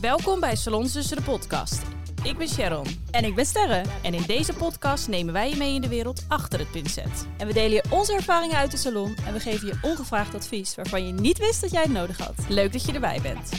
Welkom 0.00 0.40
bij 0.40 0.56
Salons 0.56 0.92
Tussen 0.92 1.16
de 1.16 1.22
podcast. 1.22 1.82
Ik 2.22 2.38
ben 2.38 2.48
Sharon 2.48 2.86
En 3.10 3.24
ik 3.24 3.34
ben 3.34 3.46
Sterre. 3.46 3.82
en 4.02 4.14
in 4.14 4.22
deze 4.26 4.52
podcast 4.52 5.08
nemen 5.08 5.32
wij 5.32 5.48
je 5.50 5.56
mee 5.56 5.74
in 5.74 5.80
de 5.80 5.88
wereld 5.88 6.24
achter 6.28 6.58
het 6.58 6.70
pincet. 6.70 7.26
En 7.36 7.46
we 7.46 7.52
delen 7.52 7.70
je 7.72 7.84
onze 7.90 8.12
ervaringen 8.14 8.56
uit 8.56 8.70
de 8.70 8.76
salon. 8.76 9.16
En 9.26 9.32
we 9.32 9.40
geven 9.40 9.66
je 9.66 9.78
ongevraagd 9.82 10.34
advies 10.34 10.74
waarvan 10.74 11.06
je 11.06 11.12
niet 11.12 11.38
wist 11.38 11.60
dat 11.60 11.70
jij 11.70 11.82
het 11.82 11.92
nodig 11.92 12.18
had. 12.18 12.34
Leuk 12.48 12.72
dat 12.72 12.84
je 12.84 12.92
erbij 12.92 13.20
bent. 13.22 13.50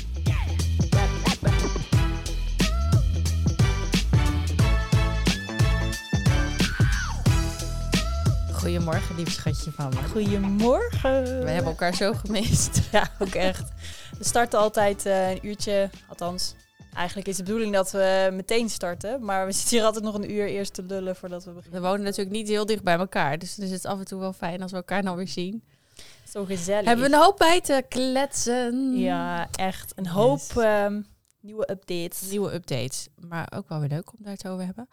Goedemorgen, 8.53 9.15
lief 9.15 9.31
schatje 9.31 9.71
van 9.71 9.89
me. 9.89 10.09
Goedemorgen. 10.11 11.23
We 11.43 11.49
hebben 11.49 11.71
elkaar 11.71 11.93
zo 11.95 12.13
gemist. 12.13 12.79
Ja, 12.91 13.07
ook 13.19 13.33
echt. 13.33 13.63
We 14.19 14.25
starten 14.25 14.59
altijd 14.59 15.05
eh, 15.05 15.29
een 15.29 15.39
uurtje, 15.47 15.89
althans. 16.07 16.55
Eigenlijk 16.93 17.27
is 17.27 17.37
de 17.37 17.43
bedoeling 17.43 17.73
dat 17.73 17.91
we 17.91 18.29
meteen 18.33 18.69
starten. 18.69 19.25
Maar 19.25 19.45
we 19.45 19.51
zitten 19.59 19.77
hier 19.77 19.85
altijd 19.85 20.03
nog 20.03 20.13
een 20.15 20.31
uur 20.31 20.47
eerst 20.47 20.73
te 20.73 20.83
lullen 20.83 21.15
voordat 21.15 21.43
we 21.43 21.51
beginnen. 21.51 21.81
We 21.81 21.87
wonen 21.87 22.03
natuurlijk 22.03 22.35
niet 22.35 22.47
heel 22.47 22.65
dicht 22.65 22.83
bij 22.83 22.97
elkaar, 22.97 23.37
dus 23.39 23.55
dan 23.55 23.65
is 23.65 23.71
het 23.71 23.85
af 23.85 23.99
en 23.99 24.05
toe 24.05 24.19
wel 24.19 24.33
fijn 24.33 24.61
als 24.61 24.71
we 24.71 24.77
elkaar 24.77 25.03
nou 25.03 25.17
weer 25.17 25.27
zien. 25.27 25.63
Zo 26.29 26.45
gezellig. 26.45 26.85
Hebben 26.85 27.09
we 27.09 27.15
een 27.15 27.21
hoop 27.21 27.37
bij 27.37 27.61
te 27.61 27.83
kletsen. 27.89 28.97
Ja, 28.97 29.47
echt. 29.51 29.91
Een 29.95 30.07
hoop 30.07 30.39
Yes. 30.39 30.55
ehm, 30.57 31.01
nieuwe 31.41 31.71
updates. 31.71 32.21
Nieuwe 32.29 32.53
updates, 32.53 33.07
maar 33.15 33.51
ook 33.55 33.69
wel 33.69 33.79
weer 33.79 33.89
leuk 33.89 34.11
om 34.11 34.17
daar 34.19 34.33
het 34.33 34.47
over 34.47 34.59
te 34.59 34.65
hebben. 34.65 34.89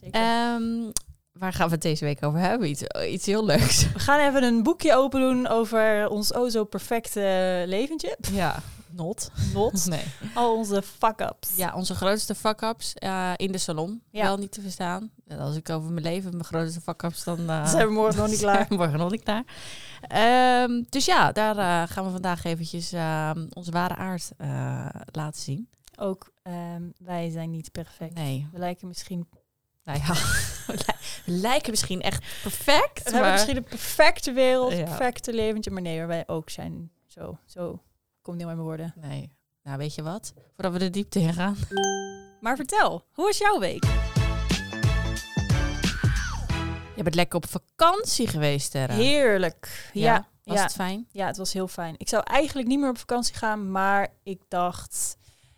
Zeker. 0.00 0.20
Ehm, 0.20 0.90
waar 1.38 1.52
gaan 1.52 1.66
we 1.66 1.72
het 1.72 1.82
deze 1.82 2.04
week 2.04 2.24
over 2.24 2.38
hebben? 2.40 2.68
Iets, 2.68 2.82
iets 3.08 3.26
heel 3.26 3.44
leuks. 3.44 3.92
we 3.92 3.98
gaan 3.98 4.20
even 4.28 4.42
een 4.42 4.62
boekje 4.62 4.94
open 4.96 5.20
doen 5.20 5.46
over 5.46 6.08
ons 6.08 6.34
o 6.34 6.48
zo 6.48 6.64
perfecte 6.64 7.64
leventje. 7.66 8.16
Ja, 8.32 8.62
not. 8.90 9.30
Not. 9.52 9.86
Nee. 9.88 10.04
Al 10.34 10.56
onze 10.56 10.82
fuck-ups. 10.82 11.56
Ja, 11.56 11.74
onze 11.74 11.94
grootste 11.94 12.34
fuck-ups 12.34 12.94
eh, 12.94 13.32
in 13.36 13.52
de 13.52 13.58
salon. 13.58 14.02
Ja. 14.10 14.22
Wel 14.22 14.36
niet 14.36 14.52
te 14.52 14.60
verstaan. 14.60 15.10
Als 15.38 15.56
ik 15.56 15.70
over 15.70 15.90
mijn 15.90 16.04
leven, 16.04 16.30
mijn 16.30 16.44
grootste 16.44 16.80
fuck-ups, 16.80 17.24
dan 17.24 17.50
eh, 17.50 17.66
Zijn 17.66 17.86
we 17.86 17.92
morgen 18.02 18.20
nog 18.20 18.28
niet 18.30 18.38
klaar. 18.40 18.66
morgen 18.68 18.98
nog 18.98 19.10
niet 19.10 19.22
klaar. 19.22 19.44
Dus 20.88 21.04
ja, 21.04 21.32
daar 21.32 21.56
eh, 21.58 21.92
gaan 21.92 22.04
we 22.04 22.10
vandaag 22.10 22.44
eventjes 22.44 22.92
ehm, 22.92 23.46
onze 23.52 23.70
ware 23.70 23.96
aard 23.96 24.30
laten 25.12 25.40
zien. 25.42 25.68
Ook 25.96 26.30
ehm, 26.42 26.82
wij 26.98 27.30
zijn 27.30 27.50
niet 27.50 27.72
perfect. 27.72 28.14
Nee, 28.14 28.48
We 28.52 28.58
lijken 28.58 28.88
misschien 28.88 29.28
nou 29.84 29.98
ja, 29.98 30.14
lijken 31.24 31.70
misschien 31.70 32.00
echt 32.02 32.24
perfect. 32.42 32.96
We 32.96 33.02
maar... 33.04 33.12
hebben 33.12 33.32
misschien 33.32 33.54
de 33.54 33.62
perfecte 33.62 34.32
wereld, 34.32 34.72
Ja. 34.72 34.84
perfecte 34.84 35.32
leventje, 35.32 35.70
maar 35.70 35.82
nee, 35.82 36.04
wij 36.06 36.24
ook 36.26 36.50
zijn 36.50 36.90
zo, 37.06 37.38
zo, 37.46 37.82
komt 38.22 38.36
niet 38.36 38.46
meer 38.46 38.54
mijn 38.54 38.66
woorden. 38.66 38.94
Nee. 38.96 39.32
Nou, 39.62 39.78
weet 39.78 39.94
je 39.94 40.02
wat? 40.02 40.32
Voordat 40.54 40.72
we 40.72 40.78
de 40.78 40.90
diepte 40.90 41.20
in 41.20 41.32
gaan. 41.34 41.56
Maar 42.40 42.56
vertel, 42.56 43.04
hoe 43.12 43.24
was 43.24 43.38
jouw 43.38 43.58
week? 43.58 43.84
Je 46.96 47.02
bent 47.02 47.14
lekker 47.14 47.36
op 47.36 47.46
vakantie 47.48 48.26
geweest, 48.26 48.70
Terra. 48.70 48.94
Heerlijk. 48.94 49.90
Ja, 49.92 50.02
Ja, 50.02 50.26
ja, 50.42 50.52
Was 50.52 50.62
het 50.62 50.72
fijn? 50.72 51.06
ja, 51.10 51.26
het 51.26 51.36
was 51.36 51.52
heel 51.52 51.68
fijn. 51.68 51.94
Ik 51.98 52.08
zou 52.08 52.22
eigenlijk 52.26 52.68
niet 52.68 52.78
meer 52.80 52.88
op 52.88 52.98
vakantie 52.98 53.34
gaan, 53.34 53.70
maar 53.70 54.08
ik 54.22 54.40
dacht, 54.48 55.16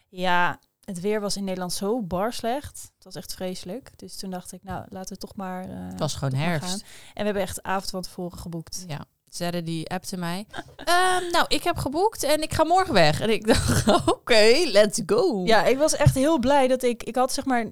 ja, 0.08 0.58
het 0.86 1.00
weer 1.00 1.20
was 1.20 1.36
in 1.36 1.44
Nederland 1.44 1.72
zo 1.72 2.02
bar 2.02 2.32
slecht. 2.32 2.90
Het 2.94 3.04
was 3.04 3.14
echt 3.14 3.34
vreselijk. 3.34 3.90
Dus 3.98 4.16
toen 4.16 4.30
dacht 4.30 4.52
ik, 4.52 4.62
nou, 4.62 4.84
laten 4.88 5.14
we 5.14 5.20
toch 5.20 5.36
maar. 5.36 5.64
eh, 5.64 5.86
Het 5.88 5.98
was 5.98 6.14
gewoon 6.14 6.38
herfst. 6.40 6.72
En 6.80 6.80
we 7.14 7.22
hebben 7.24 7.42
echt 7.42 7.54
de 7.54 7.62
avond 7.62 7.90
van 7.90 8.02
tevoren 8.02 8.38
geboekt. 8.38 8.84
Ja. 8.86 9.04
Zerre 9.28 9.62
die 9.62 9.88
appte 9.90 10.16
mij. 10.16 10.46
Ehm, 10.76 11.30
nou, 11.30 11.44
ik 11.48 11.62
heb 11.62 11.76
geboekt 11.76 12.22
en 12.22 12.42
ik 12.42 12.52
ga 12.54 12.64
morgen 12.64 12.94
weg. 12.94 13.20
En 13.20 13.30
ik 13.30 13.46
dacht, 13.46 13.88
oké, 14.12 14.52
let's 14.64 15.00
go. 15.06 15.44
Ja, 15.44 15.64
ik 15.64 15.78
was 15.78 15.96
echt 15.96 16.14
heel 16.14 16.38
blij 16.38 16.68
dat 16.68 16.82
ik... 16.82 17.02
Ik 17.02 17.16
had 17.16 17.32
zeg 17.32 17.44
maar... 17.44 17.66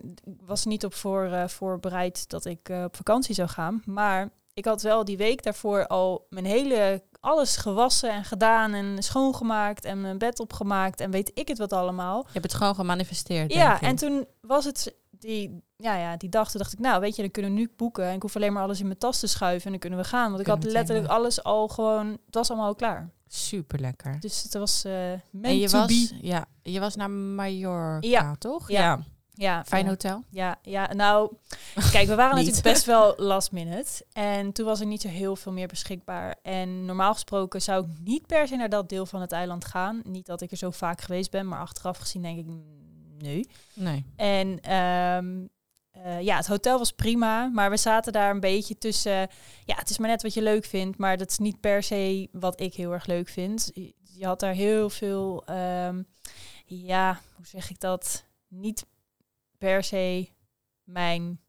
Was 0.46 0.64
niet 0.64 0.84
op 0.84 0.94
voor, 0.94 1.24
eh, 1.24 1.48
voorbereid 1.48 2.28
dat 2.28 2.44
ik 2.44 2.68
eh, 2.68 2.82
op 2.84 2.96
vakantie 2.96 3.34
zou 3.34 3.48
gaan. 3.48 3.82
Maar 3.84 4.28
ik 4.54 4.64
had 4.64 4.82
wel 4.82 5.04
die 5.04 5.16
week 5.16 5.42
daarvoor 5.42 5.86
al 5.86 6.26
mijn 6.30 6.44
hele... 6.44 7.02
Alles 7.24 7.56
gewassen 7.56 8.10
en 8.10 8.24
gedaan 8.24 8.74
en 8.74 9.02
schoongemaakt 9.02 9.84
en 9.84 10.00
mijn 10.00 10.18
bed 10.18 10.40
opgemaakt 10.40 11.00
en 11.00 11.10
weet 11.10 11.30
ik 11.34 11.48
het 11.48 11.58
wat 11.58 11.72
allemaal. 11.72 12.18
Je 12.26 12.32
hebt 12.32 12.44
het 12.44 12.54
gewoon 12.54 12.74
gemanifesteerd. 12.74 13.52
Ja, 13.52 13.68
denk 13.68 13.80
ik. 13.80 13.88
en 13.88 13.96
toen 13.96 14.26
was 14.40 14.64
het 14.64 14.94
die, 15.10 15.62
ja, 15.76 15.96
ja, 15.96 16.16
die 16.16 16.28
dag, 16.28 16.50
toen 16.50 16.60
dacht 16.60 16.72
ik, 16.72 16.78
nou 16.78 17.00
weet 17.00 17.16
je, 17.16 17.22
dan 17.22 17.30
kunnen 17.30 17.50
we 17.52 17.58
nu 17.58 17.72
boeken. 17.76 18.04
En 18.04 18.14
ik 18.14 18.22
hoef 18.22 18.36
alleen 18.36 18.52
maar 18.52 18.62
alles 18.62 18.80
in 18.80 18.86
mijn 18.86 18.98
tas 18.98 19.18
te 19.20 19.26
schuiven 19.26 19.64
en 19.64 19.70
dan 19.70 19.80
kunnen 19.80 19.98
we 19.98 20.04
gaan. 20.04 20.28
Want 20.28 20.40
ik 20.40 20.46
had 20.46 20.64
letterlijk 20.64 21.06
alles 21.08 21.42
al 21.42 21.68
gewoon, 21.68 22.06
het 22.06 22.34
was 22.34 22.48
allemaal 22.50 22.68
al 22.68 22.74
klaar. 22.74 23.10
Super 23.28 23.80
lekker. 23.80 24.20
Dus 24.20 24.42
het 24.42 24.54
was 24.54 24.82
meant 24.82 25.20
En 25.42 25.58
je 25.58 25.68
was, 25.68 25.86
be. 25.86 26.18
ja, 26.20 26.44
je 26.62 26.80
was 26.80 26.96
naar 26.96 27.10
Mallorca, 27.10 28.06
Ja. 28.08 28.34
toch? 28.38 28.68
Ja. 28.70 28.80
Ja, 28.80 29.02
Fijn 29.36 29.84
ja. 29.84 29.90
hotel. 29.90 30.22
Ja, 30.30 30.58
ja, 30.62 30.92
nou, 30.92 31.32
kijk, 31.90 32.08
we 32.08 32.14
waren 32.14 32.36
natuurlijk 32.36 32.62
best 32.62 32.84
wel 32.84 33.14
last 33.16 33.52
minute. 33.52 34.04
En 34.12 34.52
toen 34.52 34.66
was 34.66 34.80
er 34.80 34.86
niet 34.86 35.00
zo 35.00 35.08
heel 35.08 35.36
veel 35.36 35.52
meer 35.52 35.68
beschikbaar. 35.68 36.36
En 36.42 36.84
normaal 36.84 37.12
gesproken 37.12 37.62
zou 37.62 37.84
ik 37.84 37.90
niet 38.04 38.26
per 38.26 38.48
se 38.48 38.56
naar 38.56 38.68
dat 38.68 38.88
deel 38.88 39.06
van 39.06 39.20
het 39.20 39.32
eiland 39.32 39.64
gaan. 39.64 40.00
Niet 40.04 40.26
dat 40.26 40.40
ik 40.40 40.50
er 40.50 40.56
zo 40.56 40.70
vaak 40.70 41.00
geweest 41.00 41.30
ben, 41.30 41.48
maar 41.48 41.60
achteraf 41.60 41.98
gezien 41.98 42.22
denk 42.22 42.38
ik, 42.38 42.46
mm, 42.46 42.62
nee. 43.18 43.48
Nee. 43.74 44.04
En 44.16 44.60
ehm, 44.60 45.46
eh, 45.90 46.20
ja, 46.20 46.36
het 46.36 46.46
hotel 46.46 46.78
was 46.78 46.92
prima, 46.92 47.46
maar 47.46 47.70
we 47.70 47.76
zaten 47.76 48.12
daar 48.12 48.30
een 48.30 48.40
beetje 48.40 48.78
tussen. 48.78 49.28
Ja, 49.64 49.76
het 49.76 49.90
is 49.90 49.98
maar 49.98 50.08
net 50.08 50.22
wat 50.22 50.34
je 50.34 50.42
leuk 50.42 50.64
vindt, 50.64 50.98
maar 50.98 51.16
dat 51.16 51.30
is 51.30 51.38
niet 51.38 51.60
per 51.60 51.82
se 51.82 52.28
wat 52.32 52.60
ik 52.60 52.74
heel 52.74 52.92
erg 52.92 53.06
leuk 53.06 53.28
vind. 53.28 53.70
Je, 53.74 53.94
je 54.18 54.26
had 54.26 54.40
daar 54.40 54.54
heel 54.54 54.90
veel, 54.90 55.42
ehm, 55.46 56.02
ja, 56.64 57.20
hoe 57.36 57.46
zeg 57.46 57.70
ik 57.70 57.80
dat? 57.80 58.24
Niet 58.48 58.84
per 59.64 59.84
se 59.84 60.28
mijn. 60.82 61.40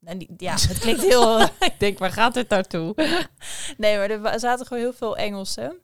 niet- 0.00 0.30
Ja, 0.36 0.52
het 0.68 0.78
klinkt 0.78 1.02
heel. 1.02 1.40
ik 1.40 1.74
denk, 1.78 1.98
waar 1.98 2.10
gaat 2.12 2.34
dit 2.34 2.48
naartoe? 2.48 2.94
nee, 3.76 3.96
maar 3.96 4.10
er 4.10 4.40
zaten 4.40 4.66
gewoon 4.66 4.82
heel 4.82 4.92
veel 4.92 5.16
Engelsen. 5.16 5.76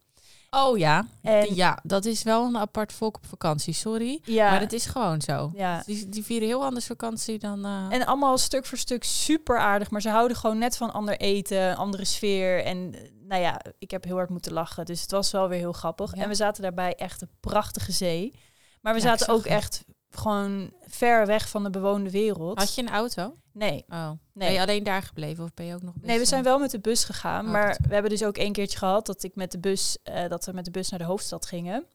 Oh 0.51 0.79
ja. 0.79 1.07
En 1.23 1.55
Ja, 1.55 1.79
dat 1.83 2.05
is 2.05 2.23
wel 2.23 2.45
een 2.45 2.57
apart 2.59 2.93
volk 2.93 3.17
op 3.17 3.27
vakantie, 3.27 3.73
sorry. 3.75 4.21
ja, 4.25 4.51
Maar 4.51 4.61
het 4.61 4.73
is 4.73 4.87
gewoon 4.87 5.21
zo. 5.21 5.51
ja. 5.55 5.83
Die, 5.87 6.09
die 6.09 6.25
vieren 6.25 6.49
heel 6.49 6.65
anders 6.65 6.87
vakantie 6.87 7.39
dan... 7.39 7.65
eh, 7.65 7.87
En 7.91 8.07
allemaal 8.07 8.39
stuk 8.39 8.67
voor 8.67 8.79
stuk 8.79 9.05
super 9.05 9.59
aardig. 9.59 9.91
Maar 9.91 10.01
ze 10.01 10.09
houden 10.09 10.37
gewoon 10.37 10.59
net 10.59 10.77
van 10.77 10.93
ander 10.93 11.17
eten, 11.17 11.77
andere 11.77 12.05
sfeer. 12.05 12.65
En 12.65 12.95
eh, 12.95 13.01
nou 13.29 13.43
ja, 13.43 13.61
ik 13.79 13.91
heb 13.91 14.05
heel 14.05 14.17
hard 14.17 14.31
moeten 14.31 14.53
lachen. 14.53 14.85
Dus 14.85 15.01
het 15.01 15.11
was 15.11 15.31
wel 15.31 15.49
weer 15.49 15.59
heel 15.59 15.73
grappig. 15.73 16.17
Ja. 16.17 16.23
En 16.23 16.29
we 16.29 16.35
zaten 16.35 16.63
daarbij 16.63 16.95
echt 16.95 17.23
een 17.23 17.31
prachtige 17.41 17.93
zee. 17.93 18.35
Maar 18.81 18.95
we 18.95 19.01
Ja, 19.01 19.07
zaten 19.07 19.29
ook 19.35 19.45
het. 19.45 19.53
echt 19.53 19.85
gewoon 20.17 20.73
ver 20.87 21.27
weg 21.27 21.49
van 21.49 21.63
de 21.63 21.71
bewoonde 21.71 22.11
wereld. 22.11 22.59
Had 22.59 22.75
je 22.75 22.83
een 22.83 22.91
auto? 22.91 23.37
Nee, 23.53 23.85
Oh. 23.89 24.09
Ben 24.09 24.19
nee. 24.33 24.53
je 24.53 24.61
alleen 24.61 24.83
daar 24.83 25.03
gebleven 25.03 25.45
of 25.45 25.55
ben 25.55 25.67
je 25.67 25.75
ook 25.75 25.83
nog... 25.83 25.95
Nee, 26.01 26.19
we 26.19 26.25
zijn 26.25 26.43
wel 26.43 26.59
met 26.59 26.71
de 26.71 26.81
bus 26.81 27.05
gegaan. 27.05 27.45
Oh, 27.47 27.53
maar 27.53 27.75
goed. 27.75 27.87
we 27.87 27.93
hebben 27.93 28.11
dus 28.11 28.25
ook 28.25 28.37
één 28.37 28.53
keertje 28.53 28.79
gehad 28.79 29.07
dat 29.07 29.23
ik 29.23 29.35
met 29.35 29.53
de 29.53 29.59
bus, 29.59 29.99
eh, 30.03 30.29
dat 30.29 30.45
we 30.45 30.53
met 30.53 30.65
de 30.65 30.71
bus 30.71 30.89
naar 30.89 30.99
de 30.99 31.05
hoofdstad 31.05 31.47
gingen. 31.47 31.87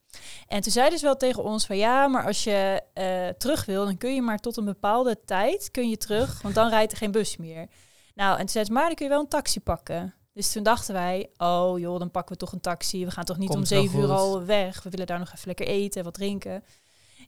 En 0.47 0.61
toen 0.61 0.71
zeiden 0.71 0.99
ze 0.99 1.05
wel 1.05 1.17
tegen 1.17 1.43
ons 1.43 1.65
van 1.65 1.77
ja, 1.77 2.07
maar 2.07 2.25
als 2.25 2.43
je 2.43 2.81
eh, 2.93 3.27
terug 3.27 3.65
wil, 3.65 3.85
dan 3.85 3.97
kun 3.97 4.15
je 4.15 4.21
maar 4.21 4.39
tot 4.39 4.57
een 4.57 4.65
bepaalde 4.65 5.19
tijd 5.25 5.71
kun 5.71 5.89
je 5.89 5.97
terug, 5.97 6.41
want 6.41 6.55
dan 6.55 6.69
rijdt 6.69 6.91
er 6.91 6.97
geen 6.97 7.11
bus 7.11 7.37
meer. 7.37 7.67
Nou, 8.13 8.31
en 8.31 8.39
toen 8.39 8.49
zei 8.49 8.65
ze, 8.65 8.71
maar 8.71 8.85
dan 8.85 8.95
kun 8.95 9.05
je 9.05 9.11
wel 9.11 9.21
een 9.21 9.27
taxi 9.27 9.59
pakken. 9.59 10.13
Dus 10.33 10.51
toen 10.51 10.63
dachten 10.63 10.93
wij, 10.93 11.29
oh 11.37 11.79
joh, 11.79 11.99
dan 11.99 12.11
pakken 12.11 12.33
we 12.33 12.39
toch 12.39 12.51
een 12.51 12.59
taxi. 12.59 13.05
We 13.05 13.11
gaan 13.11 13.23
toch 13.23 13.37
niet 13.37 13.49
Komt 13.49 13.59
om 13.59 13.65
zeven 13.65 13.99
uur 13.99 14.11
al 14.11 14.45
weg. 14.45 14.83
We 14.83 14.89
willen 14.89 15.05
daar 15.05 15.19
nog 15.19 15.31
even 15.33 15.47
lekker 15.47 15.67
eten, 15.67 16.03
wat 16.03 16.13
drinken. 16.13 16.63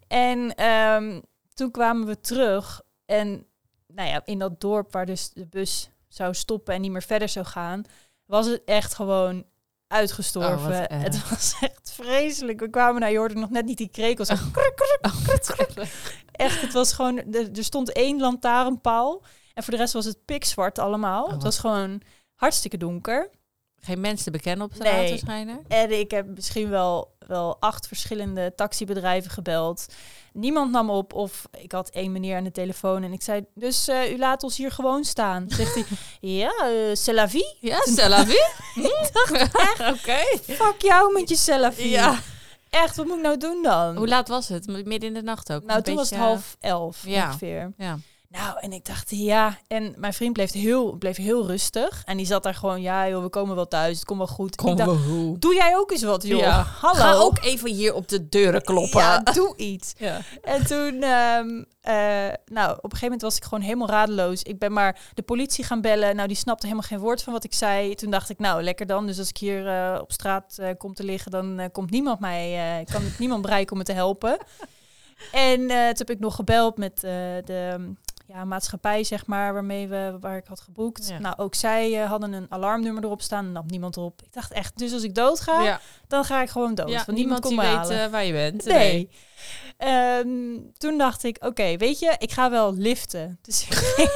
En 0.09 0.55
ehm, 0.55 1.19
toen 1.53 1.71
kwamen 1.71 2.07
we 2.07 2.21
terug 2.21 2.81
en 3.05 3.45
nou 3.87 4.09
ja, 4.09 4.21
in 4.25 4.39
dat 4.39 4.61
dorp 4.61 4.91
waar 4.91 5.05
dus 5.05 5.29
de 5.29 5.45
bus 5.45 5.89
zou 6.07 6.33
stoppen 6.33 6.73
en 6.73 6.81
niet 6.81 6.91
meer 6.91 7.03
verder 7.03 7.29
zou 7.29 7.45
gaan, 7.45 7.83
was 8.25 8.47
het 8.47 8.63
echt 8.65 8.93
gewoon 8.93 9.45
uitgestorven. 9.87 10.91
Oh, 10.91 11.01
het 11.01 11.29
was 11.29 11.55
echt 11.59 11.91
vreselijk. 11.91 12.59
We 12.59 12.69
kwamen 12.69 13.01
naar, 13.01 13.11
je 13.11 13.17
hoorde 13.17 13.35
nog 13.35 13.49
net 13.49 13.65
niet 13.65 13.77
die 13.77 13.89
krekels. 13.89 14.27
Zo 14.27 14.35
kruk, 14.51 14.75
kruk, 14.75 15.13
kruk, 15.23 15.67
kruk. 15.67 16.21
Echt, 16.31 16.61
het 16.61 16.73
was 16.73 16.93
gewoon, 16.93 17.17
er, 17.17 17.57
er 17.57 17.63
stond 17.63 17.91
één 17.91 18.19
lantaarnpaal 18.19 19.23
en 19.53 19.63
voor 19.63 19.73
de 19.73 19.79
rest 19.79 19.93
was 19.93 20.05
het 20.05 20.25
pikzwart 20.25 20.79
allemaal. 20.79 21.25
Oh, 21.25 21.31
het 21.31 21.43
was 21.43 21.59
gewoon 21.59 22.01
hartstikke 22.35 22.77
donker. 22.77 23.29
Geen 23.81 23.99
mensen 24.01 24.25
te 24.25 24.31
bekennen 24.31 24.65
op 24.65 24.75
de 24.75 24.83
Nee. 24.83 25.09
waarschijnlijk. 25.09 25.59
En 25.67 25.99
ik 25.99 26.11
heb 26.11 26.25
misschien 26.27 26.69
wel, 26.69 27.11
wel 27.27 27.57
acht 27.59 27.87
verschillende 27.87 28.53
taxibedrijven 28.55 29.31
gebeld. 29.31 29.85
Niemand 30.33 30.71
nam 30.71 30.89
op 30.89 31.13
of 31.13 31.45
ik 31.57 31.71
had 31.71 31.89
één 31.89 32.11
meneer 32.11 32.37
aan 32.37 32.43
de 32.43 32.51
telefoon 32.51 33.03
en 33.03 33.13
ik 33.13 33.21
zei, 33.21 33.45
dus 33.55 33.87
eh, 33.87 34.11
u 34.11 34.17
laat 34.17 34.43
ons 34.43 34.57
hier 34.57 34.71
gewoon 34.71 35.03
staan. 35.03 35.45
Zegt 35.57 35.73
hij, 35.73 35.83
ja, 36.21 36.51
eh 36.63 36.95
c'est 36.95 37.11
la 37.15 37.29
vie. 37.29 37.55
Ja, 37.59 37.79
c'est 37.79 38.07
la 38.07 38.25
vie. 38.25 38.47
Oké. 39.93 40.37
Fuck 40.53 40.75
jou 40.81 41.13
met 41.13 41.29
je 41.29 41.35
selfie. 41.35 41.89
Ja. 41.89 42.19
Echt, 42.69 42.95
wat 42.95 43.05
moet 43.05 43.15
ik 43.17 43.21
nou 43.23 43.37
doen 43.37 43.63
dan? 43.63 43.97
Hoe 43.97 44.07
laat 44.07 44.27
was 44.27 44.47
het? 44.47 44.67
Midden 44.67 45.01
in 45.09 45.13
de 45.13 45.21
nacht 45.21 45.51
ook? 45.53 45.63
nou, 45.63 45.81
toen 45.81 45.95
was 45.95 46.09
het 46.09 46.19
beetje- 46.19 46.31
half 46.33 46.57
elf 46.59 47.03
Ja. 47.05 47.25
ongeveer. 47.27 47.73
Ja. 47.77 47.97
Nou, 48.29 48.59
en 48.59 48.73
ik 48.73 48.85
dacht, 48.85 49.09
ja. 49.09 49.57
En 49.67 49.93
mijn 49.97 50.13
vriend 50.13 50.33
bleef 50.33 50.51
heel, 50.51 50.95
bleef 50.95 51.17
heel 51.17 51.47
rustig. 51.47 52.01
En 52.05 52.17
die 52.17 52.25
zat 52.25 52.43
daar 52.43 52.53
gewoon, 52.53 52.81
ja 52.81 53.09
joh, 53.09 53.23
we 53.23 53.29
komen 53.29 53.55
wel 53.55 53.67
thuis. 53.67 53.95
Het 53.95 54.05
komt 54.05 54.17
wel 54.17 54.27
goed. 54.27 54.61
ik 54.61 54.77
dacht, 54.77 55.05
hoe? 55.05 55.37
doe 55.39 55.55
jij 55.55 55.77
ook 55.77 55.91
eens 55.91 56.03
wat, 56.03 56.23
joh. 56.27 56.39
Ja. 56.39 56.63
Hallo. 56.63 56.99
Ga 56.99 57.13
ook 57.13 57.43
even 57.43 57.69
hier 57.73 57.93
op 57.93 58.07
de 58.07 58.29
deuren 58.29 58.61
kloppen. 58.61 58.99
Ja, 58.99 59.19
doe 59.19 59.57
iets. 59.57 59.93
Ja. 59.97 60.21
En 60.41 60.65
toen, 60.65 61.01
ehm, 61.01 61.63
eh, 61.81 62.33
nou, 62.45 62.71
op 62.71 62.83
een 62.83 62.89
gegeven 62.89 63.01
moment 63.01 63.21
was 63.21 63.35
ik 63.35 63.43
gewoon 63.43 63.63
helemaal 63.63 63.89
radeloos. 63.89 64.43
Ik 64.43 64.59
ben 64.59 64.73
maar 64.73 64.99
de 65.13 65.21
politie 65.21 65.63
gaan 65.63 65.81
bellen. 65.81 66.15
Nou, 66.15 66.27
die 66.27 66.37
snapte 66.37 66.65
helemaal 66.65 66.87
geen 66.87 66.99
woord 66.99 67.23
van 67.23 67.33
wat 67.33 67.43
ik 67.43 67.53
zei. 67.53 67.95
Toen 67.95 68.11
dacht 68.11 68.29
ik, 68.29 68.39
nou, 68.39 68.63
lekker 68.63 68.85
dan. 68.85 69.05
Dus 69.05 69.19
als 69.19 69.29
ik 69.29 69.37
hier 69.37 69.67
eh, 69.67 70.01
op 70.01 70.11
straat 70.11 70.57
eh, 70.57 70.69
kom 70.77 70.93
te 70.93 71.03
liggen, 71.03 71.31
dan 71.31 71.69
komt 71.71 71.89
niemand 71.91 72.19
mij, 72.19 72.79
eh, 72.79 72.93
kan 72.93 73.01
niemand 73.19 73.41
bereiken 73.41 73.71
om 73.71 73.77
me 73.77 73.83
te 73.83 73.93
helpen. 73.93 74.37
En 75.31 75.59
eh, 75.69 75.85
toen 75.87 75.97
heb 75.97 76.09
ik 76.09 76.19
nog 76.19 76.35
gebeld 76.35 76.77
met 76.77 77.03
eh, 77.03 77.11
de 77.45 77.93
ja, 78.33 78.45
maatschappij, 78.45 79.03
zeg 79.03 79.25
maar, 79.25 79.53
waarmee 79.53 79.87
we, 79.87 80.17
waar 80.19 80.37
ik 80.37 80.45
had 80.47 80.61
geboekt. 80.61 81.07
Ja. 81.09 81.19
Nou, 81.19 81.35
ook 81.37 81.55
zij 81.55 82.01
eh, 82.01 82.09
hadden 82.09 82.33
een 82.33 82.45
alarmnummer 82.49 83.03
erop 83.03 83.21
staan. 83.21 83.45
Er 83.45 83.51
nam 83.51 83.63
niemand 83.67 83.97
op. 83.97 84.21
Ik 84.21 84.33
dacht 84.33 84.51
echt, 84.51 84.77
dus 84.77 84.93
als 84.93 85.03
ik 85.03 85.15
dood 85.15 85.39
ga, 85.39 85.61
Ja. 85.63 85.79
dan 86.07 86.23
ga 86.23 86.41
ik 86.41 86.49
gewoon 86.49 86.75
dood. 86.75 86.89
Ja, 86.89 87.03
want 87.05 87.17
niemand, 87.17 87.39
komt 87.41 87.59
die 87.61 87.69
weet 87.69 87.89
eh, 87.89 88.05
waar 88.05 88.25
je 88.25 88.31
bent. 88.31 88.65
Nee. 88.65 89.09
Ehm, 89.77 90.27
toen 90.77 90.97
dacht 90.97 91.23
ik, 91.23 91.37
oké, 91.45 91.77
weet 91.77 91.99
je, 91.99 92.15
ik 92.17 92.31
ga 92.31 92.49
wel 92.49 92.73
liften. 92.75 93.39
Dus 93.41 93.61
ik 93.63 93.73
ging 93.95 94.09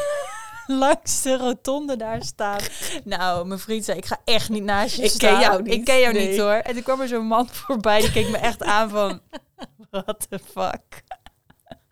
langs 0.68 1.22
de 1.22 1.38
rotonde 1.38 1.96
daar 1.98 2.24
staan. 2.24 2.60
Nou, 3.04 3.46
mijn 3.48 3.60
vriend 3.60 3.86
zei, 3.86 3.98
ik 3.98 4.06
ga 4.06 4.18
echt 4.26 4.50
niet 4.50 4.64
naast 4.64 4.96
je 4.96 5.02
Ik 5.04 5.10
ken 5.10 5.16
staan. 5.30 5.40
jou 5.40 5.62
niet. 5.62 5.74
Ik 5.74 5.86
ken 5.86 6.00
jou 6.00 6.14
Nee. 6.14 6.30
niet 6.30 6.40
hoor. 6.40 6.52
En 6.54 6.74
toen 6.74 6.84
kwam 6.84 7.02
er 7.02 7.08
zo'n 7.08 7.26
man 7.28 7.48
voorbij, 7.66 8.00
die 8.02 8.12
keek 8.12 8.30
me 8.30 8.38
echt 8.38 8.64
aan 8.64 8.90
van, 8.90 9.20
what 9.92 10.26
the 10.30 10.40
fuck. 10.52 11.04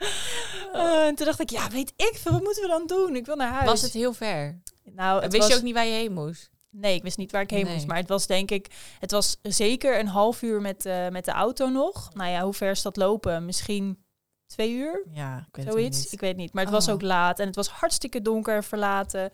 Eh, 0.74 1.06
en 1.08 1.16
toen 1.16 1.26
dacht 1.26 1.40
ik, 1.40 1.50
ja, 1.50 1.70
weet 1.70 1.94
ik 1.96 2.12
veel, 2.22 2.32
wat 2.32 2.44
moeten 2.44 2.62
we 2.62 2.68
dan 2.70 2.88
doen? 2.88 3.16
Ik 3.16 3.26
wil 3.26 3.36
naar 3.36 3.52
huis. 3.52 3.70
Was 3.70 3.82
het 3.82 3.94
heel 3.94 4.14
ver? 4.14 4.62
nou, 4.84 5.22
het 5.22 5.32
Wist 5.32 5.44
was, 5.44 5.52
je 5.52 5.58
ook 5.58 5.64
niet 5.66 5.74
waar 5.74 5.86
je 5.86 5.92
heen 5.94 6.14
moest? 6.14 6.50
Nee, 6.70 6.96
ik 6.96 7.04
wist 7.04 7.18
niet 7.18 7.32
waar 7.32 7.42
ik 7.42 7.50
heen 7.50 7.64
Nee. 7.66 7.74
moest. 7.74 7.88
Maar 7.88 7.98
het 7.98 8.08
was 8.10 8.28
denk 8.28 8.52
ik, 8.52 8.68
het 9.00 9.12
was 9.12 9.38
zeker 9.42 10.00
een 10.00 10.08
half 10.08 10.42
uur 10.42 10.62
met, 10.62 10.86
eh, 10.86 11.08
met 11.08 11.26
de 11.26 11.32
auto 11.32 11.70
nog. 11.70 12.14
Nou 12.14 12.30
ja, 12.30 12.44
hoe 12.44 12.54
ver 12.54 12.72
is 12.72 12.82
dat 12.82 12.98
lopen? 12.98 13.46
Misschien 13.46 14.04
twee 14.48 14.72
uur? 14.74 15.04
Ja, 15.12 15.38
ik 15.48 15.56
weet 15.56 15.66
het 15.66 15.74
Zoiets? 15.74 15.98
niet. 16.04 16.12
Ik 16.12 16.20
weet 16.20 16.36
niet. 16.38 16.54
Maar 16.54 16.64
het 16.64 16.74
was 16.74 16.88
Oh. 16.88 16.94
ook 16.94 17.02
laat 17.02 17.40
en 17.40 17.46
het 17.46 17.56
was 17.56 17.70
hartstikke 17.70 18.22
donker 18.22 18.56
en 18.56 18.64
verlaten. 18.64 19.32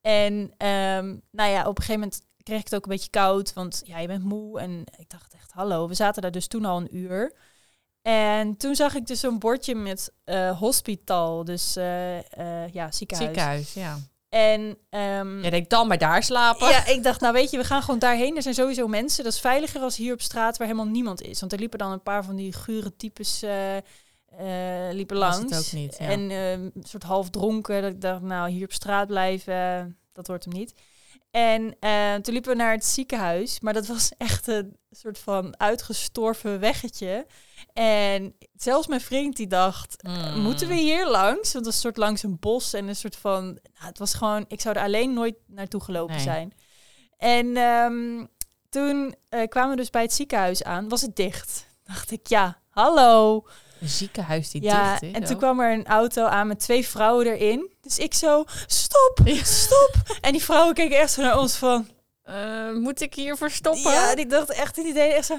En 0.00 0.52
ehm, 0.56 1.16
nou 1.30 1.50
ja, 1.50 1.60
op 1.60 1.76
een 1.78 1.82
gegeven 1.84 2.00
moment 2.00 2.20
kreeg 2.42 2.58
ik 2.58 2.64
het 2.64 2.74
ook 2.74 2.84
een 2.84 2.90
beetje 2.92 3.10
koud, 3.10 3.52
want 3.52 3.82
ja, 3.84 3.98
je 3.98 4.06
bent 4.06 4.24
moe. 4.24 4.60
En 4.60 4.84
ik 4.98 5.10
dacht 5.10 5.34
echt, 5.34 5.52
hallo, 5.52 5.88
we 5.88 5.94
zaten 5.94 6.22
daar 6.22 6.30
dus 6.30 6.46
toen 6.46 6.64
al 6.64 6.76
een 6.80 6.96
uur. 6.96 7.34
En 8.06 8.56
toen 8.56 8.74
zag 8.74 8.94
ik 8.94 9.06
dus 9.06 9.20
zo'n 9.20 9.38
bordje 9.38 9.74
met 9.74 10.12
eh 10.24 10.58
hospital, 10.58 11.44
dus 11.44 11.76
eh, 11.76 12.18
eh, 12.18 12.72
ja, 12.72 12.90
ziekenhuis. 12.90 13.28
Ziekenhuis, 13.28 13.74
ja. 13.74 13.98
En 14.28 14.78
ehm, 14.90 15.42
Je 15.44 15.50
denkt 15.50 15.70
dan 15.70 15.86
maar 15.86 15.98
daar 15.98 16.22
slapen. 16.22 16.68
ja, 16.68 16.86
ik 16.86 17.02
dacht, 17.02 17.20
nou 17.20 17.32
weet 17.32 17.50
je, 17.50 17.56
we 17.56 17.64
gaan 17.64 17.82
gewoon 17.82 17.98
daarheen. 17.98 18.36
Er 18.36 18.42
zijn 18.42 18.54
sowieso 18.54 18.86
mensen. 18.86 19.24
Dat 19.24 19.32
is 19.32 19.40
veiliger 19.40 19.80
als 19.80 19.96
hier 19.96 20.12
op 20.12 20.20
straat 20.20 20.56
waar 20.56 20.66
helemaal 20.66 20.88
niemand 20.88 21.22
is. 21.22 21.40
Want 21.40 21.52
er 21.52 21.58
liepen 21.58 21.78
dan 21.78 21.92
een 21.92 22.02
paar 22.02 22.24
van 22.24 22.36
die 22.36 22.52
gure 22.52 22.96
types 22.96 23.42
liepen 24.92 25.16
langs. 25.16 25.38
het 25.38 25.66
ook 25.66 25.72
niet, 25.72 25.96
ja. 25.98 26.06
En 26.06 26.30
eh, 26.30 26.52
een 26.52 26.72
soort 26.82 27.02
half 27.02 27.30
dronken. 27.30 27.82
Dat 27.82 27.90
ik 27.90 28.00
dacht, 28.00 28.22
nou 28.22 28.50
hier 28.50 28.64
op 28.64 28.72
straat 28.72 29.06
blijven, 29.06 29.96
dat 30.12 30.26
wordt 30.26 30.44
hem 30.44 30.52
niet. 30.52 30.74
En 31.36 31.76
eh, 31.80 32.14
toen 32.14 32.32
liepen 32.32 32.50
we 32.50 32.56
naar 32.56 32.72
het 32.72 32.84
ziekenhuis. 32.84 33.60
Maar 33.60 33.72
dat 33.72 33.86
was 33.86 34.12
echt 34.18 34.46
een 34.46 34.76
soort 34.90 35.18
van 35.18 35.58
uitgestorven 35.60 36.60
weggetje. 36.60 37.26
En 37.72 38.34
zelfs 38.54 38.86
mijn 38.86 39.00
vriend 39.00 39.36
die 39.36 39.46
dacht, 39.46 40.02
Mm. 40.02 40.40
moeten 40.40 40.68
we 40.68 40.74
hier 40.74 41.08
langs? 41.08 41.52
Want 41.52 41.52
het 41.52 41.64
was 41.64 41.74
een 41.74 41.80
soort 41.80 41.96
langs 41.96 42.22
een 42.22 42.38
bos 42.40 42.72
en 42.72 42.88
een 42.88 42.96
soort 42.96 43.16
van... 43.16 43.44
Nou, 43.44 43.86
het 43.86 43.98
was 43.98 44.14
gewoon, 44.14 44.44
ik 44.48 44.60
zou 44.60 44.76
er 44.76 44.82
alleen 44.82 45.12
nooit 45.12 45.34
naartoe 45.46 45.80
gelopen 45.82 46.14
Nee. 46.14 46.24
zijn. 46.24 46.52
En 47.16 47.56
ehm, 47.56 48.26
toen 48.68 49.14
eh, 49.28 49.48
kwamen 49.48 49.70
we 49.70 49.76
dus 49.76 49.90
bij 49.90 50.02
het 50.02 50.12
ziekenhuis 50.12 50.62
aan. 50.62 50.88
Was 50.88 51.02
het 51.02 51.16
dicht? 51.16 51.66
Dacht 51.84 52.10
ik, 52.10 52.26
ja, 52.26 52.60
hallo. 52.70 53.46
Een 53.80 53.88
ziekenhuis 53.88 54.50
die 54.50 54.62
Ja, 54.62 54.90
dicht 54.90 55.02
is. 55.02 55.12
en 55.12 55.24
toen 55.24 55.34
ook. 55.34 55.38
kwam 55.40 55.60
er 55.60 55.72
een 55.72 55.86
auto 55.86 56.24
aan 56.24 56.46
met 56.46 56.60
twee 56.60 56.86
vrouwen 56.86 57.26
erin. 57.26 57.70
Dus 57.80 57.98
ik 57.98 58.14
zo, 58.14 58.44
stop, 58.66 59.20
stop. 59.42 59.92
En 60.20 60.32
die 60.32 60.42
vrouwen 60.44 60.74
keken 60.74 60.98
echt 60.98 61.12
zo 61.12 61.22
naar 61.22 61.38
ons 61.38 61.56
van... 61.56 61.88
Eh, 62.22 62.72
moet 62.72 63.00
ik 63.00 63.14
hier 63.14 63.36
verstoppen? 63.36 63.92
Ja, 63.92 64.14
die 64.14 64.26
dacht 64.26 64.50
echt, 64.50 64.74
die 64.74 64.94
deden 64.94 65.16
echt 65.16 65.26
zo... 65.26 65.36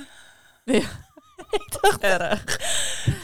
Ja. 0.65 0.81
ik 1.51 1.77
dacht, 1.81 2.01
erg. 2.01 2.59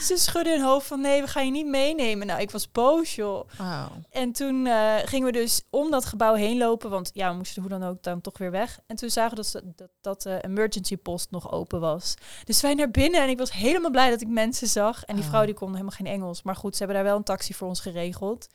ze 0.01 0.17
schudden 0.17 0.53
hun 0.53 0.61
hoofd 0.65 0.87
van 0.87 1.01
nee, 1.01 1.21
we 1.21 1.27
gaan 1.27 1.45
je 1.45 1.51
niet 1.51 1.65
meenemen. 1.67 2.27
Nou, 2.27 2.41
ik 2.41 2.51
was 2.51 2.71
boos, 2.71 3.15
joh. 3.15 3.47
Oh. 3.59 3.85
En 4.09 4.31
toen 4.31 4.65
eh, 4.67 4.95
gingen 5.05 5.25
we 5.25 5.31
dus 5.31 5.63
om 5.69 5.91
dat 5.91 6.05
gebouw 6.05 6.33
heen 6.33 6.57
lopen, 6.57 6.89
want 6.89 7.09
ja, 7.13 7.29
we 7.29 7.35
moesten 7.37 7.61
hoe 7.61 7.71
dan 7.71 7.83
ook 7.83 8.03
dan 8.03 8.21
toch 8.21 8.37
weer 8.37 8.51
weg. 8.51 8.79
En 8.87 8.95
toen 8.95 9.09
zagen 9.09 9.29
we 9.29 9.35
dat 9.35 9.45
ze- 9.47 9.71
dat, 9.75 9.89
dat 10.01 10.21
de 10.21 10.41
emergency 10.43 10.97
post 10.97 11.31
nog 11.31 11.51
open 11.51 11.79
was. 11.79 12.13
Dus 12.43 12.61
wij 12.61 12.73
naar 12.73 12.91
binnen 12.91 13.21
en 13.21 13.29
ik 13.29 13.37
was 13.37 13.51
helemaal 13.51 13.91
blij 13.91 14.09
dat 14.09 14.21
ik 14.21 14.27
mensen 14.27 14.67
zag. 14.67 15.03
En 15.03 15.15
die 15.15 15.23
Oh. 15.23 15.29
vrouw 15.29 15.45
die 15.45 15.53
kon 15.53 15.71
helemaal 15.71 15.91
geen 15.91 16.07
Engels, 16.07 16.43
maar 16.43 16.55
goed, 16.55 16.71
ze 16.75 16.77
hebben 16.83 16.95
daar 16.95 17.05
wel 17.11 17.17
een 17.17 17.23
taxi 17.23 17.53
voor 17.53 17.67
ons 17.67 17.79
geregeld. 17.79 18.47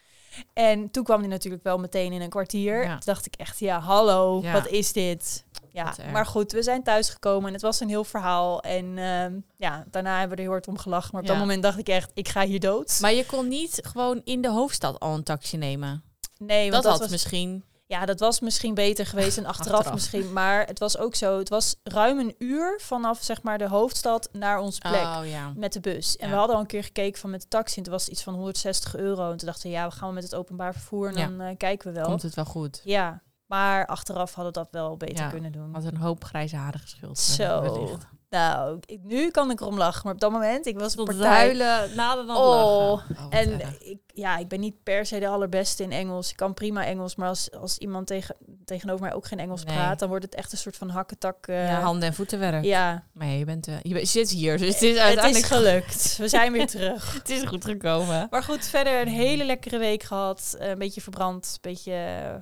En 0.53 0.91
toen 0.91 1.05
kwam 1.05 1.21
die 1.21 1.31
natuurlijk 1.31 1.63
wel 1.63 1.79
meteen 1.79 2.13
in 2.13 2.21
een 2.21 2.29
kwartier. 2.29 2.83
Ja. 2.83 2.91
Toen 2.91 3.01
dacht 3.05 3.27
ik 3.27 3.35
echt, 3.35 3.59
ja, 3.59 3.81
hallo, 3.81 4.41
Ja. 4.43 4.53
wat 4.53 4.67
is 4.69 4.93
dit? 4.93 5.45
Ja, 5.73 5.95
maar 6.13 6.27
goed, 6.27 6.53
we 6.53 6.63
zijn 6.63 6.83
thuisgekomen 6.83 7.47
en 7.47 7.53
het 7.53 7.63
was 7.63 7.81
een 7.81 7.89
heel 7.89 8.05
verhaal. 8.05 8.61
En 8.63 8.99
ehm, 8.99 9.33
ja, 9.57 9.85
daarna 9.91 10.11
hebben 10.19 10.29
we 10.31 10.37
er 10.37 10.43
heel 10.43 10.51
hard 10.51 10.69
om 10.69 10.79
gelachen. 10.79 11.09
Maar 11.13 11.21
op 11.21 11.27
Ja. 11.27 11.33
dat 11.33 11.43
moment 11.43 11.63
dacht 11.63 11.79
ik 11.79 11.89
echt, 11.89 12.11
ik 12.15 12.29
ga 12.29 12.45
hier 12.47 12.61
dood. 12.61 12.99
Maar 13.01 13.13
je 13.13 13.27
kon 13.27 13.49
niet 13.49 13.79
gewoon 13.83 14.21
in 14.25 14.41
de 14.43 14.51
hoofdstad 14.51 15.01
al 15.01 15.15
een 15.15 15.23
taxi 15.23 15.57
nemen. 15.57 16.03
nee, 16.39 16.65
dat, 16.65 16.73
want 16.73 16.83
dat, 16.83 16.93
had 16.93 17.01
was 17.01 17.11
misschien. 17.11 17.65
Ja, 17.88 18.05
dat 18.06 18.20
was 18.20 18.40
misschien 18.40 18.75
beter 18.75 19.06
geweest 19.06 19.38
en 19.38 19.46
achteraf, 19.46 19.73
Achteraf. 19.76 19.94
misschien. 19.94 20.32
Maar 20.32 20.67
het 20.67 20.79
was 20.79 20.99
ook 20.99 21.14
zo. 21.14 21.38
Het 21.38 21.49
was 21.49 21.76
ruim 21.82 22.19
een 22.19 22.35
uur 22.38 22.81
vanaf 22.82 23.19
zeg 23.23 23.43
maar 23.43 23.58
de 23.58 23.69
hoofdstad 23.69 24.29
naar 24.32 24.58
ons 24.58 24.79
plek. 24.79 25.02
Oh 25.02 25.20
ja. 25.25 25.52
Met 25.56 25.73
de 25.73 25.81
bus. 25.81 26.17
En 26.17 26.26
Ja. 26.26 26.32
we 26.32 26.38
hadden 26.38 26.55
al 26.56 26.61
een 26.62 26.67
keer 26.69 26.85
gekeken 26.85 27.20
van 27.20 27.31
met 27.31 27.40
de 27.40 27.49
taxi. 27.49 27.76
En 27.76 27.82
toen 27.82 27.93
was 27.93 28.02
het 28.02 28.12
iets 28.12 28.23
van 28.23 28.35
160 28.35 28.96
euro. 28.96 29.31
En 29.31 29.37
toen 29.37 29.46
dachten 29.46 29.70
we, 29.70 29.76
ja, 29.76 29.88
we 29.88 29.94
gaan 29.94 30.14
met 30.14 30.23
het 30.23 30.35
openbaar 30.35 30.73
vervoer. 30.73 31.08
En 31.08 31.17
Ja. 31.17 31.26
dan 31.26 31.40
eh, 31.40 31.56
kijken 31.56 31.88
we 31.88 31.94
wel. 31.94 32.05
Komt 32.08 32.23
het 32.23 32.35
wel 32.35 32.44
goed. 32.44 32.81
Ja, 32.85 33.23
maar 33.46 33.87
achteraf 33.87 34.35
hadden 34.35 34.52
we 34.52 34.58
dat 34.58 34.69
wel 34.70 34.96
beter 34.96 35.29
kunnen 35.29 35.52
doen. 35.52 35.75
Had 35.75 35.85
een 35.85 35.96
hoop 35.96 36.25
grijze 36.25 36.56
haren 36.56 36.81
geschild. 36.81 37.19
Zo. 37.19 37.61
wellicht. 37.61 38.06
Nou, 38.31 38.79
ik, 38.87 39.00
nu 39.02 39.31
kan 39.31 39.50
ik 39.50 39.61
erom 39.61 39.76
lachen. 39.79 40.00
Maar 40.05 40.12
op 40.14 40.20
dat 40.20 40.31
moment, 40.31 40.67
ik 40.67 40.79
was 40.79 40.94
het 40.94 41.05
partij. 41.05 41.26
huilen, 41.29 41.94
nader 41.96 42.26
dan 42.26 42.37
Oh, 42.37 42.90
lachen. 42.90 43.17
Oh, 43.19 43.26
En 43.31 43.61
erg. 43.61 43.79
ik, 43.79 44.00
ja, 44.19 44.37
ik 44.37 44.49
ben 44.49 44.61
niet 44.61 44.82
per 44.82 45.06
se 45.06 45.19
de 45.19 45.29
allerbeste 45.29 45.82
in 45.82 45.93
Engels. 45.93 46.31
Ik 46.31 46.37
kan 46.37 46.55
prima 46.55 46.85
Engels, 46.85 47.17
maar 47.17 47.29
als, 47.29 47.50
als 47.50 47.79
iemand 47.79 48.06
tegen, 48.06 48.37
tegenover 48.65 49.05
mij 49.05 49.15
ook 49.15 49.26
geen 49.26 49.38
Engels 49.38 49.65
Nee. 49.65 49.75
praat, 49.75 49.99
dan 49.99 50.09
wordt 50.09 50.25
het 50.25 50.35
echt 50.35 50.53
een 50.53 50.59
soort 50.59 50.76
van 50.76 50.88
hakketak. 50.91 51.47
eh, 51.47 51.67
ja, 51.69 51.81
handen 51.81 52.09
en 52.09 52.15
voetenwerk. 52.15 52.65
ja, 52.65 53.04
Maar 53.12 53.26
ja, 53.26 53.33
je, 53.33 53.45
bent, 53.45 53.69
eh, 53.69 53.75
je, 53.83 53.88
bent- 53.95 54.00
je 54.12 54.19
zit 54.19 54.31
hier, 54.31 54.59
dus 54.59 54.66
het 54.75 54.83
is 54.83 54.90
het 54.90 54.99
uiteindelijk 54.99 55.45
is 55.45 55.50
gelukt. 55.57 56.16
We 56.16 56.28
zijn 56.28 56.52
weer 56.52 56.66
terug. 56.66 57.12
Het 57.19 57.31
is 57.31 57.43
goed 57.43 57.64
gekomen. 57.64 58.26
Maar 58.31 58.43
goed, 58.43 58.66
verder 58.66 59.00
een 59.00 59.09
hele 59.09 59.45
lekkere 59.45 59.78
week 59.78 60.02
gehad. 60.02 60.57
Eh, 60.59 60.69
een 60.69 60.78
beetje 60.78 61.00
verbrand, 61.00 61.45
een 61.52 61.59
beetje 61.71 61.93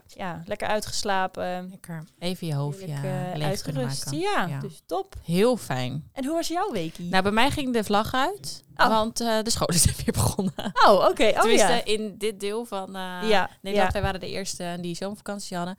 ja, 0.06 0.42
lekker 0.44 0.68
uitgeslapen. 0.68 1.68
Lekker. 1.70 2.04
Even 2.18 2.46
je 2.46 2.54
hoofdje 2.54 2.86
kunnen 2.86 3.46
uitgerust. 3.46 4.04
maken. 4.04 4.18
Ja, 4.20 4.46
Ja. 4.48 4.60
dus 4.60 4.82
top. 4.86 5.14
Heel 5.24 5.56
fijn. 5.56 6.08
En 6.12 6.24
hoe 6.24 6.34
was 6.34 6.48
jouw 6.48 6.70
weekie? 6.72 7.08
Nou, 7.08 7.22
bij 7.22 7.32
mij 7.32 7.50
ging 7.50 7.72
de 7.72 7.84
vlag 7.84 8.14
uit, 8.14 8.64
Oh. 8.76 8.88
want 8.88 9.20
eh, 9.20 9.42
de 9.42 9.50
scholen 9.50 9.78
zijn 9.88 9.94
weer 9.96 10.12
begonnen. 10.12 10.72
oh, 10.86 11.08
oké. 11.08 11.28
Oh 11.28 11.40
Tenminste, 11.40 11.72
ja. 11.72 11.84
in 11.84 12.14
dit 12.18 12.40
deel 12.40 12.64
van 12.64 12.86
eh 12.96 13.28
Ja, 13.28 13.50
Nederland. 13.60 13.92
ja. 13.92 14.00
Wij 14.00 14.02
waren 14.02 14.20
de 14.20 14.30
eerste 14.30 14.76
die 14.80 14.94
zomervakantie 14.94 15.56
hadden. 15.56 15.76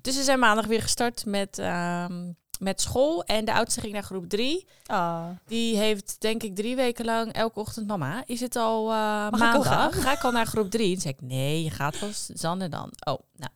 Dus 0.00 0.14
ze 0.14 0.22
zijn 0.22 0.38
maandag 0.38 0.66
weer 0.66 0.82
gestart 0.82 1.24
met, 1.26 1.58
ehm, 1.58 2.32
met 2.58 2.80
school. 2.80 3.24
En 3.24 3.44
de 3.44 3.52
oudste 3.52 3.80
ging 3.80 3.92
naar 3.92 4.02
groep 4.02 4.28
drie. 4.28 4.66
Ah. 4.86 5.24
Die 5.46 5.76
heeft 5.76 6.16
denk 6.20 6.42
ik 6.42 6.54
drie 6.56 6.76
weken 6.76 7.04
lang 7.04 7.32
elke 7.32 7.60
ochtend... 7.60 7.86
Mama, 7.86 8.22
is 8.26 8.40
het 8.40 8.56
al 8.56 8.86
ik 8.86 8.92
al 9.32 9.38
maandag? 9.38 10.02
Ga 10.02 10.12
ik 10.12 10.24
al 10.24 10.30
naar 10.32 10.46
groep 10.46 10.70
drie? 10.70 10.94
En 10.94 11.00
zei 11.00 11.14
ik, 11.14 11.20
nee, 11.20 11.62
je 11.62 11.70
gaat 11.70 11.98
pas 11.98 12.26
Zanne 12.26 12.68
dan. 12.68 12.92
Oh, 13.04 13.18
nou. 13.36 13.50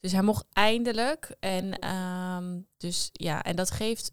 Dus 0.00 0.12
hij 0.12 0.22
mocht 0.22 0.44
eindelijk. 0.52 1.36
En, 1.40 1.78
ehm, 1.78 2.58
dus, 2.76 3.08
ja, 3.12 3.42
en 3.42 3.56
dat 3.56 3.70
geeft 3.70 4.12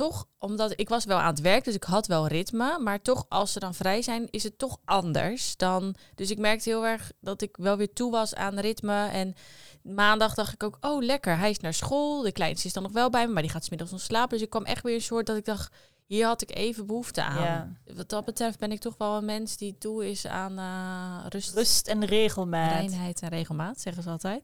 toch... 0.00 0.28
Omdat 0.38 0.72
ik 0.76 0.88
was 0.88 1.04
wel 1.04 1.18
aan 1.18 1.34
het 1.34 1.40
werk, 1.40 1.64
dus 1.64 1.74
ik 1.74 1.84
had 1.84 2.06
wel 2.06 2.26
ritme. 2.26 2.78
Maar 2.78 3.02
toch, 3.02 3.26
als 3.28 3.52
ze 3.52 3.58
dan 3.58 3.74
vrij 3.74 4.02
zijn, 4.02 4.26
is 4.30 4.42
het 4.42 4.58
toch 4.58 4.78
anders 4.84 5.56
dan... 5.56 5.94
Dus 6.14 6.30
ik 6.30 6.38
merkte 6.38 6.68
heel 6.68 6.86
erg 6.86 7.12
dat 7.20 7.42
ik 7.42 7.56
wel 7.56 7.76
weer 7.76 7.92
toe 7.92 8.10
was 8.10 8.34
aan 8.34 8.58
ritme. 8.58 9.08
En 9.08 9.34
maandag 9.82 10.34
dacht 10.34 10.52
ik 10.52 10.62
ook, 10.62 10.78
oh 10.80 11.02
lekker, 11.02 11.38
hij 11.38 11.50
is 11.50 11.58
naar 11.58 11.74
school. 11.74 12.22
De 12.22 12.32
kleinste 12.32 12.66
is 12.66 12.72
dan 12.72 12.82
nog 12.82 12.92
wel 12.92 13.10
bij 13.10 13.26
me, 13.26 13.32
maar 13.32 13.42
die 13.42 13.50
gaat 13.50 13.64
's 13.64 13.68
middags 13.68 13.90
nog 13.90 14.00
slapen. 14.00 14.30
Dus 14.30 14.42
ik 14.42 14.50
kwam 14.50 14.64
echt 14.64 14.82
weer 14.82 14.94
een 14.94 15.00
soort 15.00 15.26
dat 15.26 15.36
ik 15.36 15.44
dacht, 15.44 15.74
hier 16.06 16.26
had 16.26 16.42
ik 16.42 16.56
even 16.56 16.86
behoefte 16.86 17.22
aan. 17.22 17.42
Ja. 17.42 17.72
Wat 17.94 18.08
dat 18.08 18.24
betreft 18.24 18.58
ben 18.58 18.72
ik 18.72 18.80
toch 18.80 18.94
wel 18.98 19.16
een 19.16 19.24
mens 19.24 19.56
die 19.56 19.78
toe 19.78 20.10
is 20.10 20.26
aan 20.26 20.58
eh, 20.58 21.26
rust, 21.28 21.54
Rust 21.54 21.88
en 21.88 22.04
regelmaat. 22.04 22.70
reinheid 22.70 23.20
en 23.20 23.28
regelmaat, 23.28 23.80
zeggen 23.80 24.02
ze 24.02 24.10
altijd. 24.10 24.42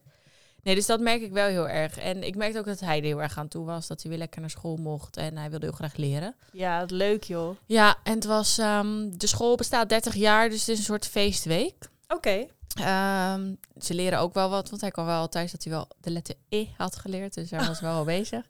Nee, 0.67 0.75
dus 0.75 0.87
dat 0.87 1.01
merk 1.01 1.23
ik 1.23 1.33
wel 1.33 1.47
heel 1.49 1.69
erg. 1.69 1.99
En 1.99 2.23
ik 2.23 2.37
merkte 2.37 2.59
ook 2.59 2.65
dat 2.65 2.81
hij 2.81 2.97
er 2.99 3.05
heel 3.05 3.23
erg 3.23 3.39
aan 3.39 3.49
toe 3.49 3.65
was. 3.65 3.87
Dat 3.87 4.01
hij 4.03 4.11
weer 4.11 4.19
lekker 4.19 4.41
naar 4.41 4.51
school 4.51 4.77
mocht. 4.77 5.17
En 5.17 5.37
hij 5.37 5.51
wilde 5.51 5.67
heel 5.67 5.75
graag 5.75 5.97
leren. 5.97 6.35
Ja, 6.53 6.85
leuk 6.89 7.25
joh. 7.25 7.57
Ja, 7.67 7.97
en 8.03 8.15
het 8.15 8.25
was... 8.25 8.59
ehm, 8.59 9.09
de 9.11 9.27
school 9.27 9.57
bestaat 9.57 9.89
30 9.89 10.15
jaar, 10.15 10.49
dus 10.49 10.61
het 10.61 10.69
is 10.69 10.79
een 10.79 10.85
soort 10.85 11.07
feestweek. 11.07 11.89
Oké. 12.09 12.47
Ehm, 12.81 13.55
ze 13.79 13.95
leren 13.95 14.19
ook 14.19 14.35
wel 14.35 14.51
wat, 14.51 14.71
want 14.71 14.81
hij 14.81 14.91
kwam 14.91 15.07
wel 15.07 15.21
altijd 15.21 15.51
dat 15.53 15.65
hij 15.65 15.73
wel 15.73 15.89
de 16.01 16.11
letter 16.11 16.35
E 16.49 16.67
had 16.77 16.97
geleerd. 16.97 17.35
Dus 17.35 17.51
hij 17.51 17.67
was 17.67 17.81
wel 17.81 17.95
al 17.95 18.05
bezig. 18.05 18.45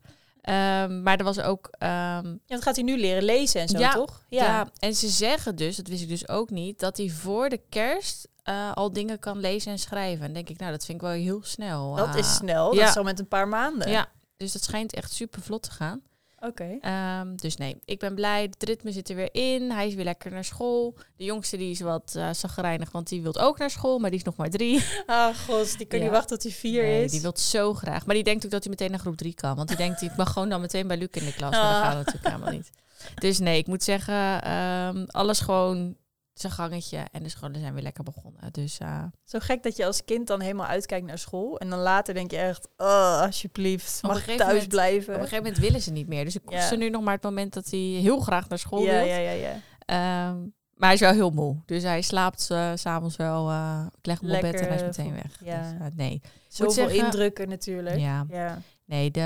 Ehm, 0.47 1.03
maar 1.03 1.17
er 1.19 1.25
was 1.25 1.41
ook... 1.41 1.69
ehm, 1.79 2.27
Ja, 2.27 2.37
dat 2.47 2.63
gaat 2.63 2.75
hij 2.77 2.85
nu 2.85 2.99
leren 2.99 3.23
lezen 3.23 3.61
en 3.61 3.69
zo, 3.69 3.79
Ja, 3.79 3.93
toch? 3.93 4.23
ja. 4.29 4.69
en 4.79 4.95
ze 4.95 5.09
zeggen 5.09 5.57
dus, 5.57 5.77
dat 5.77 5.87
wist 5.89 6.03
ik 6.03 6.09
dus 6.09 6.29
ook 6.29 6.51
niet, 6.51 6.79
dat 6.81 6.97
hij 6.97 7.09
voor 7.11 7.49
de 7.49 7.61
kerst 7.69 8.29
eh, 8.43 8.73
al 8.73 8.93
dingen 8.93 9.19
kan 9.19 9.39
lezen 9.39 9.73
en 9.73 9.79
schrijven. 9.79 10.25
En 10.27 10.33
denk 10.33 10.49
ik, 10.49 10.59
nou, 10.59 10.71
dat 10.71 10.85
vind 10.85 11.03
ik 11.03 11.07
wel 11.09 11.17
heel 11.17 11.41
snel. 11.43 11.95
Dat 11.95 12.15
is 12.15 12.27
Ah. 12.27 12.33
snel. 12.35 12.75
ja. 12.75 12.81
Dat 12.81 12.89
is 12.89 12.97
al 12.97 13.03
met 13.03 13.19
een 13.19 13.29
paar 13.29 13.49
maanden. 13.49 13.91
Ja, 13.91 14.09
dus 14.37 14.53
dat 14.53 14.63
schijnt 14.63 14.95
echt 14.95 15.13
super 15.13 15.43
vlot 15.43 15.63
te 15.63 15.71
gaan. 15.71 16.03
Oké. 16.41 16.79
Ehm, 16.81 17.37
dus 17.37 17.57
nee, 17.57 17.77
ik 17.85 17.99
ben 17.99 18.15
blij. 18.15 18.43
Het 18.43 18.63
ritme 18.63 18.93
zit 18.93 19.09
er 19.09 19.17
weer 19.17 19.29
in. 19.35 19.71
Hij 19.71 19.87
is 19.87 19.95
weer 19.95 20.05
lekker 20.05 20.31
naar 20.31 20.45
school. 20.45 20.95
De 21.17 21.25
jongste 21.25 21.57
die 21.57 21.71
is 21.71 21.81
wat 21.81 22.15
uh, 22.17 22.33
zagrijnig, 22.33 22.91
want 22.93 23.09
die 23.09 23.23
wil 23.23 23.37
ook 23.37 23.59
naar 23.59 23.71
school, 23.71 23.99
maar 23.99 24.11
die 24.11 24.19
is 24.19 24.25
nog 24.25 24.37
maar 24.37 24.51
drie. 24.51 24.85
Ah, 25.07 25.35
god, 25.37 25.79
die 25.79 25.87
kan 25.87 25.99
Ja. 25.99 26.05
niet 26.05 26.15
wachten 26.15 26.39
tot 26.39 26.43
hij 26.43 26.53
vier 26.53 26.83
Nee, 26.83 27.05
is. 27.05 27.11
die 27.11 27.21
wil 27.21 27.37
zo 27.37 27.75
graag. 27.75 28.07
Maar 28.07 28.15
die 28.15 28.25
denkt 28.25 28.45
ook 28.45 28.51
dat 28.51 28.63
hij 28.63 28.71
meteen 28.71 28.91
naar 28.91 29.01
groep 29.01 29.17
drie 29.17 29.35
kan. 29.35 29.57
Want 29.57 29.69
die 29.69 29.77
denkt, 29.77 30.03
ik 30.03 30.17
mag 30.17 30.33
gewoon 30.33 30.49
dan 30.49 30.61
meteen 30.61 30.87
bij 30.87 30.97
Luc 30.97 31.09
in 31.11 31.25
de 31.25 31.35
klas. 31.35 31.51
Maar 31.51 31.73
dat 31.73 31.83
Ah. 31.83 31.87
gaat 31.87 31.97
natuurlijk 31.97 32.27
helemaal 32.27 32.53
niet. 32.53 32.71
Dus 33.15 33.39
nee, 33.39 33.59
ik 33.59 33.67
moet 33.67 33.83
zeggen, 33.83 34.43
ehm, 34.43 35.05
alles 35.07 35.41
gewoon 35.41 35.97
zijn 36.41 36.53
gangetje. 36.53 37.05
En 37.13 37.23
de 37.23 37.29
scholen 37.29 37.61
zijn 37.61 37.75
weer 37.75 37.83
lekker 37.83 38.05
begonnen. 38.05 38.53
Dus 38.53 38.79
eh, 38.79 39.05
Zo 39.25 39.39
gek 39.39 39.63
dat 39.63 39.77
je 39.77 39.87
als 39.87 40.05
kind 40.05 40.27
dan 40.27 40.41
helemaal 40.41 40.67
uitkijkt 40.67 41.07
naar 41.07 41.19
school. 41.19 41.59
En 41.59 41.71
dan 41.71 41.79
later 41.79 42.15
denk 42.15 42.31
je 42.31 42.37
echt, 42.37 42.69
oh, 42.77 43.21
alsjeblieft, 43.21 44.03
mag 44.03 44.27
ik 44.29 44.37
thuis 44.37 44.51
moment- 44.53 44.69
blijven? 44.69 45.15
op 45.15 45.21
een 45.21 45.27
gegeven 45.27 45.45
moment 45.45 45.59
willen 45.63 45.81
ze 45.83 45.93
niet 45.93 46.07
meer. 46.09 46.25
Dus 46.25 46.35
ik 46.37 46.51
Ja. 46.51 46.57
koester 46.59 46.79
nu 46.79 46.91
nog 46.91 47.03
maar 47.03 47.15
het 47.15 47.23
moment 47.23 47.53
dat 47.53 47.71
hij 47.71 47.79
heel 47.81 48.21
graag 48.21 48.49
naar 48.49 48.59
school 48.59 48.81
ja, 48.83 48.91
wil. 48.93 49.05
ja, 49.07 49.17
ja, 49.17 49.31
ja. 49.31 49.61
Ehm, 49.79 50.41
maar 50.75 50.89
hij 50.89 50.95
is 50.95 51.01
wel 51.01 51.13
heel 51.13 51.31
moe. 51.31 51.63
Dus 51.67 51.83
hij 51.83 52.03
slaapt 52.03 52.41
s 52.41 52.47
s'avonds 52.75 53.17
wel. 53.17 53.49
eh, 53.51 53.87
ik 53.99 54.07
leg 54.07 54.21
hem 54.21 54.31
op 54.31 54.41
bed 54.41 54.55
en 54.61 54.67
hij 54.67 54.77
is 54.77 54.83
meteen 54.83 55.13
weg. 55.15 55.41
ja. 55.45 55.61
Dus, 55.73 55.89
nee. 55.95 56.21
Zoveel 56.49 56.73
zeggen- 56.73 57.05
indrukken 57.05 57.49
natuurlijk. 57.49 57.99
Ja. 57.99 58.27
ja. 58.29 58.59
Nee, 58.85 59.11
de, 59.11 59.21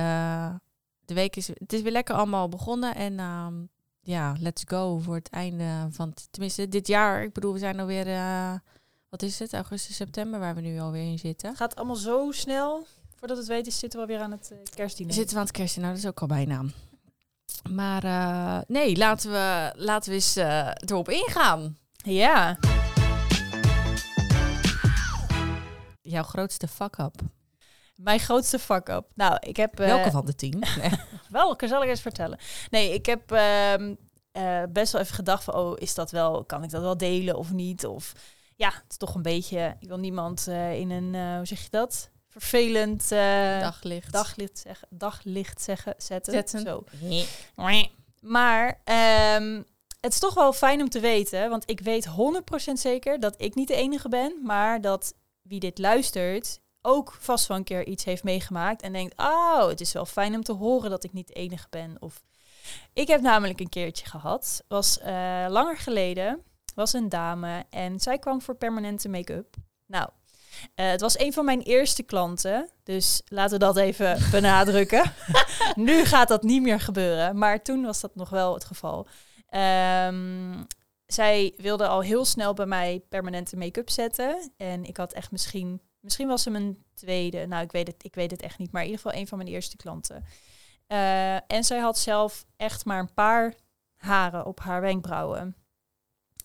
de 1.04 1.14
week 1.14 1.36
is... 1.36 1.46
Het 1.48 1.72
is 1.72 1.82
weer 1.82 1.92
lekker 1.92 2.14
allemaal 2.14 2.48
begonnen. 2.48 2.94
En 2.94 3.18
ehm, 3.18 3.54
ja, 4.10 4.36
let's 4.38 4.62
go 4.66 4.98
voor 4.98 5.14
het 5.14 5.28
einde 5.28 5.88
van... 5.90 6.14
Tenminste, 6.30 6.68
dit 6.68 6.86
jaar. 6.86 7.22
Ik 7.22 7.32
bedoel, 7.32 7.52
we 7.52 7.58
zijn 7.58 7.80
alweer... 7.80 8.06
eh 8.06 8.54
wat 9.08 9.22
is 9.22 9.38
het? 9.38 9.52
Augustus, 9.54 9.96
september, 9.96 10.40
waar 10.40 10.54
we 10.54 10.60
nu 10.60 10.80
alweer 10.80 11.10
in 11.10 11.18
zitten. 11.18 11.56
Gaat 11.56 11.76
allemaal 11.76 11.96
zo 11.96 12.30
snel. 12.30 12.86
Voordat 13.16 13.36
het 13.36 13.46
weet 13.46 13.66
is, 13.66 13.78
zitten 13.78 14.00
we 14.00 14.06
weer 14.06 14.20
aan 14.20 14.30
het 14.30 14.50
eh, 14.52 14.58
kerstdiner. 14.74 15.14
Zitten 15.14 15.34
we 15.34 15.40
aan 15.40 15.46
het 15.46 15.56
kerstje? 15.56 15.80
Nou, 15.80 15.92
dat 15.92 16.02
is 16.02 16.08
ook 16.08 16.20
al 16.20 16.26
bijna. 16.26 16.64
Maar 17.70 18.04
eh, 18.04 18.60
nee, 18.66 18.96
laten 18.96 19.30
we, 19.30 19.72
laten 19.76 20.10
we 20.10 20.14
eens 20.16 20.36
erop 20.90 21.08
ingaan. 21.08 21.76
Ja. 21.92 22.58
Jouw 26.02 26.22
grootste 26.22 26.68
fuck-up. 26.68 27.14
Mijn 28.02 28.20
grootste 28.20 28.58
fuck-up. 28.58 29.06
Nou, 29.14 29.36
ik 29.40 29.56
heb... 29.56 29.80
eh, 29.80 29.86
Welke 29.86 30.10
van 30.10 30.24
de 30.24 30.34
tien? 30.34 30.64
Nee. 30.80 30.90
Welke 31.28 31.68
zal 31.68 31.82
ik 31.82 31.88
eens 31.88 32.00
vertellen? 32.00 32.38
Nee, 32.70 32.94
ik 32.94 33.06
heb 33.06 33.32
ehm, 33.32 33.94
eh, 34.32 34.62
best 34.70 34.92
wel 34.92 35.00
even 35.00 35.14
gedacht 35.14 35.44
van, 35.44 35.54
oh, 35.54 35.72
is 35.78 35.94
dat 35.94 36.10
wel, 36.10 36.44
kan 36.44 36.62
ik 36.62 36.70
dat 36.70 36.82
wel 36.82 36.96
delen 36.96 37.36
of 37.36 37.52
niet? 37.52 37.86
Of 37.86 38.12
ja, 38.56 38.68
het 38.68 38.84
is 38.90 38.96
toch 38.96 39.14
een 39.14 39.22
beetje, 39.22 39.76
ik 39.80 39.88
wil 39.88 39.98
niemand 39.98 40.46
eh, 40.48 40.78
in 40.78 40.90
een, 40.90 41.36
hoe 41.36 41.46
zeg 41.46 41.62
je 41.62 41.70
dat? 41.70 42.10
Vervelend 42.28 43.08
Daglicht. 43.08 44.12
daglicht 44.12 44.58
zeggen, 44.58 44.88
daglicht 44.90 45.60
zeggen, 45.62 45.94
zetten. 45.98 46.32
Zetten. 46.32 46.60
Zo. 46.60 46.84
Maar 48.20 48.80
ehm, 48.84 49.62
het 50.00 50.12
is 50.12 50.18
toch 50.18 50.34
wel 50.34 50.52
fijn 50.52 50.80
om 50.80 50.88
te 50.88 51.00
weten, 51.00 51.50
want 51.50 51.70
ik 51.70 51.80
weet 51.80 52.06
100% 52.08 52.12
zeker 52.72 53.20
dat 53.20 53.34
ik 53.42 53.54
niet 53.54 53.68
de 53.68 53.74
enige 53.74 54.08
ben, 54.08 54.36
maar 54.42 54.80
dat 54.80 55.14
wie 55.42 55.60
dit 55.60 55.78
luistert 55.78 56.60
ook 56.82 57.16
vast 57.20 57.46
wel 57.46 57.56
een 57.56 57.64
keer 57.64 57.86
iets 57.86 58.04
heeft 58.04 58.24
meegemaakt 58.24 58.82
en 58.82 58.92
denkt, 58.92 59.18
oh, 59.18 59.66
het 59.66 59.80
is 59.80 59.92
wel 59.92 60.06
fijn 60.06 60.34
om 60.34 60.42
te 60.42 60.52
horen 60.52 60.90
dat 60.90 61.04
ik 61.04 61.12
niet 61.12 61.26
de 61.26 61.34
enige 61.34 61.66
ben. 61.70 61.96
Of 61.98 62.22
ik 62.92 63.08
heb 63.08 63.20
namelijk 63.20 63.60
een 63.60 63.68
keertje 63.68 64.06
gehad, 64.06 64.64
was 64.68 64.98
eh, 64.98 65.46
langer 65.48 65.76
geleden, 65.78 66.42
was 66.74 66.92
een 66.92 67.08
dame 67.08 67.64
en 67.70 68.00
zij 68.00 68.18
kwam 68.18 68.42
voor 68.42 68.54
permanente 68.54 69.08
make-up. 69.08 69.54
Nou, 69.86 70.08
eh, 70.74 70.88
het 70.88 71.00
was 71.00 71.18
een 71.18 71.32
van 71.32 71.44
mijn 71.44 71.60
eerste 71.60 72.02
klanten, 72.02 72.70
dus 72.82 73.22
laten 73.24 73.58
we 73.58 73.64
dat 73.64 73.76
even 73.76 74.18
benadrukken. 74.30 75.12
nu 75.74 76.04
gaat 76.04 76.28
dat 76.28 76.42
niet 76.42 76.62
meer 76.62 76.80
gebeuren, 76.80 77.38
maar 77.38 77.62
toen 77.62 77.84
was 77.84 78.00
dat 78.00 78.14
nog 78.14 78.28
wel 78.28 78.54
het 78.54 78.64
geval. 78.64 79.06
Ehm, 79.48 80.62
zij 81.12 81.54
wilde 81.56 81.86
al 81.86 82.00
heel 82.00 82.24
snel 82.24 82.54
bij 82.54 82.66
mij 82.66 83.02
permanente 83.08 83.56
make-up 83.56 83.90
zetten. 83.90 84.52
En 84.56 84.84
ik 84.84 84.96
had 84.96 85.12
echt 85.12 85.30
misschien, 85.30 85.80
misschien 86.00 86.28
was 86.28 86.42
ze 86.42 86.50
mijn 86.50 86.84
tweede, 86.94 87.46
nou 87.46 87.64
ik 87.64 87.72
weet 87.72 87.86
het, 87.86 88.04
ik 88.04 88.14
weet 88.14 88.30
het 88.30 88.42
echt 88.42 88.58
niet, 88.58 88.72
maar 88.72 88.82
in 88.82 88.88
ieder 88.88 89.02
geval 89.02 89.20
een 89.20 89.28
van 89.28 89.38
mijn 89.38 89.50
eerste 89.50 89.76
klanten. 89.76 90.24
Eh, 90.86 91.34
en 91.34 91.64
zij 91.64 91.78
had 91.78 91.98
zelf 91.98 92.46
echt 92.56 92.84
maar 92.84 92.98
een 92.98 93.14
paar 93.14 93.54
haren 93.96 94.46
op 94.46 94.60
haar 94.60 94.80
wenkbrauwen. 94.80 95.56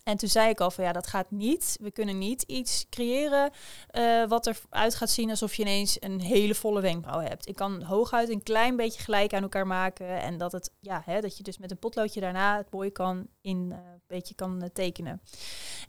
En 0.05 0.17
toen 0.17 0.29
zei 0.29 0.50
ik 0.50 0.59
al 0.59 0.71
van 0.71 0.83
ja, 0.83 0.91
dat 0.91 1.07
gaat 1.07 1.31
niet. 1.31 1.77
We 1.81 1.91
kunnen 1.91 2.17
niet 2.17 2.41
iets 2.41 2.85
creëren 2.89 3.51
eh, 3.88 4.27
wat 4.27 4.47
eruit 4.47 4.95
gaat 4.95 5.09
zien 5.09 5.29
alsof 5.29 5.53
je 5.55 5.62
ineens 5.62 5.97
een 6.00 6.21
hele 6.21 6.55
volle 6.55 6.81
wenkbrauw 6.81 7.19
hebt. 7.19 7.47
Ik 7.47 7.55
kan 7.55 7.83
hooguit 7.83 8.29
een 8.29 8.43
klein 8.43 8.75
beetje 8.75 9.03
gelijk 9.03 9.33
aan 9.33 9.41
elkaar 9.41 9.67
maken. 9.67 10.21
En 10.21 10.38
dat, 10.38 10.51
het, 10.51 10.71
ja, 10.79 11.01
hè, 11.05 11.21
dat 11.21 11.38
je 11.38 11.43
dus 11.43 11.57
met 11.57 11.71
een 11.71 11.79
potloodje 11.79 12.19
daarna 12.19 12.57
het 12.57 12.71
mooi 12.71 12.91
kan 12.91 13.27
in 13.41 13.71
eh, 13.71 13.77
een 13.77 14.01
beetje 14.07 14.35
kan 14.35 14.62
eh, 14.62 14.69
tekenen. 14.74 15.21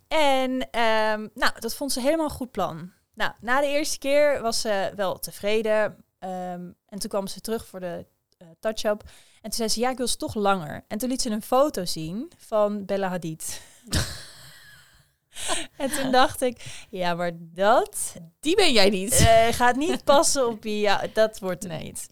En 0.08 0.70
ehm, 0.70 1.28
nou, 1.34 1.52
dat 1.58 1.74
vond 1.74 1.92
ze 1.92 2.00
helemaal 2.00 2.26
een 2.26 2.30
goed 2.30 2.50
plan. 2.50 2.92
Nou, 3.14 3.32
na 3.40 3.60
de 3.60 3.66
eerste 3.66 3.98
keer 3.98 4.42
was 4.42 4.60
ze 4.60 4.92
wel 4.94 5.18
tevreden. 5.18 6.04
Ehm, 6.18 6.70
en 6.86 6.98
toen 6.98 7.10
kwam 7.10 7.26
ze 7.26 7.40
terug 7.40 7.66
voor 7.66 7.80
de 7.80 8.06
eh, 8.36 8.46
touch-up. 8.60 9.02
En 9.34 9.50
toen 9.50 9.52
zei 9.52 9.68
ze, 9.68 9.80
ja, 9.80 9.90
ik 9.90 9.96
wil 9.96 10.06
ze 10.06 10.16
toch 10.16 10.34
langer. 10.34 10.84
En 10.88 10.98
toen 10.98 11.08
liet 11.08 11.22
ze 11.22 11.30
een 11.30 11.42
foto 11.42 11.84
zien 11.84 12.32
van 12.36 12.84
Bella 12.84 13.08
Hadid. 13.08 13.60
en 15.76 15.90
toen 15.90 16.10
dacht 16.10 16.40
ik, 16.40 16.86
ja, 16.90 17.14
maar 17.14 17.30
dat 17.34 18.16
Die 18.40 18.56
ben 18.56 18.72
jij 18.72 18.90
niet. 18.90 19.12
eh, 19.26 19.46
gaat 19.50 19.76
niet 19.76 20.04
passen 20.04 20.46
op 20.46 20.64
je, 20.64 20.80
ja, 20.80 21.06
dat 21.12 21.38
wordt 21.38 21.62
het 21.62 21.72
Nee. 21.72 21.82
niet. 21.82 22.08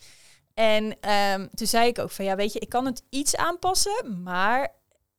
En 0.55 1.01
ehm, 1.01 1.47
toen 1.55 1.67
zei 1.67 1.89
ik 1.89 1.99
ook 1.99 2.11
van, 2.11 2.25
ja, 2.25 2.37
weet 2.37 2.53
je, 2.53 2.59
ik 2.59 2.69
kan 2.69 2.87
het 2.87 3.03
iets 3.11 3.37
aanpassen, 3.37 4.23
maar 4.23 4.75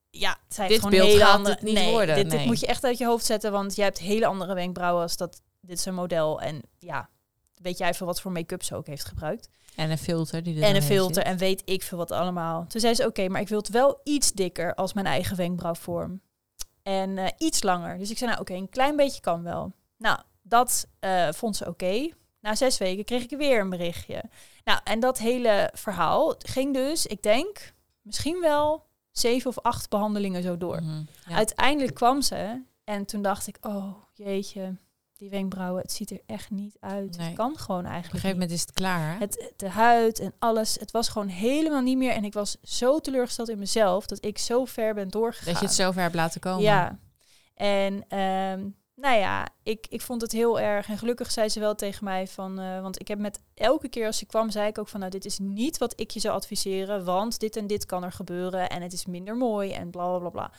ja, 0.09 0.37
het 0.45 0.55
zijn 0.55 0.67
Dit 0.67 0.77
gewoon 0.77 0.91
beeld 0.91 1.07
hele 1.11 1.25
andere, 1.25 1.55
het 1.55 1.63
niet 1.63 1.73
nee, 1.73 1.91
worden, 1.91 2.15
Dit, 2.15 2.29
dit 2.29 2.39
nee. 2.39 2.47
moet 2.47 2.59
je 2.59 2.67
echt 2.67 2.83
uit 2.83 2.97
je 2.97 3.05
hoofd 3.05 3.25
zetten, 3.25 3.51
want 3.51 3.75
jij 3.75 3.85
hebt 3.85 3.99
hele 3.99 4.25
andere 4.25 4.53
wenkbrauwen 4.53 5.01
als 5.01 5.17
dat. 5.17 5.41
Dit 5.61 5.77
is 5.77 5.85
een 5.85 5.93
model 5.93 6.41
en 6.41 6.61
ja, 6.79 7.09
weet 7.53 7.77
jij 7.77 7.93
veel 7.93 8.07
wat 8.07 8.21
voor 8.21 8.31
make-up 8.31 8.63
ze 8.63 8.75
ook 8.75 8.87
heeft 8.87 9.05
gebruikt 9.05 9.49
En 9.75 9.91
een 9.91 9.97
filter. 9.97 10.43
Die 10.43 10.55
er 10.55 10.63
en 10.63 10.75
een 10.75 10.81
filter 10.81 11.15
zit. 11.15 11.23
en 11.23 11.37
weet 11.37 11.61
ik 11.65 11.83
veel 11.83 11.97
wat 11.97 12.11
allemaal. 12.11 12.65
Toen 12.67 12.81
zei 12.81 12.93
ze, 12.93 13.05
oké, 13.05 13.27
maar 13.27 13.41
ik 13.41 13.47
wil 13.47 13.57
het 13.57 13.69
wel 13.69 13.99
iets 14.03 14.31
dikker 14.31 14.75
als 14.75 14.93
mijn 14.93 15.05
eigen 15.05 15.37
wenkbrauwvorm. 15.37 16.21
En 16.83 17.17
eh, 17.17 17.27
iets 17.37 17.63
langer. 17.63 17.97
Dus 17.97 18.09
ik 18.09 18.17
zei, 18.17 18.29
nou 18.29 18.41
oké, 18.41 18.53
een 18.53 18.69
klein 18.69 18.95
beetje 18.95 19.21
kan 19.21 19.43
wel. 19.43 19.73
Nou, 19.97 20.19
dat 20.41 20.87
eh, 20.99 21.27
vond 21.31 21.55
ze 21.55 21.67
oké. 21.67 22.09
Na 22.39 22.55
zes 22.55 22.77
weken 22.77 23.05
kreeg 23.05 23.23
ik 23.23 23.37
weer 23.37 23.59
een 23.59 23.69
berichtje. 23.69 24.23
Nou, 24.63 24.79
en 24.83 24.99
dat 24.99 25.17
hele 25.17 25.69
verhaal 25.73 26.35
ging 26.37 26.73
dus, 26.73 27.05
ik 27.05 27.21
denk, 27.21 27.73
misschien 28.01 28.41
wel 28.41 28.85
zeven 29.11 29.49
of 29.49 29.59
acht 29.59 29.89
behandelingen 29.89 30.43
zo 30.43 30.57
door. 30.57 30.81
Mhm, 30.81 31.03
ja. 31.27 31.35
Uiteindelijk 31.35 31.95
kwam 31.95 32.21
ze 32.21 32.61
en 32.83 33.05
toen 33.05 33.21
dacht 33.21 33.47
ik, 33.47 33.57
oh 33.61 33.95
jeetje, 34.13 34.75
die 35.17 35.29
wenkbrauwen, 35.29 35.81
het 35.81 35.91
ziet 35.91 36.11
er 36.11 36.21
echt 36.25 36.49
niet 36.49 36.77
uit. 36.79 37.17
Nee. 37.17 37.27
Het 37.27 37.35
kan 37.35 37.57
gewoon 37.57 37.79
Op 37.79 37.85
een 37.85 37.91
eigenlijk 37.91 38.21
gegeven 38.23 38.39
niet. 38.39 38.49
moment 38.49 38.51
is 38.51 38.61
het 38.61 38.71
klaar. 38.71 39.11
hè? 39.13 39.17
Het, 39.19 39.53
de 39.55 39.69
huid 39.69 40.19
en 40.19 40.33
alles. 40.39 40.75
Het 40.79 40.91
was 40.91 41.09
gewoon 41.09 41.27
helemaal 41.27 41.81
niet 41.81 41.97
meer. 41.97 42.11
En 42.11 42.23
ik 42.23 42.33
was 42.33 42.57
zo 42.63 42.99
teleurgesteld 42.99 43.49
in 43.49 43.59
mezelf 43.59 44.05
dat 44.05 44.25
ik 44.25 44.37
zo 44.37 44.65
ver 44.65 44.93
ben 44.93 45.09
doorgegaan. 45.09 45.51
Dat 45.53 45.61
je 45.61 45.67
het 45.67 45.75
zover 45.75 46.01
hebt 46.01 46.15
laten 46.15 46.41
komen. 46.41 46.61
Ja. 46.63 46.99
En 47.55 48.05
ehm, 48.07 48.67
nou 48.95 49.17
ja, 49.19 49.47
ik, 49.63 49.85
ik 49.89 50.01
vond 50.01 50.21
het 50.21 50.31
heel 50.31 50.59
erg. 50.59 50.87
En 50.89 50.97
gelukkig 50.97 51.31
zei 51.31 51.49
ze 51.49 51.59
wel 51.59 51.75
tegen 51.75 52.03
mij 52.03 52.27
van... 52.27 52.59
eh, 52.59 52.81
want 52.81 52.99
ik 52.99 53.07
heb 53.07 53.19
met 53.19 53.39
elke 53.53 53.87
keer 53.89 54.05
als 54.05 54.17
ze 54.17 54.25
kwam, 54.25 54.49
zei 54.49 54.67
ik 54.67 54.77
ook 54.77 54.87
van... 54.87 54.99
nou, 54.99 55.11
dit 55.11 55.25
is 55.25 55.39
niet 55.39 55.77
wat 55.77 55.99
ik 55.99 56.11
je 56.11 56.19
zou 56.19 56.35
adviseren. 56.35 57.05
Want 57.05 57.39
dit 57.39 57.55
en 57.55 57.67
dit 57.67 57.85
kan 57.85 58.03
er 58.03 58.11
gebeuren. 58.11 58.69
En 58.69 58.81
het 58.81 58.93
is 58.93 59.05
minder 59.05 59.35
mooi 59.37 59.71
en 59.71 59.89
bla 59.89 60.07
bla 60.07 60.17
bla 60.19 60.29
bla. 60.29 60.51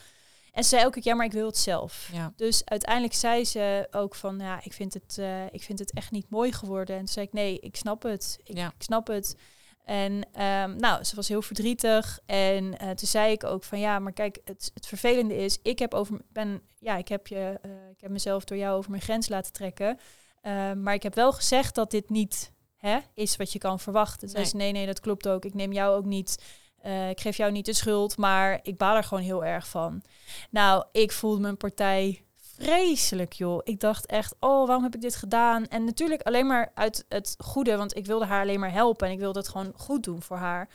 En 0.57 0.63
ze 0.63 0.69
zei 0.69 0.81
elke 0.81 0.99
keer, 1.01 1.11
ja, 1.11 1.17
maar 1.17 1.25
ik 1.25 1.31
wil 1.31 1.45
het 1.45 1.57
zelf. 1.57 2.09
Ja. 2.13 2.33
Dus 2.35 2.65
uiteindelijk 2.65 3.13
zei 3.13 3.45
ze 3.45 3.87
ook 3.91 4.15
van, 4.15 4.39
ja, 4.39 4.59
ik 4.63 4.73
vind 4.73 4.93
het, 4.93 5.17
eh, 5.17 5.45
ik 5.45 5.63
vind 5.63 5.79
het 5.79 5.93
echt 5.93 6.11
niet 6.11 6.29
mooi 6.29 6.51
geworden. 6.51 6.95
En 6.95 7.01
toen 7.05 7.13
zei 7.13 7.25
ik, 7.25 7.33
nee, 7.33 7.59
ik 7.59 7.75
snap 7.75 8.03
het. 8.03 8.39
Ik, 8.43 8.57
Ja. 8.57 8.67
ik 8.67 8.83
snap 8.83 9.07
het. 9.07 9.35
En 9.83 10.27
ehm, 10.31 10.75
nou, 10.75 11.03
ze 11.03 11.15
was 11.15 11.27
heel 11.27 11.41
verdrietig. 11.41 12.19
En 12.25 12.77
eh, 12.77 12.89
toen 12.89 13.07
zei 13.07 13.31
ik 13.31 13.43
ook 13.43 13.63
van, 13.63 13.79
ja, 13.79 13.99
maar 13.99 14.13
kijk, 14.13 14.39
het, 14.45 14.71
het 14.73 14.87
vervelende 14.87 15.35
is, 15.35 15.59
ik 15.61 15.79
heb 15.79 15.93
over, 15.93 16.21
ben, 16.31 16.61
ja, 16.79 16.95
ik 16.95 17.07
heb 17.07 17.27
je, 17.27 17.59
eh, 17.61 17.71
ik 17.91 18.01
heb 18.01 18.11
mezelf 18.11 18.43
door 18.43 18.57
jou 18.57 18.77
over 18.77 18.91
mijn 18.91 19.03
grens 19.03 19.29
laten 19.29 19.53
trekken. 19.53 19.99
Eh, 20.41 20.73
maar 20.73 20.93
ik 20.93 21.03
heb 21.03 21.15
wel 21.15 21.31
gezegd 21.33 21.75
dat 21.75 21.91
dit 21.91 22.09
niet 22.09 22.51
hè, 22.77 22.97
is 23.13 23.35
wat 23.35 23.51
je 23.53 23.59
kan 23.59 23.79
verwachten. 23.79 24.19
Toen 24.19 24.29
zei 24.29 24.45
ze, 24.45 24.55
nee, 24.55 24.71
nee, 24.71 24.85
dat 24.85 24.99
klopt 24.99 25.27
ook. 25.27 25.45
Ik 25.45 25.53
neem 25.53 25.73
jou 25.73 25.95
ook 25.97 26.05
niet. 26.05 26.43
Eh, 26.81 27.09
ik 27.09 27.19
geef 27.19 27.37
jou 27.37 27.51
niet 27.51 27.65
de 27.65 27.73
schuld, 27.73 28.17
maar 28.17 28.59
ik 28.63 28.77
baal 28.77 28.95
er 28.95 29.03
gewoon 29.03 29.23
heel 29.23 29.45
erg 29.45 29.67
van. 29.67 30.01
Nou, 30.49 30.83
ik 30.91 31.11
voelde 31.11 31.41
mijn 31.41 31.57
partij 31.57 32.25
vreselijk, 32.57 33.33
joh. 33.33 33.61
Ik 33.63 33.79
dacht 33.79 34.05
echt, 34.05 34.35
oh, 34.39 34.65
waarom 34.65 34.83
heb 34.83 34.95
ik 34.95 35.01
dit 35.01 35.15
gedaan? 35.15 35.67
En 35.67 35.83
natuurlijk 35.83 36.21
alleen 36.21 36.47
maar 36.47 36.71
uit 36.73 37.05
het 37.09 37.35
goede, 37.37 37.77
want 37.77 37.95
ik 37.95 38.05
wilde 38.05 38.25
haar 38.25 38.41
alleen 38.41 38.59
maar 38.59 38.71
helpen 38.71 39.07
en 39.07 39.13
ik 39.13 39.19
wilde 39.19 39.39
het 39.39 39.47
gewoon 39.47 39.73
goed 39.75 40.03
doen 40.03 40.21
voor 40.21 40.37
haar. 40.37 40.69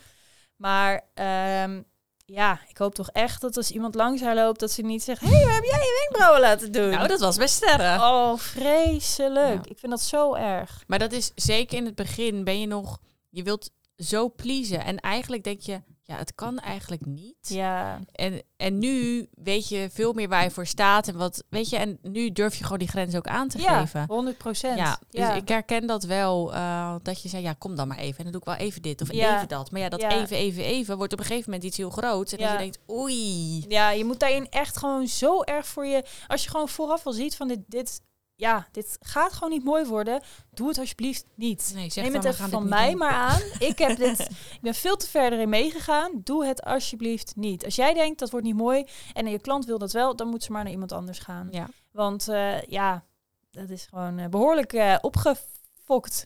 Maar 0.55 1.01
ehm, 1.13 1.81
ja, 2.25 2.59
ik 2.67 2.77
hoop 2.77 2.95
toch 2.95 3.09
echt 3.09 3.41
dat 3.41 3.57
als 3.57 3.71
iemand 3.71 3.95
langs 3.95 4.21
haar 4.21 4.35
loopt, 4.35 4.59
dat 4.59 4.71
ze 4.71 4.81
niet 4.81 5.03
zegt, 5.03 5.21
hé, 5.21 5.27
hey, 5.27 5.45
waar 5.45 5.55
heb 5.55 5.63
jij 5.63 5.79
je 5.79 5.99
wenkbrauwen 5.99 6.41
laten 6.41 6.71
doen? 6.71 6.89
Nou, 6.89 7.07
dat 7.07 7.19
was 7.19 7.37
best 7.37 7.55
sterren. 7.55 8.01
Oh, 8.01 8.37
vreselijk. 8.37 9.65
Ja. 9.65 9.71
Ik 9.71 9.79
vind 9.79 9.91
dat 9.91 10.01
zo 10.01 10.33
erg. 10.33 10.83
Maar 10.87 10.99
dat 10.99 11.11
is 11.11 11.31
zeker 11.35 11.77
in 11.77 11.85
het 11.85 11.95
begin 11.95 12.43
ben 12.43 12.59
je 12.59 12.67
nog, 12.67 12.99
je 13.29 13.43
wilt 13.43 13.71
zo 13.97 14.29
pleasen. 14.31 14.83
En 14.85 14.99
eigenlijk 14.99 15.43
denk 15.43 15.61
je, 15.61 15.81
ja, 16.05 16.15
het 16.17 16.35
kan 16.35 16.59
eigenlijk 16.59 17.05
niet. 17.05 17.35
Ja, 17.41 17.99
En, 18.11 18.41
en 18.57 18.79
nu 18.79 19.27
weet 19.33 19.67
je 19.69 19.89
veel 19.91 20.13
meer 20.13 20.29
waar 20.29 20.43
je 20.43 20.51
voor 20.51 20.65
staat 20.65 21.07
en 21.07 21.17
wat, 21.17 21.43
weet 21.49 21.69
je, 21.69 21.77
en 21.77 21.97
nu 22.01 22.31
durf 22.31 22.55
je 22.55 22.63
gewoon 22.63 22.79
die 22.79 22.87
grens 22.87 23.15
ook 23.15 23.27
aan 23.27 23.47
te 23.47 23.61
ja 23.61 23.79
geven. 23.79 24.05
100 24.07 24.37
procent. 24.37 24.77
Ja, 24.77 24.99
dus 25.09 25.35
ik 25.35 25.47
herken 25.47 25.87
dat 25.87 26.03
wel, 26.03 26.53
eh, 26.53 26.95
dat 27.01 27.21
je 27.21 27.29
zei, 27.29 27.43
ja, 27.43 27.53
kom 27.53 27.75
dan 27.75 27.87
maar 27.87 27.97
even. 27.97 28.17
En 28.17 28.23
dan 28.23 28.31
doe 28.31 28.41
ik 28.41 28.47
wel 28.57 28.67
even 28.67 28.81
dit 28.81 29.01
of 29.01 29.13
Ja. 29.13 29.35
even 29.35 29.47
dat. 29.47 29.71
Maar 29.71 29.81
ja, 29.81 29.89
dat 29.89 30.03
even, 30.03 30.37
even, 30.37 30.63
even 30.63 30.97
wordt 30.97 31.13
op 31.13 31.19
een 31.19 31.25
gegeven 31.25 31.49
moment 31.51 31.67
iets 31.67 31.77
heel 31.77 31.89
groots. 31.89 32.31
En 32.33 32.37
dat 32.39 32.51
je 32.51 32.57
denkt, 32.57 32.79
oei. 32.89 33.65
Ja, 33.67 33.89
je 33.91 34.05
moet 34.05 34.19
daarin 34.19 34.47
echt 34.49 34.77
gewoon 34.77 35.07
zo 35.07 35.41
erg 35.41 35.67
voor 35.67 35.85
je... 35.85 36.03
Als 36.27 36.43
je 36.43 36.49
gewoon 36.49 36.69
vooraf 36.69 37.05
al 37.05 37.13
ziet 37.13 37.35
van 37.35 37.47
dit, 37.47 37.59
dit, 37.67 38.01
ja, 38.43 38.67
dit 38.71 38.97
gaat 39.01 39.33
gewoon 39.33 39.49
niet 39.49 39.63
mooi 39.63 39.85
worden. 39.85 40.21
Doe 40.51 40.67
het 40.67 40.77
alsjeblieft 40.77 41.25
niet. 41.35 41.71
Nee, 41.75 41.89
zeg 41.89 42.03
Neem 42.03 42.13
dan, 42.13 42.25
het 42.25 42.37
we 42.37 42.43
even 42.43 42.49
van 42.49 42.69
mij 42.69 42.89
doen. 42.89 42.97
maar 42.97 43.11
aan. 43.11 43.41
Ik 43.59 43.77
heb 43.77 43.97
dit, 43.97 44.19
ik 44.55 44.61
ben 44.61 44.73
veel 44.73 44.95
te 44.95 45.07
verder 45.07 45.39
in 45.39 45.49
meegegaan. 45.49 46.21
Doe 46.23 46.45
het 46.45 46.63
alsjeblieft 46.63 47.35
niet. 47.35 47.65
Als 47.65 47.75
jij 47.75 47.93
denkt 47.93 48.19
dat 48.19 48.29
wordt 48.29 48.45
niet 48.45 48.55
mooi 48.55 48.85
en 49.13 49.27
je 49.27 49.39
klant 49.39 49.65
wil 49.65 49.77
dat 49.77 49.91
wel, 49.91 50.15
dan 50.15 50.27
moet 50.27 50.43
ze 50.43 50.51
maar 50.51 50.63
naar 50.63 50.71
iemand 50.71 50.91
anders 50.91 51.19
gaan. 51.19 51.47
Ja. 51.51 51.67
Want 51.91 52.27
eh, 52.27 52.61
ja, 52.61 53.03
dat 53.51 53.69
is 53.69 53.85
gewoon 53.89 54.19
eh, 54.19 54.27
behoorlijk 54.27 54.73
eh 54.73 54.95
opgefokt. 55.01 56.23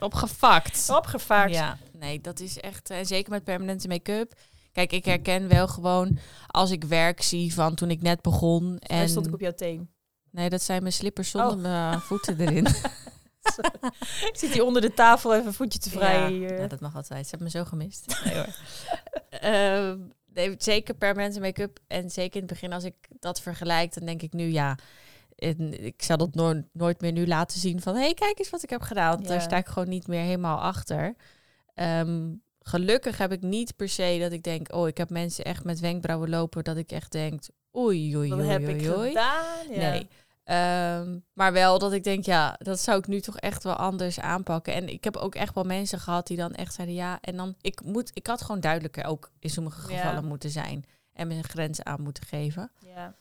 Opgevakt. 0.00 0.90
Opgevakt. 0.90 1.52
Ja, 1.54 1.78
nee, 1.92 2.20
dat 2.20 2.40
is 2.40 2.60
echt, 2.60 2.90
en 2.90 3.06
zeker 3.06 3.30
met 3.30 3.44
permanente 3.44 3.88
make-up. 3.88 4.32
Kijk, 4.72 4.92
ik 4.92 5.04
herken 5.04 5.48
wel 5.48 5.68
gewoon 5.68 6.18
als 6.46 6.70
ik 6.70 6.84
werk 6.84 7.22
zie 7.22 7.54
van 7.54 7.74
toen 7.74 7.90
ik 7.90 8.02
net 8.02 8.22
begon. 8.22 8.78
En 8.78 8.98
En 8.98 9.08
stond 9.08 9.26
ik 9.26 9.34
op 9.34 9.40
jouw 9.40 9.54
teen. 9.54 9.96
Nee, 10.30 10.48
dat 10.48 10.62
zijn 10.62 10.82
mijn 10.82 10.94
slippers 10.94 11.30
zonder 11.30 11.52
Oh. 11.52 11.60
mijn 11.62 12.00
voeten 12.10 12.40
erin. 12.40 12.66
Ik 14.26 14.32
zit 14.32 14.52
hier 14.52 14.64
onder 14.64 14.82
de 14.82 14.94
tafel 14.94 15.34
even 15.34 15.46
een 15.46 15.52
voetje 15.54 15.78
te 15.78 15.90
vrijen 15.90 16.20
ja, 16.20 16.28
hier. 16.28 16.60
ja, 16.60 16.66
dat 16.66 16.80
mag 16.80 16.96
altijd. 16.96 17.24
Ze 17.24 17.30
hebben 17.30 17.48
me 17.52 17.58
zo 17.58 17.64
gemist. 17.64 18.06
Nee, 18.24 18.34
hoor. 18.34 18.46
Ehm, 19.30 19.98
nee, 20.34 20.54
zeker 20.58 20.94
permanente 20.94 21.40
make-up. 21.40 21.78
En 21.86 22.10
zeker 22.10 22.34
in 22.34 22.46
het 22.46 22.50
begin, 22.52 22.72
als 22.72 22.84
ik 22.84 22.94
dat 23.20 23.40
vergelijk, 23.40 23.94
dan 23.94 24.06
denk 24.06 24.22
ik 24.22 24.32
nu 24.32 24.44
ja. 24.44 24.78
En 25.36 25.84
ik 25.84 26.02
zal 26.02 26.16
dat 26.16 26.34
nooit, 26.34 26.64
nooit 26.72 27.00
meer 27.00 27.12
nu 27.12 27.26
laten 27.26 27.60
zien 27.60 27.80
van... 27.80 27.94
hé, 27.94 28.00
hey, 28.00 28.14
kijk 28.14 28.38
eens 28.38 28.50
wat 28.50 28.62
ik 28.62 28.70
heb 28.70 28.80
gedaan. 28.82 29.10
Want 29.10 29.22
Ja. 29.22 29.28
Daar 29.28 29.40
sta 29.40 29.56
ik 29.56 29.66
gewoon 29.66 29.88
niet 29.88 30.06
meer 30.06 30.22
helemaal 30.22 30.58
achter. 30.60 31.14
Ehm, 31.74 32.32
gelukkig 32.60 33.18
heb 33.18 33.32
ik 33.32 33.42
niet 33.42 33.76
per 33.76 33.88
se 33.88 34.18
dat 34.20 34.32
ik 34.32 34.42
denk... 34.42 34.74
oh, 34.74 34.88
ik 34.88 34.96
heb 34.96 35.10
mensen 35.10 35.44
echt 35.44 35.64
met 35.64 35.80
wenkbrauwen 35.80 36.28
lopen... 36.28 36.64
dat 36.64 36.76
ik 36.76 36.90
echt 36.90 37.12
denk, 37.12 37.42
oei, 37.78 38.16
oei, 38.16 38.28
Wat 38.30 38.38
oei, 38.38 38.48
heb 38.48 38.62
oei, 38.62 38.74
ik 38.74 38.96
oei. 38.96 39.08
gedaan? 39.08 39.68
Ja. 39.70 39.90
Nee. 39.90 40.08
Ehm, 40.44 41.18
maar 41.32 41.52
wel 41.52 41.78
dat 41.78 41.92
ik 41.92 42.04
denk, 42.04 42.24
ja, 42.24 42.56
dat 42.58 42.80
zou 42.80 42.98
ik 42.98 43.06
nu 43.06 43.20
toch 43.20 43.36
echt 43.36 43.62
wel 43.64 43.74
anders 43.74 44.20
aanpakken. 44.20 44.74
En 44.74 44.88
ik 44.88 45.04
heb 45.04 45.16
ook 45.16 45.34
echt 45.34 45.54
wel 45.54 45.64
mensen 45.64 46.00
gehad 46.00 46.26
die 46.26 46.36
dan 46.36 46.52
echt 46.54 46.74
zeiden, 46.74 46.96
ja, 46.96 47.18
en 47.20 47.36
dan, 47.36 47.54
ik 47.60 47.82
moet, 47.84 48.10
ik 48.14 48.26
had 48.26 48.42
gewoon 48.42 48.60
duidelijker 48.60 49.04
ook 49.04 49.30
in 49.38 49.50
sommige 49.50 49.90
Ja. 49.92 49.96
gevallen 49.96 50.24
moeten 50.24 50.50
zijn. 50.50 50.84
En 51.12 51.28
mijn 51.28 51.44
grenzen 51.44 51.86
aan 51.86 52.02
moeten 52.02 52.26
geven. 52.26 52.70
Ja. 52.78 53.14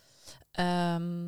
Ehm, 0.52 1.28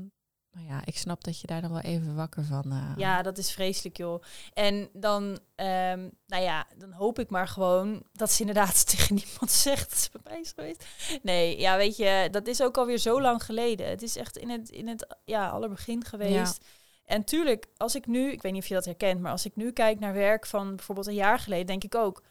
maar 0.52 0.64
ja, 0.64 0.82
ik 0.86 0.98
snap 0.98 1.24
dat 1.24 1.40
je 1.40 1.48
daar 1.48 1.62
dan 1.62 1.72
wel 1.72 1.82
even 1.82 2.16
wakker 2.16 2.44
van... 2.44 2.72
eh, 2.72 2.94
ja, 2.98 3.22
dat 3.22 3.38
is 3.38 3.52
vreselijk, 3.52 3.98
joh. 3.98 4.24
En 4.54 4.90
dan, 4.94 5.40
ehm, 5.56 6.10
nou 6.28 6.44
ja, 6.44 6.66
dan 6.78 6.92
hoop 6.92 7.20
ik 7.20 7.30
maar 7.30 7.48
gewoon 7.48 8.04
dat 8.12 8.32
ze 8.32 8.40
inderdaad 8.40 8.88
tegen 8.92 9.16
niemand 9.16 9.52
zegt 9.52 9.90
dat 9.90 10.00
ze 10.00 10.10
bij 10.12 10.22
mij 10.32 10.42
is 10.42 10.52
geweest. 10.56 10.86
Nee, 11.22 11.60
ja, 11.60 11.78
weet 11.78 11.98
je, 11.98 12.28
dat 12.32 12.48
is 12.48 12.62
ook 12.62 12.78
alweer 12.78 12.98
zo 12.98 13.22
lang 13.22 13.44
geleden. 13.44 13.90
Het 13.90 14.02
is 14.02 14.16
echt 14.16 14.38
in 14.38 14.50
het, 14.50 14.70
in 14.70 14.88
het 14.88 15.16
ja, 15.26 15.50
allerbegin 15.50 16.06
geweest. 16.06 16.66
En 17.06 17.24
tuurlijk, 17.24 17.68
als 17.78 17.96
ik 17.96 18.08
nu, 18.08 18.32
ik 18.32 18.42
weet 18.42 18.52
niet 18.52 18.62
of 18.62 18.68
je 18.68 18.74
dat 18.74 18.86
herkent, 18.86 19.22
maar 19.22 19.32
als 19.32 19.46
ik 19.46 19.56
nu 19.56 19.72
kijk 19.72 20.00
naar 20.00 20.14
werk 20.14 20.46
van 20.46 20.76
bijvoorbeeld 20.76 21.08
een 21.08 21.14
jaar 21.14 21.40
geleden, 21.40 21.66
denk 21.66 21.84
ik 21.84 21.96
ook, 21.96 22.24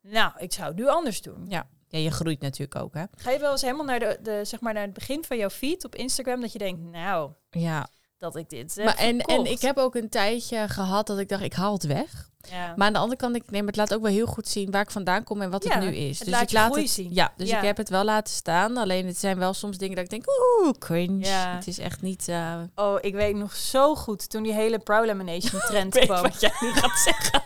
nou, 0.00 0.32
ik 0.36 0.52
zou 0.52 0.68
het 0.68 0.76
nu 0.76 0.88
anders 0.88 1.22
doen. 1.22 1.46
Ja, 1.48 1.68
ja, 1.90 1.98
je 1.98 2.10
groeit 2.10 2.40
natuurlijk 2.40 2.82
ook, 2.82 2.94
hè? 2.94 3.04
Ga 3.16 3.30
je 3.30 3.38
wel 3.38 3.50
eens 3.52 3.62
helemaal 3.62 3.84
naar, 3.84 3.98
de, 4.00 4.18
de, 4.22 4.40
zeg 4.44 4.60
maar 4.60 4.72
naar 4.74 4.82
het 4.84 4.92
begin 4.94 5.24
van 5.24 5.36
jouw 5.36 5.50
feed 5.50 5.84
op 5.84 5.94
Instagram, 5.94 6.40
dat 6.40 6.52
je 6.52 6.58
denkt, 6.58 6.80
nou, 6.82 7.30
Ja, 7.50 7.88
dat 8.18 8.36
ik 8.36 8.48
dit 8.50 8.74
heb 8.74 8.84
maar 8.84 8.96
en, 8.96 9.18
en 9.20 9.44
ik 9.44 9.60
heb 9.60 9.76
ook 9.76 9.94
een 9.94 10.08
tijdje 10.08 10.68
gehad 10.68 11.06
dat 11.06 11.18
ik 11.18 11.28
dacht, 11.28 11.42
ik 11.42 11.52
haal 11.52 11.72
het 11.72 11.86
weg. 11.86 12.28
Ja. 12.50 12.72
Maar 12.76 12.86
aan 12.86 12.92
de 12.92 12.98
andere 12.98 13.20
kant, 13.20 13.36
ik 13.36 13.50
neem 13.50 13.66
het 13.66 13.76
laat 13.76 13.94
ook 13.94 14.02
wel 14.02 14.12
heel 14.12 14.26
goed 14.26 14.48
zien 14.48 14.70
waar 14.70 14.82
ik 14.82 14.90
vandaan 14.90 15.24
kom 15.24 15.42
en 15.42 15.50
wat 15.50 15.64
Ja, 15.64 15.70
het 15.74 15.84
nu 15.84 15.94
is. 15.96 16.18
het 16.18 16.28
dus 16.28 16.34
laat 16.36 16.42
ik 16.42 16.52
laat 16.52 16.74
het 16.74 16.90
zien. 16.90 17.10
Ja, 17.14 17.32
dus 17.36 17.48
Ja. 17.48 17.58
ik 17.58 17.64
heb 17.64 17.76
het 17.76 17.88
wel 17.88 18.04
laten 18.04 18.34
staan. 18.34 18.76
Alleen 18.76 19.06
het 19.06 19.18
zijn 19.18 19.38
wel 19.38 19.54
soms 19.54 19.78
dingen 19.78 19.94
dat 19.96 20.04
ik 20.04 20.10
denk, 20.10 20.24
oeh, 20.62 20.70
cringe. 20.78 21.26
Het 21.26 21.66
is 21.66 21.78
echt 21.78 22.02
niet. 22.02 22.28
eh, 22.28 22.60
Oh, 22.74 22.98
ik 23.00 23.14
weet 23.14 23.36
nog 23.36 23.54
zo 23.54 23.94
goed 23.96 24.30
toen 24.30 24.42
die 24.42 24.52
hele 24.52 24.78
brow 24.78 25.04
lamination 25.06 25.60
trend 25.68 25.98
kwam. 25.98 26.22
wat 26.22 26.40
jij 26.40 26.52
nu 26.60 26.72
gaat 26.72 26.98
zeggen. 26.98 27.42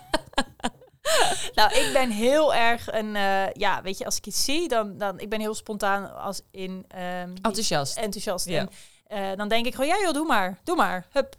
Nou, 1.54 1.74
ik 1.74 1.90
ben 1.92 2.10
heel 2.10 2.54
erg 2.54 2.92
een, 2.92 3.16
eh, 3.16 3.52
ja, 3.52 3.82
weet 3.82 3.98
je, 3.98 4.04
als 4.04 4.16
ik 4.16 4.26
iets 4.26 4.44
zie, 4.44 4.68
dan, 4.68 4.98
dan 4.98 5.18
ik 5.18 5.28
ben 5.28 5.40
heel 5.40 5.54
spontaan 5.54 6.14
als 6.16 6.42
in 6.50 6.84
ehm, 6.88 7.30
Enthousiast. 7.42 7.96
enthousiast. 7.96 8.48
Ja. 8.48 8.68
En 9.06 9.30
eh, 9.30 9.36
dan 9.36 9.48
denk 9.48 9.66
ik 9.66 9.74
gewoon, 9.74 9.88
ja 9.88 10.00
joh, 10.00 10.12
doe 10.12 10.26
maar, 10.26 10.58
doe 10.64 10.76
maar, 10.76 11.06
hup. 11.10 11.36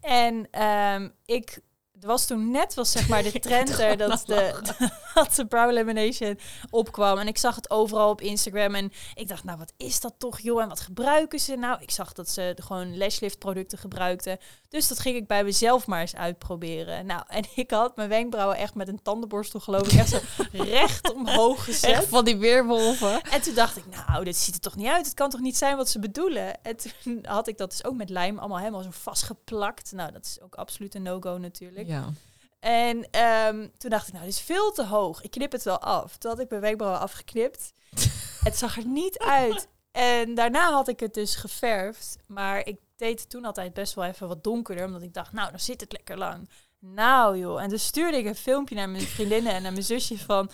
En 0.00 0.48
ehm, 0.50 1.08
ik, 1.24 1.60
er 2.00 2.06
was 2.06 2.26
toen 2.26 2.50
net, 2.50 2.74
was 2.74 2.90
zeg 2.90 3.08
maar 3.08 3.22
de 3.22 3.32
trend 3.40 3.78
er 3.78 3.96
dat 3.96 4.22
de, 4.26 4.54
dat 5.14 5.34
de 5.34 5.46
brow 5.46 5.72
lamination 5.72 6.38
opkwam. 6.70 7.18
En 7.18 7.26
ik 7.26 7.38
zag 7.38 7.54
het 7.54 7.70
overal 7.70 8.10
op 8.10 8.20
Instagram 8.20 8.74
en 8.74 8.92
ik 9.14 9.28
dacht, 9.28 9.44
nou 9.44 9.58
wat 9.58 9.72
is 9.76 10.00
dat 10.00 10.14
toch 10.18 10.40
joh, 10.40 10.62
en 10.62 10.68
wat 10.68 10.80
gebruiken 10.80 11.38
ze 11.38 11.56
nou? 11.56 11.82
Ik 11.82 11.90
zag 11.90 12.12
dat 12.12 12.28
ze 12.28 12.56
gewoon 12.62 12.96
lashlift 12.96 13.38
producten 13.38 13.78
gebruikten. 13.78 14.38
Dus 14.68 14.88
dat 14.88 14.98
ging 14.98 15.16
ik 15.16 15.26
bij 15.26 15.44
mezelf 15.44 15.86
maar 15.86 16.00
eens 16.00 16.16
uitproberen. 16.16 17.06
Nou, 17.06 17.22
en 17.26 17.44
ik 17.54 17.70
had 17.70 17.96
mijn 17.96 18.08
wenkbrauwen 18.08 18.56
echt 18.56 18.74
met 18.74 18.88
een 18.88 19.02
tandenborstel 19.02 19.60
geloof 19.60 19.92
ik 19.92 19.98
echt 19.98 20.08
zo 20.08 20.18
recht 20.52 21.12
omhoog 21.12 21.64
gezet. 21.64 21.90
Echt 21.90 22.06
van 22.06 22.24
die 22.24 22.36
weerwolven. 22.36 23.22
En 23.22 23.42
toen 23.42 23.54
dacht 23.54 23.76
ik, 23.76 23.84
nou, 23.86 24.24
dit 24.24 24.36
ziet 24.36 24.54
er 24.54 24.60
toch 24.60 24.76
niet 24.76 24.86
uit. 24.86 25.04
Het 25.04 25.14
kan 25.14 25.30
toch 25.30 25.40
niet 25.40 25.56
zijn 25.56 25.76
wat 25.76 25.88
ze 25.88 25.98
bedoelen? 25.98 26.62
En 26.62 26.76
toen 26.76 27.18
had 27.22 27.48
ik 27.48 27.58
dat 27.58 27.70
dus 27.70 27.84
ook 27.84 27.96
met 27.96 28.10
lijm 28.10 28.38
allemaal 28.38 28.58
helemaal 28.58 28.82
zo 28.82 28.90
vastgeplakt. 28.92 29.92
Nou, 29.92 30.12
dat 30.12 30.24
is 30.24 30.40
ook 30.40 30.54
absoluut 30.54 30.94
een 30.94 31.02
no-go 31.02 31.38
natuurlijk. 31.38 31.87
Ja. 31.88 32.12
En 32.60 33.10
ehm, 33.10 33.68
toen 33.78 33.90
dacht 33.90 34.06
ik, 34.06 34.12
nou, 34.12 34.24
dit 34.24 34.34
is 34.34 34.40
veel 34.40 34.72
te 34.72 34.84
hoog. 34.84 35.22
Ik 35.22 35.30
knip 35.30 35.52
het 35.52 35.62
wel 35.62 35.78
af. 35.78 36.16
Toen 36.16 36.30
had 36.30 36.40
ik 36.40 36.50
mijn 36.50 36.62
wenkbrauwen 36.62 37.00
afgeknipt. 37.00 37.72
het 38.46 38.56
zag 38.56 38.76
er 38.76 38.86
niet 38.86 39.18
uit. 39.18 39.68
En 39.90 40.34
daarna 40.34 40.70
had 40.70 40.88
ik 40.88 41.00
het 41.00 41.14
dus 41.14 41.34
geverfd. 41.34 42.16
Maar 42.26 42.66
ik 42.66 42.76
deed 42.96 43.20
het 43.20 43.30
toen 43.30 43.44
altijd 43.44 43.74
best 43.74 43.94
wel 43.94 44.04
even 44.04 44.28
wat 44.28 44.44
donkerder. 44.44 44.84
Omdat 44.84 45.02
ik 45.02 45.14
dacht, 45.14 45.32
nou, 45.32 45.50
dan 45.50 45.60
zit 45.60 45.80
het 45.80 45.92
lekker 45.92 46.18
lang. 46.18 46.48
Nou 46.80 47.38
joh, 47.38 47.62
en 47.62 47.68
toen 47.68 47.78
stuurde 47.78 48.18
ik 48.18 48.26
een 48.26 48.34
filmpje 48.34 48.74
naar 48.74 48.88
mijn 48.88 49.02
vriendinnen 49.02 49.52
en 49.52 49.62
naar 49.62 49.72
mijn 49.72 49.84
zusje 49.84 50.18
van... 50.18 50.50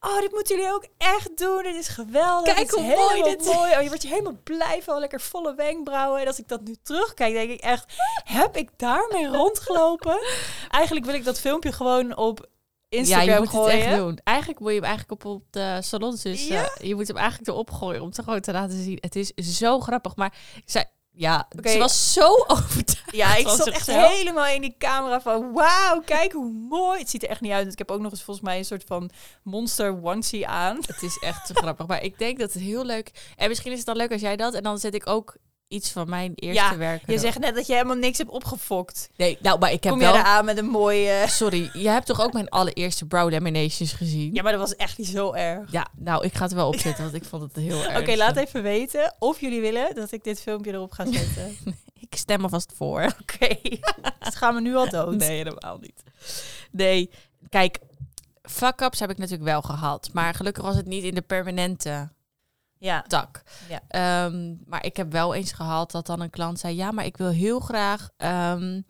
Oh, 0.00 0.20
dit 0.20 0.32
moeten 0.32 0.56
jullie 0.56 0.72
ook 0.72 0.86
echt 0.96 1.38
doen. 1.38 1.62
Dit 1.62 1.76
is 1.76 1.88
geweldig. 1.88 2.54
Kijk 2.54 2.70
hoe 2.70 2.82
mooi 2.82 3.22
dit 3.22 3.40
is. 3.40 3.54
mooi. 3.54 3.72
Oh, 3.76 3.82
je 3.82 3.88
wordt 3.88 4.02
je 4.02 4.08
helemaal 4.08 4.38
blij 4.44 4.82
van. 4.82 4.98
Lekker 4.98 5.20
volle 5.20 5.54
wenkbrauwen. 5.54 6.20
En 6.20 6.26
als 6.26 6.38
ik 6.38 6.48
dat 6.48 6.60
nu 6.60 6.76
terugkijk, 6.82 7.32
denk 7.32 7.50
ik 7.50 7.60
echt... 7.60 7.92
Heb 8.24 8.56
ik 8.56 8.70
daarmee 8.76 9.26
rondgelopen? 9.26 10.18
Eigenlijk 10.68 11.06
wil 11.06 11.14
ik 11.14 11.24
dat 11.24 11.40
filmpje 11.40 11.72
gewoon 11.72 12.16
op 12.16 12.48
Instagram 12.88 13.26
ja, 13.26 13.34
je 13.34 13.38
moet 13.38 13.48
gooien. 13.48 13.76
het 13.76 13.86
echt 13.86 13.96
doen. 13.96 14.18
Eigenlijk 14.24 14.60
moet 14.60 14.70
je 14.70 14.74
hem 14.74 14.84
eigenlijk 14.84 15.24
op, 15.24 15.32
op 15.32 15.44
de 15.50 15.78
salons 15.82 16.22
dus... 16.22 16.46
Ja? 16.46 16.62
eh, 16.62 16.88
je 16.88 16.94
moet 16.94 17.08
hem 17.08 17.16
eigenlijk 17.16 17.48
erop 17.48 17.70
gooien 17.70 18.02
om 18.02 18.10
te 18.10 18.22
gewoon 18.22 18.40
te 18.40 18.52
laten 18.52 18.82
zien. 18.82 18.98
Het 19.00 19.16
is 19.16 19.32
zo 19.34 19.80
grappig. 19.80 20.16
Maar 20.16 20.34
ik 20.54 20.70
zei... 20.70 20.84
Ja, 21.18 21.48
Oké. 21.58 21.70
ze 21.70 21.78
was 21.78 22.12
zo 22.12 22.34
overtuigd. 22.46 23.16
Ja, 23.16 23.36
ik 23.36 23.48
zat 23.48 23.68
echt 23.68 23.86
helemaal 23.86 24.46
in 24.46 24.60
die 24.60 24.74
camera 24.78 25.20
van... 25.20 25.52
Wauw, 25.52 26.00
kijk 26.04 26.32
hoe 26.32 26.52
mooi. 26.52 26.98
Het 26.98 27.10
ziet 27.10 27.22
er 27.22 27.28
echt 27.28 27.40
niet 27.40 27.52
uit. 27.52 27.72
Ik 27.72 27.78
heb 27.78 27.90
ook 27.90 28.00
nog 28.00 28.10
eens 28.10 28.22
volgens 28.22 28.46
mij 28.46 28.58
een 28.58 28.64
soort 28.64 28.84
van 28.86 29.10
monster 29.42 30.02
onesie 30.02 30.46
aan. 30.46 30.76
Het 30.86 31.02
is 31.02 31.18
echt 31.18 31.46
te 31.46 31.54
grappig. 31.54 31.86
Maar 31.86 32.02
ik 32.02 32.18
denk 32.18 32.38
dat 32.38 32.52
het 32.52 32.62
heel 32.62 32.84
leuk... 32.84 33.32
En 33.36 33.48
misschien 33.48 33.72
is 33.72 33.78
het 33.78 33.86
dan 33.86 33.96
leuk 33.96 34.12
als 34.12 34.20
jij 34.20 34.36
dat... 34.36 34.54
En 34.54 34.62
dan 34.62 34.78
zet 34.78 34.94
ik 34.94 35.06
ook 35.06 35.36
iets 35.68 35.90
van 35.90 36.08
mijn 36.08 36.32
eerste 36.34 36.62
Ja, 36.62 36.76
werk 36.76 37.02
Je 37.06 37.18
zegt 37.18 37.38
net 37.38 37.54
dat 37.54 37.66
je 37.66 37.72
helemaal 37.72 37.96
niks 37.96 38.18
hebt 38.18 38.30
opgefokt. 38.30 39.10
Nee, 39.16 39.38
nou, 39.40 39.58
maar 39.58 39.72
ik 39.72 39.82
heb 39.82 39.92
Kom 39.92 40.02
wel... 40.02 40.12
je 40.12 40.18
eraan 40.18 40.44
met 40.44 40.58
een 40.58 40.68
mooie... 40.68 41.24
Sorry, 41.26 41.70
je 41.72 41.88
hebt 41.88 42.06
toch 42.06 42.20
ook 42.20 42.32
mijn 42.32 42.48
allereerste 42.48 43.06
brow 43.06 43.30
laminations 43.30 43.92
gezien? 43.92 44.34
Ja, 44.34 44.42
maar 44.42 44.52
dat 44.52 44.60
was 44.60 44.76
echt 44.76 44.98
niet 44.98 45.06
zo 45.06 45.32
erg. 45.32 45.72
Ja, 45.72 45.86
nou, 45.96 46.24
ik 46.24 46.34
ga 46.34 46.42
het 46.42 46.52
wel 46.52 46.68
opzetten, 46.68 47.04
want 47.04 47.14
ik 47.14 47.24
vond 47.24 47.42
het 47.42 47.56
heel 47.56 47.84
erg. 47.84 48.00
Oké, 48.00 48.16
laat 48.16 48.36
even 48.36 48.62
weten 48.62 49.14
of 49.18 49.40
jullie 49.40 49.60
willen 49.60 49.94
dat 49.94 50.12
ik 50.12 50.24
dit 50.24 50.40
filmpje 50.40 50.72
erop 50.72 50.92
ga 50.92 51.12
zetten. 51.12 51.56
Ik 52.10 52.18
stem 52.18 52.42
alvast 52.42 52.72
voor. 52.76 53.02
Oké, 53.22 53.56
het 54.18 54.36
gaan 54.36 54.54
we 54.54 54.60
nu 54.60 54.74
al 54.76 54.90
dood. 54.90 55.16
Nee, 55.16 55.36
helemaal 55.36 55.78
niet. 55.80 56.02
Nee, 56.70 57.10
kijk, 57.48 57.78
fuck-ups 58.42 59.00
heb 59.00 59.10
ik 59.10 59.18
natuurlijk 59.18 59.50
wel 59.50 59.62
gehad. 59.62 60.10
Maar 60.12 60.34
gelukkig 60.34 60.64
was 60.64 60.76
het 60.76 60.86
niet 60.86 61.04
in 61.04 61.14
de 61.14 61.22
permanente 61.22 62.08
Ja. 62.78 63.04
dak. 63.06 63.42
Ja. 63.68 63.80
Ehm, 63.88 64.54
maar 64.66 64.84
ik 64.84 64.96
heb 64.96 65.12
wel 65.12 65.34
eens 65.34 65.52
gehad 65.52 65.90
dat 65.90 66.06
dan 66.06 66.20
een 66.20 66.30
klant 66.30 66.58
zei: 66.58 66.74
Ja, 66.76 66.90
maar 66.90 67.04
ik 67.04 67.16
wil 67.16 67.28
heel 67.28 67.60
graag 67.60 68.10
ehm, 68.16 68.80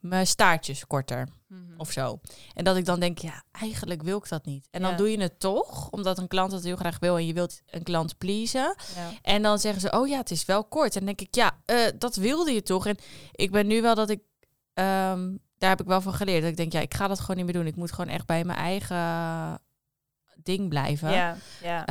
mijn 0.00 0.26
staartjes 0.26 0.86
korter 0.86 1.28
Mhm. 1.48 1.62
of 1.76 1.90
zo. 1.92 2.20
En 2.54 2.64
dat 2.64 2.76
ik 2.76 2.84
dan 2.84 3.00
denk: 3.00 3.18
Ja, 3.18 3.42
eigenlijk 3.52 4.02
wil 4.02 4.18
ik 4.18 4.28
dat 4.28 4.44
niet. 4.44 4.68
En 4.70 4.80
dan 4.82 4.90
Ja. 4.90 4.96
doe 4.96 5.10
je 5.10 5.20
het 5.20 5.40
toch, 5.40 5.90
omdat 5.90 6.18
een 6.18 6.28
klant 6.28 6.50
dat 6.50 6.62
heel 6.62 6.76
graag 6.76 6.98
wil 6.98 7.16
en 7.16 7.26
je 7.26 7.32
wilt 7.32 7.60
een 7.66 7.82
klant 7.82 8.18
pleasen. 8.18 8.74
ja. 8.94 9.10
En 9.22 9.42
dan 9.42 9.58
zeggen 9.58 9.80
ze: 9.80 9.90
Oh 9.92 10.08
ja, 10.08 10.16
het 10.18 10.30
is 10.30 10.44
wel 10.44 10.64
kort. 10.64 10.96
En 10.96 11.04
dan 11.04 11.14
denk 11.14 11.20
ik: 11.28 11.34
Ja, 11.34 11.50
eh, 11.64 11.76
dat 11.98 12.16
wilde 12.16 12.52
je 12.52 12.62
toch? 12.62 12.86
En 12.86 12.96
ik 13.32 13.50
ben 13.50 13.66
nu 13.66 13.82
wel 13.82 13.94
dat 13.94 14.10
ik. 14.10 14.20
ehm, 14.74 15.34
daar 15.58 15.70
heb 15.70 15.80
ik 15.80 15.86
wel 15.86 16.00
van 16.00 16.14
geleerd. 16.14 16.40
Dat 16.42 16.50
ik 16.50 16.56
denk, 16.56 16.72
ja, 16.72 16.80
ik 16.80 16.94
ga 16.94 17.08
dat 17.08 17.20
gewoon 17.20 17.36
niet 17.36 17.44
meer 17.44 17.54
doen. 17.54 17.66
Ik 17.66 17.76
moet 17.76 17.92
gewoon 17.92 18.10
echt 18.10 18.26
bij 18.26 18.44
mijn 18.44 18.58
eigen 18.58 19.60
ding 20.42 20.68
blijven. 20.68 21.10
Ja, 21.10 21.36
ja. 21.62 21.84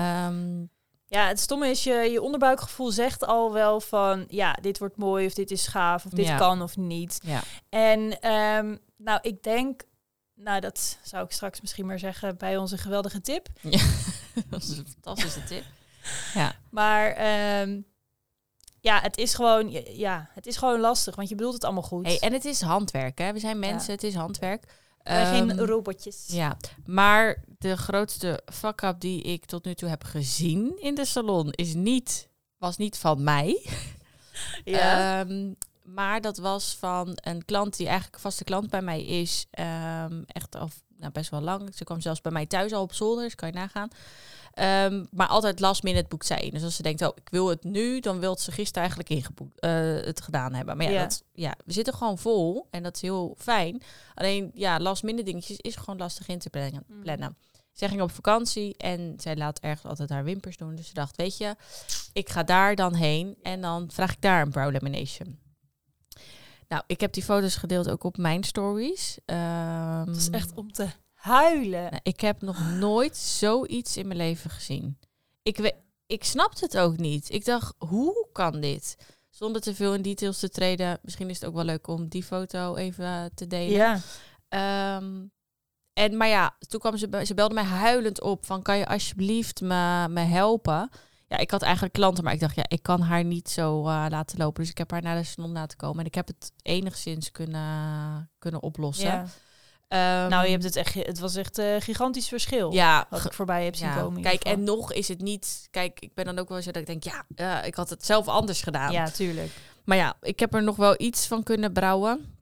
Ja, 1.08 1.28
het 1.28 1.39
stomme 1.39 1.70
is, 1.70 1.84
je, 1.84 1.94
je 1.94 2.22
onderbuikgevoel 2.22 2.91
zegt 2.91 3.26
al 3.26 3.54
wel 3.54 3.82
van... 3.82 4.26
ja, 4.28 4.54
dit 4.54 4.80
wordt 4.80 4.98
mooi 4.98 5.26
of 5.26 5.34
dit 5.34 5.52
is 5.52 5.68
gaaf 5.68 6.06
of 6.06 6.12
dit 6.12 6.26
Ja. 6.26 6.38
kan 6.38 6.62
of 6.62 6.78
niet. 6.78 7.20
ja. 7.24 7.41
En 7.70 8.20
ehm, 8.22 8.78
nou, 8.98 9.20
ik 9.22 9.44
denk... 9.44 9.82
Nou, 10.38 10.60
dat 10.60 10.98
zou 11.04 11.24
ik 11.26 11.32
straks 11.32 11.62
misschien 11.62 11.86
maar 11.86 12.00
zeggen 12.00 12.38
bij 12.38 12.58
onze 12.58 12.78
geweldige 12.78 13.22
tip. 13.22 13.48
dat 14.50 14.62
is 14.63 14.78
een 14.78 14.88
fantastische 15.02 15.44
tip. 15.44 15.63
Maar 16.70 17.12
ehm, 17.12 17.82
ja, 18.80 19.02
het 19.02 19.18
is 19.18 19.34
gewoon, 19.34 19.72
ja, 19.96 20.30
het 20.34 20.46
is 20.48 20.58
gewoon 20.58 20.80
lastig, 20.80 21.15
want 21.15 21.30
je 21.30 21.36
bedoelt 21.36 21.54
het 21.54 21.63
allemaal 21.63 21.84
goed. 21.84 22.06
Hey, 22.06 22.20
en 22.20 22.34
het 22.34 22.46
is 22.46 22.62
handwerk, 22.62 23.18
hè? 23.18 23.34
We 23.34 23.39
zijn 23.39 23.60
mensen, 23.60 23.91
het 23.91 24.04
is 24.04 24.15
handwerk. 24.15 24.63
Geen 25.06 25.52
Ehm, 25.52 25.60
robotjes. 25.60 26.24
Ja, 26.28 26.58
maar 26.86 27.44
de 27.60 27.78
grootste 27.78 28.41
fuck-up 28.54 29.00
die 29.00 29.22
ik 29.22 29.46
tot 29.46 29.65
nu 29.65 29.74
toe 29.74 29.89
heb 29.89 30.04
gezien 30.04 30.78
in 30.82 30.96
de 30.96 31.06
salon 31.06 31.52
is 31.52 31.74
niet, 31.74 32.30
was 32.58 32.78
niet 32.78 32.98
van 32.98 33.24
mij. 33.24 33.62
Ja. 34.63 35.20
Ehm, 35.20 35.54
maar 35.84 36.22
dat 36.22 36.38
was 36.38 36.76
van 36.80 37.12
een 37.15 37.46
klant 37.46 37.78
die 37.78 37.88
eigenlijk 37.88 38.20
vaste 38.20 38.44
klant 38.44 38.70
bij 38.70 38.82
mij 38.82 39.04
is. 39.06 39.46
ehm, 39.52 40.22
echt 40.28 40.56
al 40.56 40.70
nou, 40.98 41.12
best 41.12 41.30
wel 41.30 41.41
lang. 41.41 41.76
Ze 41.76 41.84
kwam 41.84 42.02
zelfs 42.02 42.22
bij 42.22 42.32
mij 42.32 42.46
thuis 42.46 42.72
al 42.74 42.82
op 42.82 42.94
zolder, 42.94 43.24
dus 43.24 43.36
kan 43.36 43.48
je 43.48 43.54
nagaan. 43.54 43.89
Ehm, 44.56 45.04
maar 45.12 45.28
altijd 45.28 45.60
last 45.60 45.84
minute 45.84 46.08
boekt 46.08 46.26
zij 46.26 46.39
in. 46.41 46.50
Dus 46.52 46.63
als 46.63 46.76
ze 46.76 46.82
denkt, 46.82 47.02
oh, 47.02 47.12
ik 47.15 47.30
wil 47.30 47.48
het 47.48 47.63
nu, 47.63 48.00
dan 48.00 48.20
wil 48.20 48.38
ze 48.38 48.52
gisteren 48.52 48.80
eigenlijk 48.80 49.10
ingeboekt, 49.10 49.60
eh, 49.60 49.72
het 49.82 50.22
gedaan 50.22 50.54
hebben. 50.54 50.78
Maar 50.78 50.86
ja, 50.86 50.91
Ja. 50.91 51.02
Dat, 51.02 51.24
ja, 51.34 51.56
we 51.65 51.74
zitten 51.74 51.94
gewoon 51.94 52.18
vol 52.18 52.68
en 52.72 52.84
dat 52.84 52.96
is 52.96 53.02
heel 53.02 53.36
fijn. 53.38 53.82
Alleen, 54.13 54.52
ja, 54.54 54.80
last 54.80 55.04
minute 55.04 55.24
dingetjes 55.24 55.58
is 55.58 55.76
gewoon 55.76 55.98
lastig 55.98 56.28
in 56.28 56.39
te 56.39 56.50
plannen. 56.50 56.86
Plannen. 57.02 57.38
Zij 57.74 57.89
ging 57.89 58.02
op 58.02 58.12
vakantie 58.12 58.78
en 58.78 59.13
zij 59.18 59.36
laat 59.36 59.60
ergens 59.60 59.86
altijd 59.86 60.10
haar 60.10 60.24
wimpers 60.24 60.58
doen. 60.58 60.76
Dus 60.76 60.88
ze 60.88 60.94
dacht, 60.94 61.15
weet 61.15 61.38
je, 61.38 61.56
ik 62.13 62.30
ga 62.30 62.44
daar 62.44 62.76
dan 62.76 62.94
heen 62.94 63.36
en 63.41 63.62
dan 63.62 63.89
vraag 63.91 64.12
ik 64.12 64.22
daar 64.22 64.41
een 64.41 64.52
brow 64.52 64.72
lamination. 64.74 65.39
Nou, 66.68 66.84
ik 66.88 67.00
heb 67.02 67.13
die 67.13 67.24
foto's 67.24 67.56
gedeeld 67.56 67.89
ook 67.89 68.04
op 68.04 68.18
mijn 68.18 68.44
stories. 68.44 69.18
Ehm, 69.26 70.08
Het 70.08 70.15
is 70.18 70.30
echt 70.30 70.54
om 70.54 70.72
te 70.72 70.88
huilen. 71.26 71.82
nou, 71.82 72.00
ik 72.04 72.22
heb 72.22 72.42
nog 72.42 72.70
nooit 72.72 73.18
zoiets 73.18 73.98
in 73.98 74.08
mijn 74.08 74.20
leven 74.20 74.50
gezien. 74.50 74.98
Ik, 75.44 75.58
we, 75.58 75.74
ik 76.06 76.24
snapte 76.24 76.66
het 76.66 76.78
ook 76.78 76.98
niet. 76.98 77.30
Ik 77.30 77.46
dacht, 77.46 77.74
hoe 77.78 78.28
kan 78.32 78.60
dit? 78.60 78.98
Zonder 79.30 79.62
te 79.62 79.76
veel 79.76 79.94
in 79.94 80.02
details 80.02 80.40
te 80.40 80.50
treden. 80.50 81.00
Misschien 81.02 81.30
is 81.30 81.40
het 81.40 81.50
ook 81.50 81.56
wel 81.56 81.64
leuk 81.64 81.88
om 81.88 82.08
die 82.08 82.24
foto 82.24 82.76
even 82.76 83.32
te 83.36 83.48
delen. 83.48 83.78
Ja. 83.78 84.00
Ehm, 84.48 85.26
en, 85.94 86.18
maar 86.18 86.28
ja, 86.28 86.56
toen 86.68 86.80
kwam 86.80 86.98
ze, 86.98 87.22
ze 87.26 87.34
belde 87.34 87.54
mij 87.54 87.64
huilend 87.64 88.22
op 88.22 88.46
van 88.46 88.62
kan 88.62 88.78
je 88.78 88.88
alsjeblieft 88.88 89.62
me, 89.62 90.08
me 90.10 90.20
helpen? 90.22 90.90
Ja, 91.28 91.38
ik 91.38 91.52
had 91.52 91.62
eigenlijk 91.62 91.94
klanten, 91.94 92.24
maar 92.24 92.34
ik 92.34 92.40
dacht 92.40 92.56
ja, 92.56 92.66
ik 92.68 92.84
kan 92.84 93.02
haar 93.02 93.24
niet 93.24 93.50
zo 93.50 93.80
eh, 93.80 94.06
laten 94.10 94.38
lopen. 94.38 94.62
Dus 94.62 94.72
ik 94.72 94.78
heb 94.78 94.92
haar 94.92 95.02
naar 95.02 95.18
de 95.18 95.24
salon 95.24 95.52
laten 95.52 95.78
komen 95.78 96.00
en 96.00 96.06
ik 96.06 96.16
heb 96.16 96.28
het 96.28 96.52
enigszins 96.62 97.32
kunnen, 97.32 98.30
kunnen 98.38 98.62
oplossen. 98.62 99.06
ja. 99.06 99.26
Ehm, 99.88 100.30
Nou, 100.30 100.45
je 100.45 100.52
hebt 100.52 100.63
het 100.63 100.76
echt, 100.76 100.93
het 100.93 101.19
was 101.19 101.36
echt 101.36 101.58
een 101.58 101.82
gigantisch 101.82 102.28
verschil. 102.28 102.71
ja, 102.71 103.06
Wat 103.10 103.26
ik 103.26 103.34
voorbij 103.34 103.65
heb 103.65 103.76
zien 103.76 103.88
ja, 103.88 104.02
komen. 104.02 104.21
kijk, 104.21 104.43
en 104.43 104.63
nog 104.63 104.93
is 104.93 105.08
het 105.08 105.21
niet. 105.21 105.67
Kijk, 105.71 106.00
ik 106.00 106.13
ben 106.13 106.26
dan 106.26 106.39
ook 106.39 106.50
wel 106.50 106.62
zo 106.62 106.71
dat 106.71 106.82
ik 106.82 106.88
denk, 106.88 107.04
ja, 107.04 107.26
eh, 107.36 107.67
ik 107.67 107.76
had 107.76 107.89
het 107.89 108.06
zelf 108.06 108.28
anders 108.28 108.62
gedaan. 108.62 108.91
Ja, 108.91 109.10
tuurlijk. 109.10 109.52
Maar 109.84 109.98
ja, 109.98 110.15
ik 110.21 110.39
heb 110.39 110.54
er 110.54 110.63
nog 110.63 110.76
wel 110.76 110.93
iets 110.98 111.28
van 111.28 111.43
kunnen 111.43 111.74
brouwen. 111.74 112.39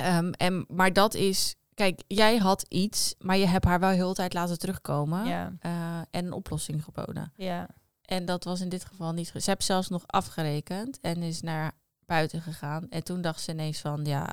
Ehm, 0.00 0.30
en, 0.30 0.64
maar 0.68 0.92
dat 0.92 1.14
is, 1.14 1.54
kijk, 1.74 2.02
jij 2.06 2.36
had 2.36 2.64
iets, 2.68 3.14
maar 3.18 3.36
je 3.36 3.46
hebt 3.46 3.64
haar 3.64 3.80
wel 3.80 3.90
heel 3.90 4.08
de 4.08 4.14
tijd 4.14 4.32
laten 4.34 4.58
terugkomen 4.58 5.24
Ja, 5.26 5.52
eh, 5.60 5.98
en 6.10 6.24
een 6.26 6.32
oplossing 6.32 6.84
geboden. 6.84 7.32
ja. 7.36 7.68
En 8.04 8.24
dat 8.24 8.44
was 8.44 8.60
in 8.60 8.68
dit 8.68 8.84
geval 8.84 9.12
niet. 9.12 9.26
Ze 9.26 9.40
heeft 9.50 9.64
zelfs 9.64 9.88
nog 9.88 10.02
afgerekend 10.06 10.98
en 11.00 11.22
is 11.22 11.40
naar 11.40 11.72
buiten 12.06 12.42
gegaan. 12.42 12.86
En 12.88 13.04
toen 13.04 13.20
dacht 13.20 13.40
ze 13.40 13.50
ineens 13.52 13.78
van, 13.80 14.04
ja, 14.04 14.32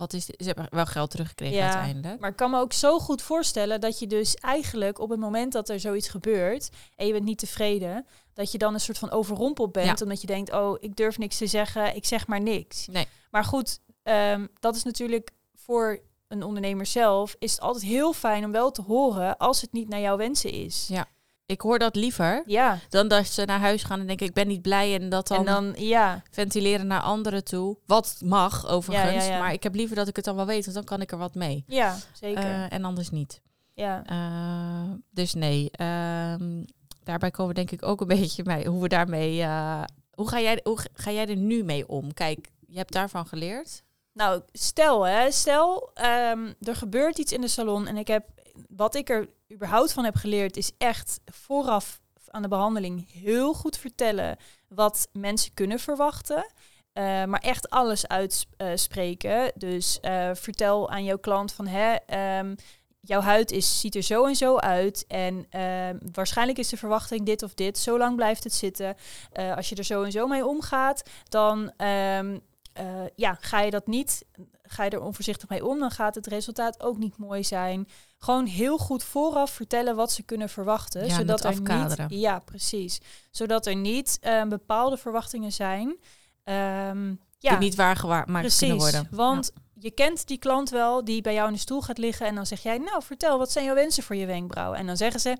wat 0.00 0.12
is 0.12 0.26
dit? 0.26 0.36
Ze 0.38 0.46
hebben 0.46 0.66
wel 0.70 0.86
geld 0.86 1.10
teruggekregen 1.10 1.56
Ja, 1.56 1.72
uiteindelijk. 1.74 2.20
Maar 2.20 2.30
ik 2.30 2.36
kan 2.36 2.50
me 2.50 2.58
ook 2.58 2.72
zo 2.72 2.98
goed 2.98 3.22
voorstellen 3.22 3.80
dat 3.80 3.98
je 3.98 4.06
dus 4.06 4.34
eigenlijk 4.34 4.98
op 4.98 5.10
het 5.10 5.20
moment 5.20 5.52
dat 5.52 5.68
er 5.68 5.80
zoiets 5.80 6.08
gebeurt 6.08 6.68
en 6.96 7.06
je 7.06 7.12
bent 7.12 7.24
niet 7.24 7.38
tevreden, 7.38 8.06
dat 8.34 8.52
je 8.52 8.58
dan 8.58 8.74
een 8.74 8.80
soort 8.80 8.98
van 8.98 9.10
overrompeld 9.10 9.72
bent, 9.72 9.98
Ja. 9.98 10.04
omdat 10.04 10.20
je 10.20 10.26
denkt, 10.26 10.52
oh, 10.52 10.76
ik 10.80 10.96
durf 10.96 11.18
niks 11.18 11.36
te 11.36 11.46
zeggen, 11.46 11.94
ik 11.96 12.04
zeg 12.06 12.26
maar 12.26 12.40
niks. 12.40 12.86
Nee. 12.86 13.06
Maar 13.30 13.44
goed, 13.44 13.78
ehm, 14.02 14.46
dat 14.60 14.76
is 14.76 14.82
natuurlijk 14.82 15.30
voor 15.54 16.00
een 16.28 16.42
ondernemer 16.42 16.86
zelf, 16.86 17.36
is 17.38 17.52
het 17.52 17.60
altijd 17.60 17.84
heel 17.84 18.12
fijn 18.12 18.44
om 18.44 18.52
wel 18.52 18.70
te 18.70 18.82
horen 18.82 19.36
als 19.36 19.60
het 19.60 19.72
niet 19.72 19.88
naar 19.88 20.00
jouw 20.00 20.16
wensen 20.16 20.50
is. 20.50 20.86
Ja. 20.88 21.06
Ik 21.50 21.60
hoor 21.60 21.78
dat 21.78 21.96
liever 21.96 22.42
Ja, 22.46 22.78
dan 22.88 23.08
dat 23.08 23.26
ze 23.26 23.44
naar 23.44 23.60
huis 23.60 23.82
gaan 23.82 24.00
en 24.00 24.06
denken, 24.06 24.26
ik 24.26 24.32
ben 24.34 24.48
niet 24.48 24.62
blij. 24.62 24.94
En 25.00 25.08
dat 25.08 25.28
dan, 25.28 25.38
en 25.38 25.44
dan, 25.44 25.74
ja, 25.76 26.22
ventileren 26.30 26.86
naar 26.86 27.00
anderen 27.00 27.44
toe. 27.44 27.76
Wat 27.86 28.20
mag 28.24 28.68
overigens, 28.68 29.26
Ja, 29.26 29.38
maar 29.38 29.52
ik 29.52 29.62
heb 29.62 29.74
liever 29.74 29.96
dat 29.96 30.08
ik 30.08 30.16
het 30.16 30.24
dan 30.24 30.36
wel 30.36 30.46
weet, 30.46 30.62
want 30.62 30.76
dan 30.76 30.84
kan 30.84 31.00
ik 31.00 31.12
er 31.12 31.18
wat 31.18 31.34
mee. 31.34 31.64
ja, 31.66 31.96
zeker. 32.12 32.42
Eh, 32.42 32.72
en 32.72 32.84
anders 32.84 33.10
niet. 33.10 33.40
ja. 33.74 34.02
Eh, 34.06 34.90
dus 35.10 35.34
nee, 35.34 35.70
ehm, 35.70 36.64
daarbij 37.04 37.30
komen 37.30 37.54
we 37.54 37.64
denk 37.64 37.70
ik 37.70 37.82
ook 37.88 38.00
een 38.00 38.06
beetje 38.18 38.42
bij 38.42 38.64
hoe 38.66 38.82
we 38.82 38.88
daarmee. 38.88 39.42
eh, 39.42 39.82
hoe, 40.14 40.28
ga 40.28 40.40
jij, 40.40 40.60
hoe 40.62 40.78
ga 40.92 41.10
jij 41.10 41.26
er 41.26 41.36
nu 41.36 41.64
mee 41.64 41.88
om? 41.88 42.14
Kijk, 42.14 42.48
je 42.66 42.76
hebt 42.76 42.92
daarvan 42.92 43.26
geleerd. 43.26 43.82
Nou, 44.12 44.42
stel 44.52 45.06
hè, 45.06 45.30
stel 45.30 45.90
ehm, 45.94 46.52
er 46.60 46.76
gebeurt 46.76 47.18
iets 47.18 47.32
in 47.32 47.40
de 47.40 47.48
salon 47.48 47.86
en 47.86 47.96
ik 47.96 48.06
heb, 48.08 48.24
wat 48.68 48.94
ik 48.94 49.08
er 49.10 49.28
überhaupt 49.52 49.92
van 49.92 50.04
heb 50.04 50.16
geleerd, 50.16 50.56
is 50.56 50.72
echt 50.78 51.20
vooraf 51.24 52.00
aan 52.26 52.42
de 52.42 52.48
behandeling 52.48 53.12
heel 53.12 53.54
goed 53.54 53.78
vertellen 53.78 54.36
wat 54.68 55.08
mensen 55.12 55.54
kunnen 55.54 55.78
verwachten. 55.78 56.46
Eh, 56.92 57.24
maar 57.24 57.40
echt 57.40 57.70
alles 57.70 58.08
uitspreken. 58.08 59.52
dus 59.54 60.00
eh, 60.00 60.30
vertel 60.34 60.90
aan 60.90 61.04
jouw 61.04 61.18
klant 61.18 61.52
van 61.52 61.66
hè, 61.66 61.94
ehm, 61.94 62.54
jouw 63.00 63.20
huid 63.20 63.50
is, 63.50 63.80
ziet 63.80 63.94
er 63.94 64.02
zo 64.02 64.26
en 64.26 64.36
zo 64.36 64.56
uit. 64.56 65.04
En 65.08 65.46
ehm, 65.50 65.98
waarschijnlijk 66.12 66.58
is 66.58 66.68
de 66.68 66.76
verwachting 66.76 67.26
dit 67.26 67.42
of 67.42 67.54
dit. 67.54 67.78
Zo 67.78 67.98
lang 67.98 68.16
blijft 68.16 68.44
het 68.44 68.54
zitten. 68.54 68.96
Eh, 69.32 69.56
als 69.56 69.68
je 69.68 69.74
er 69.74 69.84
zo 69.84 70.02
en 70.02 70.12
zo 70.12 70.26
mee 70.26 70.46
omgaat, 70.46 71.10
dan 71.28 71.72
ehm, 71.76 72.38
eh, 72.72 73.04
ja, 73.14 73.36
ga 73.40 73.60
je 73.60 73.70
dat 73.70 73.86
niet, 73.86 74.24
ga 74.62 74.84
je 74.84 74.90
er 74.90 75.02
onvoorzichtig 75.02 75.48
mee 75.48 75.66
om, 75.66 75.78
dan 75.78 75.90
gaat 75.90 76.14
het 76.14 76.26
resultaat 76.26 76.82
ook 76.82 76.98
niet 76.98 77.18
mooi 77.18 77.44
zijn. 77.44 77.88
Gewoon 78.22 78.46
heel 78.46 78.78
goed 78.78 79.04
vooraf 79.04 79.50
vertellen 79.50 79.96
wat 79.96 80.12
ze 80.12 80.22
kunnen 80.22 80.48
verwachten. 80.48 81.06
Ja, 81.06 81.14
zodat 81.14 81.40
er 81.40 81.50
afkaderen. 81.50 82.06
niet, 82.08 82.20
ja, 82.20 82.38
precies. 82.38 83.00
Zodat 83.30 83.66
er 83.66 83.76
niet 83.76 84.18
eh, 84.20 84.44
bepaalde 84.44 84.96
verwachtingen 84.96 85.52
zijn. 85.52 85.96
Ehm, 86.44 87.14
ja, 87.38 87.50
Die 87.50 87.58
niet 87.58 87.74
waar 87.74 87.96
gemaakt 87.96 88.30
precies. 88.32 88.58
kunnen 88.58 88.76
worden. 88.76 89.08
Want 89.10 89.52
je 89.80 89.90
kent 89.90 90.26
die 90.26 90.38
klant 90.38 90.70
wel 90.70 91.04
die 91.04 91.20
bij 91.20 91.34
jou 91.34 91.46
in 91.46 91.52
de 91.54 91.60
stoel 91.60 91.80
gaat 91.80 91.98
liggen 91.98 92.26
en 92.26 92.34
dan 92.34 92.46
zeg 92.46 92.62
jij, 92.62 92.78
nou 92.78 93.02
vertel, 93.02 93.38
wat 93.38 93.52
zijn 93.52 93.64
jouw 93.64 93.74
wensen 93.74 94.02
voor 94.02 94.16
je 94.16 94.26
wenkbrauwen? 94.26 94.78
En 94.78 94.86
dan 94.86 94.96
zeggen 94.96 95.20
ze, 95.20 95.36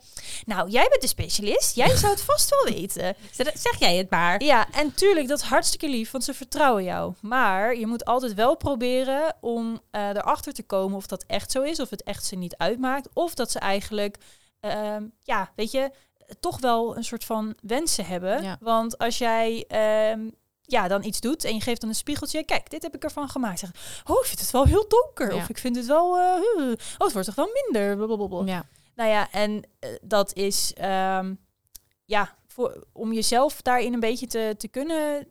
nou 0.46 0.70
jij 0.70 0.87
bent 0.88 1.00
de 1.00 1.07
specialist, 1.07 1.76
jij 1.76 1.96
zou 1.96 2.12
het 2.12 2.22
vast 2.22 2.50
wel 2.50 2.74
weten. 2.74 3.16
Zeg 3.55 3.79
jij 3.79 3.96
het 3.96 4.11
maar. 4.11 4.42
Ja, 4.42 4.66
en 4.72 4.94
tuurlijk, 4.94 5.29
dat 5.29 5.38
is 5.38 5.44
hartstikke 5.44 5.88
lief, 5.88 6.11
want 6.11 6.24
ze 6.24 6.35
vertrouwen 6.35 6.85
jou. 6.85 7.14
Maar 7.20 7.76
je 7.76 7.87
moet 7.87 8.05
altijd 8.05 8.35
wel 8.35 8.57
proberen 8.57 9.37
om 9.40 9.81
eh, 9.90 10.09
erachter 10.09 10.53
te 10.53 10.62
komen 10.62 10.96
of 10.96 11.07
dat 11.07 11.24
echt 11.26 11.50
zo 11.50 11.62
is, 11.62 11.81
of 11.81 11.90
het 11.90 12.03
echt 12.03 12.24
ze 12.24 12.37
niet 12.37 12.57
uitmaakt, 12.57 13.09
of 13.12 13.35
dat 13.35 13.50
ze 13.50 13.59
eigenlijk, 13.59 14.16
ehm, 14.61 15.05
ja, 15.22 15.53
weet 15.57 15.70
je, 15.70 15.90
toch 16.40 16.61
wel 16.61 16.96
een 16.96 17.05
soort 17.05 17.24
van 17.24 17.55
wensen 17.62 18.07
hebben. 18.07 18.42
Ja. 18.42 18.57
Want 18.61 18.98
als 18.98 19.18
jij 19.18 19.64
ehm, 19.68 20.29
ja, 20.70 20.88
dan 20.88 21.04
iets 21.04 21.20
doet 21.20 21.44
en 21.44 21.54
je 21.54 21.61
geeft 21.61 21.80
dan 21.80 21.90
een 21.90 21.96
spiegeltje, 21.96 22.44
kijk, 22.44 22.70
dit 22.70 22.83
heb 22.83 22.94
ik 22.94 23.04
ervan 23.04 23.28
gemaakt. 23.28 23.59
Zeg, 23.59 23.70
oh, 24.06 24.18
ik 24.20 24.26
vind 24.26 24.40
het 24.40 24.50
wel 24.50 24.64
heel 24.64 24.88
donker, 24.88 25.35
Ja. 25.35 25.42
of 25.42 25.48
ik 25.48 25.59
vind 25.59 25.76
het 25.76 25.87
wel, 25.87 26.18
eh, 26.18 26.42
oh, 26.56 26.74
het 26.98 27.12
wordt 27.12 27.24
toch 27.26 27.35
wel 27.35 27.50
minder. 27.62 27.96
blablabla. 27.96 28.52
Ja. 28.52 28.64
Nou 28.94 29.11
ja, 29.11 29.30
en 29.30 29.62
eh, 29.78 29.90
dat 30.02 30.35
is 30.35 30.72
ehm, 30.74 31.35
ja, 32.04 32.37
voor, 32.46 32.87
om 32.92 33.12
jezelf 33.12 33.62
daarin 33.62 33.92
een 33.92 34.00
beetje 34.00 34.26
te, 34.26 34.54
te 34.59 34.68
kunnen 34.68 35.26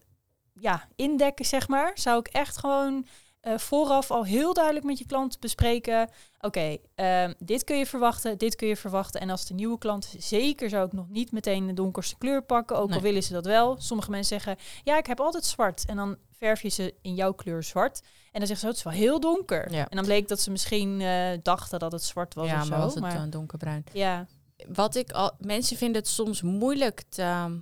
ja, 0.54 0.88
indekken, 0.96 1.46
zeg 1.46 1.68
maar, 1.68 1.92
zou 1.94 2.20
ik 2.20 2.28
echt 2.28 2.58
gewoon 2.58 3.06
eh, 3.40 3.58
vooraf 3.58 4.12
al 4.12 4.26
heel 4.26 4.54
duidelijk 4.54 4.86
met 4.86 4.98
je 4.98 5.06
klant 5.06 5.40
bespreken. 5.40 6.10
Oké, 6.40 6.78
ehm, 6.96 7.34
dit 7.40 7.64
kun 7.64 7.78
je 7.78 7.86
verwachten, 7.86 8.38
dit 8.38 8.56
kun 8.56 8.68
je 8.68 8.76
verwachten. 8.76 9.22
En 9.22 9.30
als 9.30 9.46
de 9.46 9.54
nieuwe 9.54 9.78
klant 9.78 10.14
zeker 10.18 10.70
zou 10.70 10.86
ik 10.86 10.94
nog 10.94 11.10
niet 11.10 11.32
meteen 11.32 11.68
de 11.68 11.74
donkerste 11.74 12.18
kleur 12.18 12.44
pakken. 12.44 12.78
Ook 12.78 12.92
al 12.92 13.02
willen 13.02 13.24
ze 13.24 13.34
dat 13.34 13.46
wel. 13.46 13.76
Sommige 13.82 14.10
mensen 14.12 14.40
zeggen, 14.42 14.66
ja, 14.84 14.98
ik 14.98 15.06
heb 15.06 15.20
altijd 15.20 15.46
zwart. 15.46 15.86
En 15.86 15.96
dan 15.96 16.18
verf 16.32 16.62
je 16.62 16.70
ze 16.70 16.94
in 17.02 17.16
jouw 17.16 17.34
kleur 17.34 17.64
zwart. 17.64 18.02
En 18.32 18.40
dan 18.40 18.48
zeggen 18.48 18.58
ze, 18.58 18.66
oh, 18.66 18.70
het 18.70 18.78
is 18.78 18.84
wel 18.84 18.94
heel 18.94 19.20
donker. 19.20 19.72
Ja. 19.72 19.90
En 19.90 19.96
dan 19.96 20.06
bleek 20.06 20.28
dat 20.28 20.40
ze 20.40 20.52
misschien 20.52 21.02
eh, 21.02 21.38
dachten 21.44 21.80
dat 21.80 21.92
het 21.92 22.04
zwart 22.04 22.34
was 22.34 22.48
ja, 22.48 22.58
of 22.60 22.64
zo. 22.64 22.70
maar 22.70 22.80
was 22.80 22.94
het 22.94 23.04
maar, 23.04 23.14
dan 23.14 23.30
donkerbruin? 23.30 23.84
ja, 23.94 24.28
Wat 24.68 24.96
ik 24.96 25.12
al, 25.12 25.32
mensen 25.38 25.78
vinden 25.78 26.02
het 26.02 26.10
soms 26.12 26.42
moeilijk 26.42 27.04
te 27.10 27.22
ehm, 27.22 27.58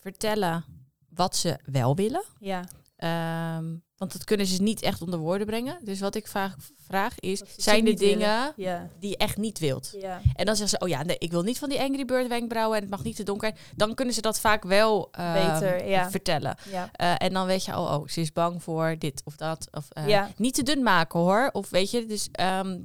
vertellen 0.00 0.64
wat 1.08 1.36
ze 1.36 1.58
wel 1.64 1.96
willen. 1.96 2.24
ja. 2.38 2.64
Ehm, 2.96 3.74
want 4.00 4.12
dat 4.12 4.24
kunnen 4.24 4.46
ze 4.46 4.62
niet 4.62 4.82
echt 4.82 5.02
onder 5.02 5.18
woorden 5.18 5.46
brengen. 5.46 5.78
Dus 5.82 6.00
wat 6.00 6.14
ik 6.14 6.26
vaak 6.26 6.54
vraag 6.86 7.18
is, 7.18 7.42
zijn 7.56 7.86
er 7.86 7.96
dingen 7.96 8.52
Ja, 8.56 8.88
die 8.98 9.10
je 9.10 9.16
echt 9.16 9.36
niet 9.36 9.58
wilt? 9.58 9.94
ja. 10.00 10.20
En 10.34 10.46
dan 10.46 10.56
zeggen 10.56 10.78
ze, 10.78 10.84
oh 10.84 10.88
ja, 10.88 11.02
nee, 11.02 11.18
ik 11.18 11.30
wil 11.30 11.42
niet 11.42 11.58
van 11.58 11.68
die 11.68 11.80
Angry 11.80 12.04
Bird 12.04 12.28
wenkbrauwen 12.28 12.76
en 12.76 12.82
het 12.82 12.90
mag 12.90 13.02
niet 13.02 13.16
te 13.16 13.22
donker. 13.22 13.52
Dan 13.76 13.94
kunnen 13.94 14.14
ze 14.14 14.20
dat 14.20 14.40
vaak 14.40 14.62
wel 14.64 15.08
ehm, 15.12 15.32
Beter, 15.32 15.88
ja. 15.88 16.10
vertellen. 16.10 16.56
Eh, 16.92 17.14
en 17.18 17.32
dan 17.32 17.46
weet 17.46 17.64
je, 17.64 17.72
oh, 17.72 17.92
oh, 17.92 18.08
ze 18.08 18.20
is 18.20 18.32
bang 18.32 18.62
voor 18.62 18.96
dit 18.98 19.22
of 19.24 19.36
dat. 19.36 19.68
Of, 19.72 19.86
eh. 19.90 20.24
Niet 20.36 20.54
te 20.54 20.62
dun 20.62 20.82
maken 20.82 21.20
hoor. 21.20 21.48
Of 21.52 21.70
weet 21.70 21.90
je, 21.90 22.06
dus 22.06 22.28
ehm, 22.32 22.78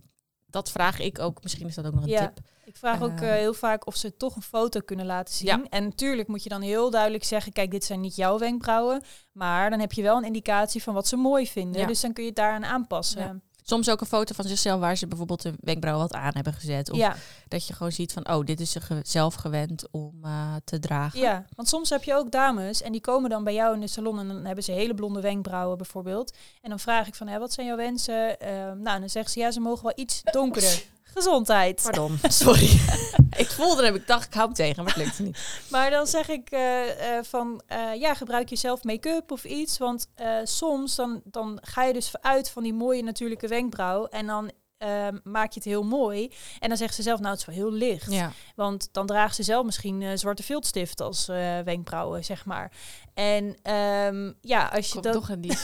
dat 0.56 0.72
vraag 0.72 1.00
ik 1.00 1.20
ook. 1.20 1.44
Misschien 1.44 1.68
is 1.68 1.76
dat 1.76 1.86
ook 1.86 1.94
nog 1.94 2.04
een 2.04 2.10
Ja. 2.10 2.20
tip. 2.20 2.40
Ik 2.66 2.78
vraag 2.78 3.02
ook 3.02 3.20
Eh, 3.20 3.30
eh, 3.34 3.36
heel 3.40 3.54
vaak 3.54 3.88
of 3.88 3.96
ze 3.96 4.18
toch 4.18 4.36
een 4.36 4.42
foto 4.42 4.80
kunnen 4.80 5.06
laten 5.06 5.34
zien. 5.34 5.48
Ja. 5.48 5.62
En 5.70 5.84
natuurlijk 5.84 6.28
moet 6.28 6.44
je 6.44 6.50
dan 6.50 6.62
heel 6.62 6.90
duidelijk 6.90 7.24
zeggen: 7.24 7.52
kijk, 7.54 7.72
dit 7.72 7.84
zijn 7.84 8.00
niet 8.00 8.16
jouw 8.16 8.38
wenkbrauwen. 8.38 9.02
Maar 9.32 9.70
dan 9.70 9.80
heb 9.80 9.92
je 9.92 10.02
wel 10.02 10.18
een 10.18 10.24
indicatie 10.24 10.84
van 10.84 10.94
wat 10.94 11.08
ze 11.08 11.16
mooi 11.16 11.48
vinden. 11.48 11.82
Ja. 11.82 11.88
Dus 11.88 12.02
dan 12.02 12.14
kun 12.14 12.24
je 12.24 12.30
het 12.30 12.38
daaraan 12.38 12.66
aanpassen. 12.66 13.44
Ja. 13.66 13.74
Ja. 13.74 13.74
Soms 13.74 13.90
ook 13.90 14.02
een 14.02 14.08
foto 14.08 14.34
van 14.34 14.46
zichzelf 14.46 14.80
waar 14.80 14.96
ze 14.98 15.08
bijvoorbeeld 15.08 15.44
een 15.44 15.58
wenkbrauw 15.60 15.98
wat 15.98 16.14
aan 16.14 16.32
hebben 16.34 16.54
gezet. 16.54 16.92
Of 16.92 16.98
Ja, 16.98 17.16
dat 17.48 17.68
je 17.68 17.74
gewoon 17.74 17.92
ziet 17.92 18.14
van, 18.14 18.30
oh, 18.30 18.46
dit 18.46 18.60
is 18.60 18.72
ze 18.72 18.82
ge- 18.82 19.00
zelf 19.04 19.34
gewend 19.36 19.88
om 19.92 20.14
eh, 20.24 20.56
te 20.64 20.80
dragen. 20.80 21.20
want 21.56 21.68
soms 21.70 21.90
heb 21.90 22.04
je 22.04 22.14
ook 22.16 22.32
dames 22.32 22.82
en 22.82 22.92
die 22.92 23.02
komen 23.02 23.30
dan 23.30 23.44
bij 23.44 23.54
jou 23.54 23.74
in 23.74 23.80
de 23.80 23.88
salon 23.88 24.20
en 24.20 24.28
dan 24.28 24.46
hebben 24.46 24.64
ze 24.64 24.72
hele 24.72 24.94
blonde 24.94 25.22
wenkbrauwen 25.22 25.78
bijvoorbeeld. 25.78 26.36
En 26.62 26.70
dan 26.70 26.80
vraag 26.80 27.08
ik 27.08 27.16
van, 27.16 27.28
hè, 27.28 27.40
wat 27.40 27.54
zijn 27.54 27.68
jouw 27.68 27.76
wensen? 27.78 28.40
Ehm, 28.40 28.82
nou, 28.82 28.96
en 28.96 29.00
dan 29.00 29.10
zeggen 29.10 29.32
ze, 29.32 29.40
ja, 29.40 29.52
ze 29.52 29.60
mogen 29.60 29.84
wel 29.84 29.94
iets 29.96 30.22
donkerder. 30.32 30.84
Gezondheid. 31.16 31.82
Pardon, 31.84 32.20
sorry. 32.44 32.80
ik 33.44 33.48
voelde 33.50 33.84
hem, 33.86 33.96
ik 33.96 34.08
dacht, 34.08 34.26
ik 34.26 34.34
hou 34.34 34.46
hem 34.46 34.56
tegen, 34.56 34.84
maar 34.84 34.94
het 34.94 35.04
lukte 35.04 35.24
niet. 35.24 35.38
Maar 35.72 35.90
dan 35.90 36.08
zeg 36.08 36.30
ik 36.30 36.50
eh, 36.50 37.18
eh, 37.18 37.24
van, 37.24 37.62
eh, 37.68 37.94
ja, 38.00 38.14
gebruik 38.14 38.50
je 38.50 38.56
zelf 38.56 38.84
make-up 38.84 39.32
of 39.32 39.44
iets. 39.44 39.78
Want 39.78 40.08
soms 40.44 40.96
dan, 40.96 41.22
dan 41.24 41.60
ga 41.62 41.84
je 41.84 41.94
dus 41.94 42.12
uit 42.22 42.50
van 42.50 42.64
die 42.64 42.74
mooie 42.74 43.04
natuurlijke 43.04 43.48
wenkbrauw. 43.48 44.06
En 44.06 44.28
dan 44.28 44.52
eh, 44.78 45.08
maak 45.24 45.52
je 45.52 45.60
het 45.60 45.70
heel 45.70 45.84
mooi. 45.84 46.32
En 46.60 46.70
dan 46.70 46.78
zegt 46.78 46.96
ze 46.96 47.02
zelf, 47.02 47.20
nou, 47.20 47.32
het 47.32 47.40
is 47.40 47.46
wel 47.46 47.56
heel 47.56 47.72
licht. 47.72 48.12
Ja. 48.12 48.32
Want 48.56 48.90
dan 48.92 49.06
draagt 49.06 49.36
ze 49.36 49.44
zelf 49.44 49.66
misschien 49.66 50.18
zwarte 50.18 50.44
viltstift 50.44 51.02
als 51.02 51.26
wenkbrauwen, 51.66 52.26
zeg 52.26 52.46
maar. 52.46 52.72
En 53.14 53.56
ehm, 53.62 54.32
ja, 54.42 54.68
als 54.68 54.88
je 54.88 54.94
Kom 54.94 55.02
dan 55.02 55.12
toch 55.14 55.30
in 55.30 55.42
die... 55.42 55.58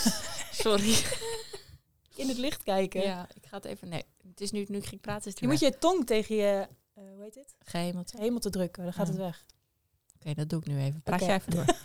Sorry. 0.51 0.95
In 2.21 2.27
het 2.27 2.37
licht 2.37 2.63
kijken... 2.63 3.01
Ja, 3.01 3.27
ik 3.33 3.45
ga 3.45 3.55
het 3.55 3.65
even... 3.65 3.89
Nee, 3.89 4.03
het 4.27 4.41
is 4.41 4.51
nu, 4.51 4.65
nu 4.67 4.77
ik 4.77 4.85
ging 4.85 5.01
praten, 5.01 5.25
is 5.25 5.31
het 5.31 5.39
je 5.39 5.47
moet 5.47 5.59
je 5.59 5.77
tong 5.77 6.05
tegen 6.05 6.35
je, 6.35 6.67
eh, 6.93 7.03
hoe 7.13 7.23
heet 7.23 7.35
het? 7.35 7.55
Gehemeld. 7.59 8.11
Hemel 8.17 8.39
te 8.39 8.49
drukken, 8.49 8.83
dan 8.83 8.93
gaat 8.93 9.07
Ja. 9.07 9.13
het 9.13 9.21
weg. 9.21 9.45
Oké, 10.19 10.33
dat 10.33 10.49
doe 10.49 10.59
ik 10.59 10.67
nu 10.67 10.79
even. 10.79 11.01
Praat 11.01 11.19
jij 11.19 11.35
even 11.35 11.51
door. 11.51 11.65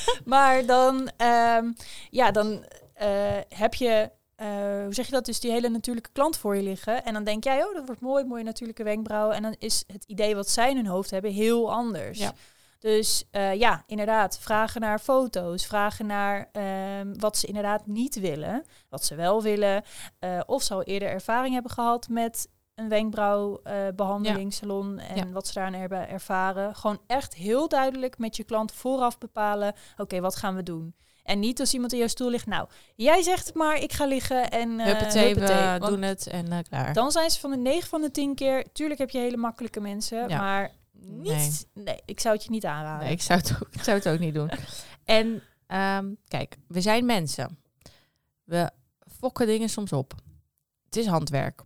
Maar 0.24 0.66
dan, 0.66 1.10
ehm, 1.16 1.72
ja, 2.10 2.30
dan 2.30 2.64
eh, 2.94 3.36
heb 3.48 3.74
je, 3.74 4.10
eh, 4.34 4.48
hoe 4.84 4.94
zeg 4.94 5.06
je 5.06 5.12
dat, 5.12 5.24
dus 5.24 5.40
die 5.40 5.50
hele 5.50 5.68
natuurlijke 5.68 6.10
klant 6.12 6.36
voor 6.36 6.56
je 6.56 6.62
liggen. 6.62 7.04
En 7.04 7.12
dan 7.14 7.24
denk 7.24 7.44
jij, 7.44 7.64
oh, 7.64 7.74
dat 7.74 7.86
wordt 7.86 8.00
mooi, 8.00 8.24
mooie 8.24 8.44
natuurlijke 8.44 8.82
wenkbrauwen. 8.82 9.36
En 9.36 9.42
dan 9.42 9.54
is 9.58 9.84
het 9.86 10.04
idee 10.04 10.34
wat 10.34 10.48
zij 10.48 10.70
in 10.70 10.76
hun 10.76 10.86
hoofd 10.86 11.10
hebben 11.10 11.32
heel 11.32 11.72
anders. 11.72 12.18
Ja. 12.18 12.34
Dus 12.82 13.24
eh, 13.30 13.54
ja, 13.54 13.82
inderdaad, 13.86 14.38
vragen 14.38 14.80
naar 14.80 14.98
foto's, 14.98 15.66
vragen 15.66 16.06
naar 16.06 16.48
ehm, 16.52 17.14
wat 17.18 17.36
ze 17.36 17.46
inderdaad 17.46 17.86
niet 17.86 18.20
willen, 18.20 18.64
wat 18.88 19.04
ze 19.04 19.14
wel 19.14 19.42
willen. 19.42 19.82
eh, 20.18 20.40
of 20.46 20.62
ze 20.62 20.74
al 20.74 20.82
eerder 20.82 21.08
ervaring 21.08 21.54
hebben 21.54 21.72
gehad 21.72 22.08
met 22.08 22.48
een 22.74 22.88
wenkbrauwbehandelingssalon 22.88 24.98
en 24.98 25.16
Ja. 25.16 25.28
wat 25.32 25.46
ze 25.46 25.52
daarin 25.54 25.80
hebben 25.80 26.08
ervaren. 26.08 26.74
Gewoon 26.76 27.00
echt 27.06 27.34
heel 27.34 27.68
duidelijk 27.68 28.18
met 28.18 28.36
je 28.36 28.44
klant 28.44 28.72
vooraf 28.72 29.18
bepalen, 29.18 29.74
oké, 29.96 30.20
wat 30.20 30.36
gaan 30.36 30.54
we 30.54 30.62
doen? 30.62 30.94
En 31.22 31.38
niet 31.38 31.60
als 31.60 31.74
iemand 31.74 31.92
in 31.92 31.98
jouw 31.98 32.08
stoel 32.08 32.30
ligt, 32.30 32.46
nou, 32.46 32.68
jij 32.96 33.22
zegt 33.22 33.46
het 33.46 33.54
maar, 33.54 33.76
ik 33.76 33.92
ga 33.92 34.04
liggen 34.06 34.50
en 34.50 34.68
uh, 34.78 34.84
Huppatee, 34.84 35.34
we 35.34 35.78
doen 35.86 36.02
het 36.02 36.26
en 36.26 36.52
eh, 36.52 36.58
klaar. 36.68 36.92
Dan 36.92 37.10
zijn 37.10 37.30
ze 37.30 37.40
van 37.40 37.50
de 37.50 37.56
9 37.56 37.88
van 37.88 38.00
de 38.00 38.10
10 38.10 38.34
keer, 38.34 38.72
tuurlijk 38.72 39.00
heb 39.00 39.10
je 39.10 39.18
hele 39.18 39.36
makkelijke 39.36 39.80
mensen, 39.80 40.28
Ja. 40.28 40.38
maar 40.40 40.70
niet, 41.06 41.66
nee. 41.74 42.00
ik 42.04 42.20
zou 42.20 42.34
het 42.34 42.44
je 42.44 42.50
niet 42.50 42.64
aanraden. 42.64 43.04
Nee, 43.04 43.12
ik 43.14 43.22
zou 43.22 43.38
het 43.38 43.54
ook, 43.54 43.68
ik 43.76 43.82
zou 43.82 43.96
het 43.96 44.08
ook 44.08 44.18
niet 44.18 44.34
doen. 44.34 44.50
En 45.04 45.42
ehm, 45.66 46.14
kijk, 46.28 46.56
we 46.68 46.80
zijn 46.80 47.06
mensen. 47.06 47.58
We 48.44 48.70
fokken 49.18 49.46
dingen 49.46 49.68
soms 49.68 49.92
op. 49.92 50.14
Het 50.84 50.96
is 50.96 51.06
handwerk. 51.06 51.62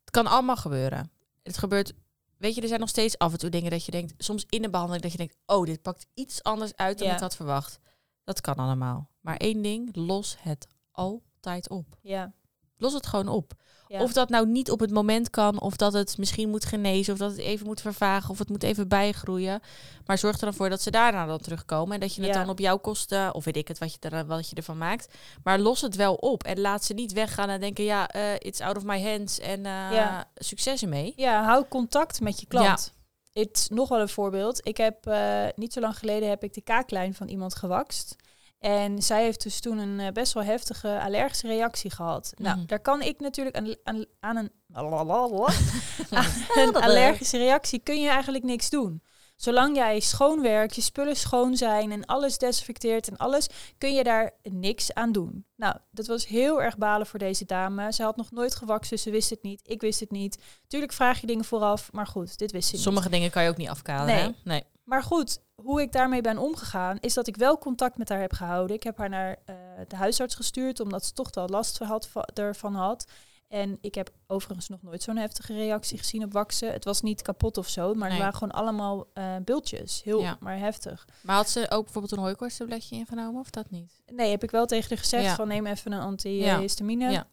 Het 0.00 0.10
kan 0.10 0.26
allemaal 0.26 0.56
gebeuren. 0.56 1.10
Het 1.42 1.58
gebeurt, 1.58 1.92
weet 2.38 2.54
je, 2.54 2.60
er 2.60 2.68
zijn 2.68 2.80
nog 2.80 2.88
steeds 2.88 3.18
af 3.18 3.32
en 3.32 3.38
toe 3.38 3.50
dingen 3.50 3.70
dat 3.70 3.84
je 3.84 3.90
denkt, 3.90 4.14
soms 4.18 4.44
in 4.48 4.62
de 4.62 4.70
behandeling 4.70 5.02
dat 5.02 5.12
je 5.12 5.18
denkt, 5.18 5.36
oh, 5.46 5.66
dit 5.66 5.82
pakt 5.82 6.06
iets 6.14 6.42
anders 6.42 6.76
uit 6.76 6.98
dan 6.98 7.08
Ja. 7.08 7.14
ik 7.14 7.20
had 7.20 7.36
verwacht. 7.36 7.78
Dat 8.24 8.40
kan 8.40 8.54
allemaal. 8.54 9.10
Maar 9.20 9.36
één 9.36 9.62
ding, 9.62 9.96
los 9.96 10.36
het 10.40 10.66
altijd 10.90 11.68
op. 11.68 11.98
Ja. 12.00 12.32
Los 12.76 12.92
het 12.92 13.06
gewoon 13.06 13.28
op. 13.28 13.52
ja. 13.88 14.02
Of 14.02 14.12
dat 14.12 14.28
nou 14.28 14.46
niet 14.46 14.70
op 14.70 14.80
het 14.80 14.90
moment 14.90 15.30
kan, 15.30 15.60
of 15.60 15.76
dat 15.76 15.92
het 15.92 16.18
misschien 16.18 16.48
moet 16.50 16.64
genezen, 16.64 17.12
of 17.12 17.18
dat 17.18 17.30
het 17.30 17.40
even 17.40 17.66
moet 17.66 17.80
vervagen, 17.80 18.30
of 18.30 18.38
het 18.38 18.48
moet 18.48 18.62
even 18.62 18.88
bijgroeien. 18.88 19.60
Maar 20.06 20.18
zorg 20.18 20.34
er 20.38 20.44
dan 20.44 20.54
voor 20.54 20.68
dat 20.68 20.82
ze 20.82 20.90
daarna 20.90 21.26
dan 21.26 21.38
terugkomen 21.38 21.94
en 21.94 22.00
dat 22.00 22.14
je 22.14 22.22
het 22.22 22.34
Ja. 22.34 22.40
dan 22.40 22.48
op 22.50 22.58
jouw 22.58 22.76
kosten, 22.78 23.34
of 23.34 23.44
weet 23.44 23.56
ik 23.56 23.68
het, 23.68 23.78
wat 23.78 23.92
je, 23.92 23.98
er, 24.10 24.26
wat 24.26 24.48
je 24.50 24.56
ervan 24.56 24.78
maakt. 24.78 25.14
Maar 25.42 25.58
los 25.58 25.80
het 25.80 25.96
wel 25.96 26.14
op 26.14 26.42
en 26.42 26.60
laat 26.60 26.84
ze 26.84 26.94
niet 26.94 27.12
weggaan 27.12 27.48
en 27.48 27.60
denken, 27.60 27.84
ja, 27.84 28.08
eh, 28.08 28.34
it's 28.38 28.60
out 28.60 28.76
of 28.76 28.84
my 28.84 29.02
hands 29.02 29.38
en 29.38 29.66
eh, 29.66 29.72
Ja. 29.92 30.30
succes 30.34 30.82
ermee. 30.82 31.12
Ja, 31.16 31.44
hou 31.44 31.64
contact 31.68 32.20
met 32.20 32.40
je 32.40 32.46
klant. 32.46 32.92
Het 33.32 33.56
is 33.56 33.68
nog 33.68 33.88
wel 33.88 34.00
een 34.00 34.08
voorbeeld. 34.08 34.60
Ik 34.66 34.76
heb 34.76 35.06
eh, 35.06 35.44
niet 35.56 35.72
zo 35.72 35.80
lang 35.80 35.98
geleden 35.98 36.28
heb 36.28 36.42
ik 36.44 36.54
de 36.54 36.60
kaaklijn 36.60 37.14
van 37.14 37.28
iemand 37.28 37.54
gewakst. 37.54 38.16
En 38.64 39.02
zij 39.02 39.22
heeft 39.22 39.42
dus 39.42 39.60
toen 39.60 39.78
een 39.78 40.00
eh, 40.00 40.12
best 40.12 40.32
wel 40.32 40.42
heftige 40.42 41.00
allergische 41.00 41.46
reactie 41.46 41.90
gehad. 41.90 42.32
Nou, 42.36 42.56
Mhm. 42.56 42.66
daar 42.66 42.80
kan 42.80 43.02
ik 43.02 43.20
natuurlijk 43.20 43.56
aan, 43.56 43.74
aan, 43.84 44.04
aan 44.20 44.36
een, 44.36 44.50
aan 44.72 44.86
een 44.86 46.74
allergische 46.88 47.38
reactie 47.38 47.78
kun 47.78 48.00
je 48.00 48.08
eigenlijk 48.08 48.44
niks 48.44 48.70
doen. 48.70 49.02
Zolang 49.36 49.76
jij 49.76 50.00
schoon 50.00 50.42
werkt, 50.42 50.74
je 50.74 50.80
spullen 50.80 51.16
schoon 51.16 51.56
zijn 51.56 51.92
en 51.92 52.04
alles 52.04 52.38
desinfecteert 52.38 53.08
en 53.08 53.16
alles, 53.16 53.46
kun 53.78 53.94
je 53.94 54.04
daar 54.04 54.30
niks 54.42 54.94
aan 54.94 55.12
doen. 55.12 55.46
Nou, 55.56 55.76
dat 55.90 56.06
was 56.06 56.26
heel 56.26 56.62
erg 56.62 56.78
balen 56.78 57.06
voor 57.06 57.18
deze 57.18 57.44
dame. 57.44 57.92
Ze 57.92 58.02
had 58.02 58.16
nog 58.16 58.30
nooit 58.30 58.54
gewakst, 58.54 58.90
dus 58.90 59.02
ze 59.02 59.10
wist 59.10 59.30
het 59.30 59.42
niet. 59.42 59.60
Ik 59.64 59.80
wist 59.80 60.00
het 60.00 60.10
niet. 60.10 60.38
Tuurlijk 60.66 60.92
vraag 60.92 61.20
je 61.20 61.26
dingen 61.26 61.44
vooraf, 61.44 61.92
maar 61.92 62.06
goed, 62.06 62.38
dit 62.38 62.52
wist 62.52 62.68
ze 62.68 62.74
niet. 62.74 62.84
Sommige 62.84 63.08
dingen 63.08 63.30
kan 63.30 63.42
je 63.42 63.48
ook 63.48 63.56
niet 63.56 63.68
afkaderen. 63.68 64.14
Nee. 64.14 64.24
hè? 64.24 64.50
nee. 64.50 64.62
Maar 64.84 65.02
goed, 65.02 65.38
hoe 65.54 65.80
ik 65.80 65.92
daarmee 65.92 66.20
ben 66.20 66.38
omgegaan, 66.38 66.96
is 67.00 67.14
dat 67.14 67.26
ik 67.26 67.36
wel 67.36 67.58
contact 67.58 67.98
met 67.98 68.08
haar 68.08 68.20
heb 68.20 68.32
gehouden. 68.32 68.76
Ik 68.76 68.82
heb 68.82 68.98
haar 68.98 69.08
naar 69.08 69.36
eh, 69.44 69.54
de 69.88 69.96
huisarts 69.96 70.34
gestuurd, 70.34 70.80
omdat 70.80 71.04
ze 71.04 71.12
toch 71.12 71.34
wel 71.34 71.48
last 71.48 71.78
had, 71.78 72.08
va- 72.08 72.28
ervan 72.34 72.74
had. 72.74 73.06
En 73.48 73.78
ik 73.80 73.94
heb 73.94 74.10
overigens 74.26 74.68
nog 74.68 74.82
nooit 74.82 75.02
zo'n 75.02 75.16
heftige 75.16 75.52
reactie 75.54 75.98
gezien 75.98 76.24
op 76.24 76.32
waksen. 76.32 76.72
Het 76.72 76.84
was 76.84 77.00
niet 77.02 77.22
kapot 77.22 77.56
of 77.58 77.68
zo, 77.68 77.88
maar 77.94 77.98
Nee. 78.08 78.10
het 78.10 78.18
waren 78.18 78.34
gewoon 78.38 78.52
allemaal 78.54 79.06
eh 79.12 79.34
bultjes. 79.44 80.02
Heel, 80.04 80.20
Ja. 80.20 80.36
maar 80.40 80.58
heftig. 80.58 81.06
Maar 81.22 81.36
had 81.36 81.48
ze 81.50 81.70
ook 81.70 81.82
bijvoorbeeld 81.84 82.12
een 82.12 82.18
hooikoortstabletje 82.18 82.96
ingenomen 82.96 83.40
of 83.40 83.50
dat 83.50 83.70
niet? 83.70 84.02
Nee, 84.06 84.30
heb 84.30 84.42
ik 84.42 84.50
wel 84.50 84.66
tegen 84.66 84.88
haar 84.88 84.98
gezegd 84.98 85.24
Ja. 85.24 85.34
van 85.34 85.48
neem 85.48 85.66
even 85.66 85.92
een 85.92 86.00
antihistamine. 86.00 87.10
Ja. 87.10 87.26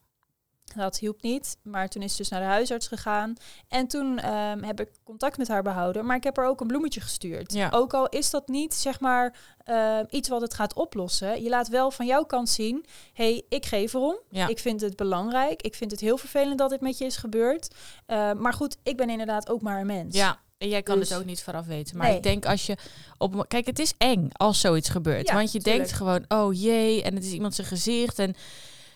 Dat 0.76 0.98
hielp 1.00 1.22
niet, 1.22 1.58
maar 1.64 1.88
toen 1.90 2.02
is 2.02 2.12
ze 2.12 2.18
dus 2.18 2.30
naar 2.30 2.40
de 2.40 2.46
huisarts 2.46 2.88
gegaan. 2.88 3.34
En 3.68 3.88
toen 3.88 4.20
ehm, 4.20 4.64
heb 4.64 4.80
ik 4.80 4.90
contact 5.04 5.38
met 5.38 5.48
haar 5.48 5.64
behouden, 5.64 6.06
maar 6.06 6.16
ik 6.16 6.24
heb 6.24 6.36
haar 6.38 6.48
ook 6.48 6.62
een 6.62 6.68
bloemetje 6.68 7.02
gestuurd. 7.02 7.54
Ja. 7.54 7.70
Ook 7.72 7.94
al 7.94 8.08
is 8.10 8.30
dat 8.30 8.48
niet, 8.48 8.74
zeg 8.74 9.00
maar, 9.00 9.36
eh, 9.64 10.00
iets 10.10 10.30
wat 10.30 10.42
het 10.42 10.54
gaat 10.54 10.74
oplossen. 10.74 11.44
Je 11.44 11.50
laat 11.50 11.68
wel 11.68 11.92
van 11.92 12.06
jouw 12.06 12.24
kant 12.24 12.50
zien, 12.50 12.86
hey, 13.14 13.44
ik 13.50 13.66
geef 13.66 13.94
erom. 13.94 14.16
Ja. 14.30 14.48
Ik 14.48 14.60
vind 14.60 14.82
het 14.82 14.96
belangrijk. 14.96 15.62
Ik 15.62 15.76
vind 15.76 15.92
het 15.92 16.00
heel 16.00 16.18
vervelend 16.18 16.58
dat 16.58 16.70
dit 16.70 16.82
met 16.82 16.98
je 16.98 17.06
is 17.06 17.18
gebeurd. 17.18 17.76
Eh, 18.06 18.32
maar 18.34 18.54
goed, 18.54 18.78
ik 18.84 18.98
ben 18.98 19.10
inderdaad 19.10 19.50
ook 19.50 19.62
maar 19.62 19.80
een 19.80 19.86
mens. 19.86 20.16
Ja, 20.16 20.40
en 20.58 20.70
jij 20.70 20.82
kan 20.84 21.00
Dus- 21.00 21.10
het 21.10 21.18
ook 21.20 21.26
niet 21.26 21.44
vooraf 21.44 21.66
weten. 21.66 21.98
Maar 21.98 22.08
Nee. 22.08 22.16
ik 22.18 22.24
denk 22.24 22.46
als 22.46 22.66
je 22.66 22.78
op. 23.18 23.46
Kijk, 23.48 23.66
het 23.66 23.80
is 23.80 23.94
eng 23.98 24.28
als 24.32 24.60
zoiets 24.60 24.90
gebeurt. 24.90 25.28
Ja, 25.28 25.34
want 25.36 25.52
je 25.52 25.60
tuurlijk. 25.62 25.84
denkt 25.84 25.98
gewoon, 25.98 26.26
oh 26.28 26.54
jee, 26.62 27.04
en 27.04 27.16
het 27.16 27.24
is 27.24 27.32
iemand 27.32 27.56
zijn 27.56 27.68
gezicht. 27.68 28.20
En 28.20 28.36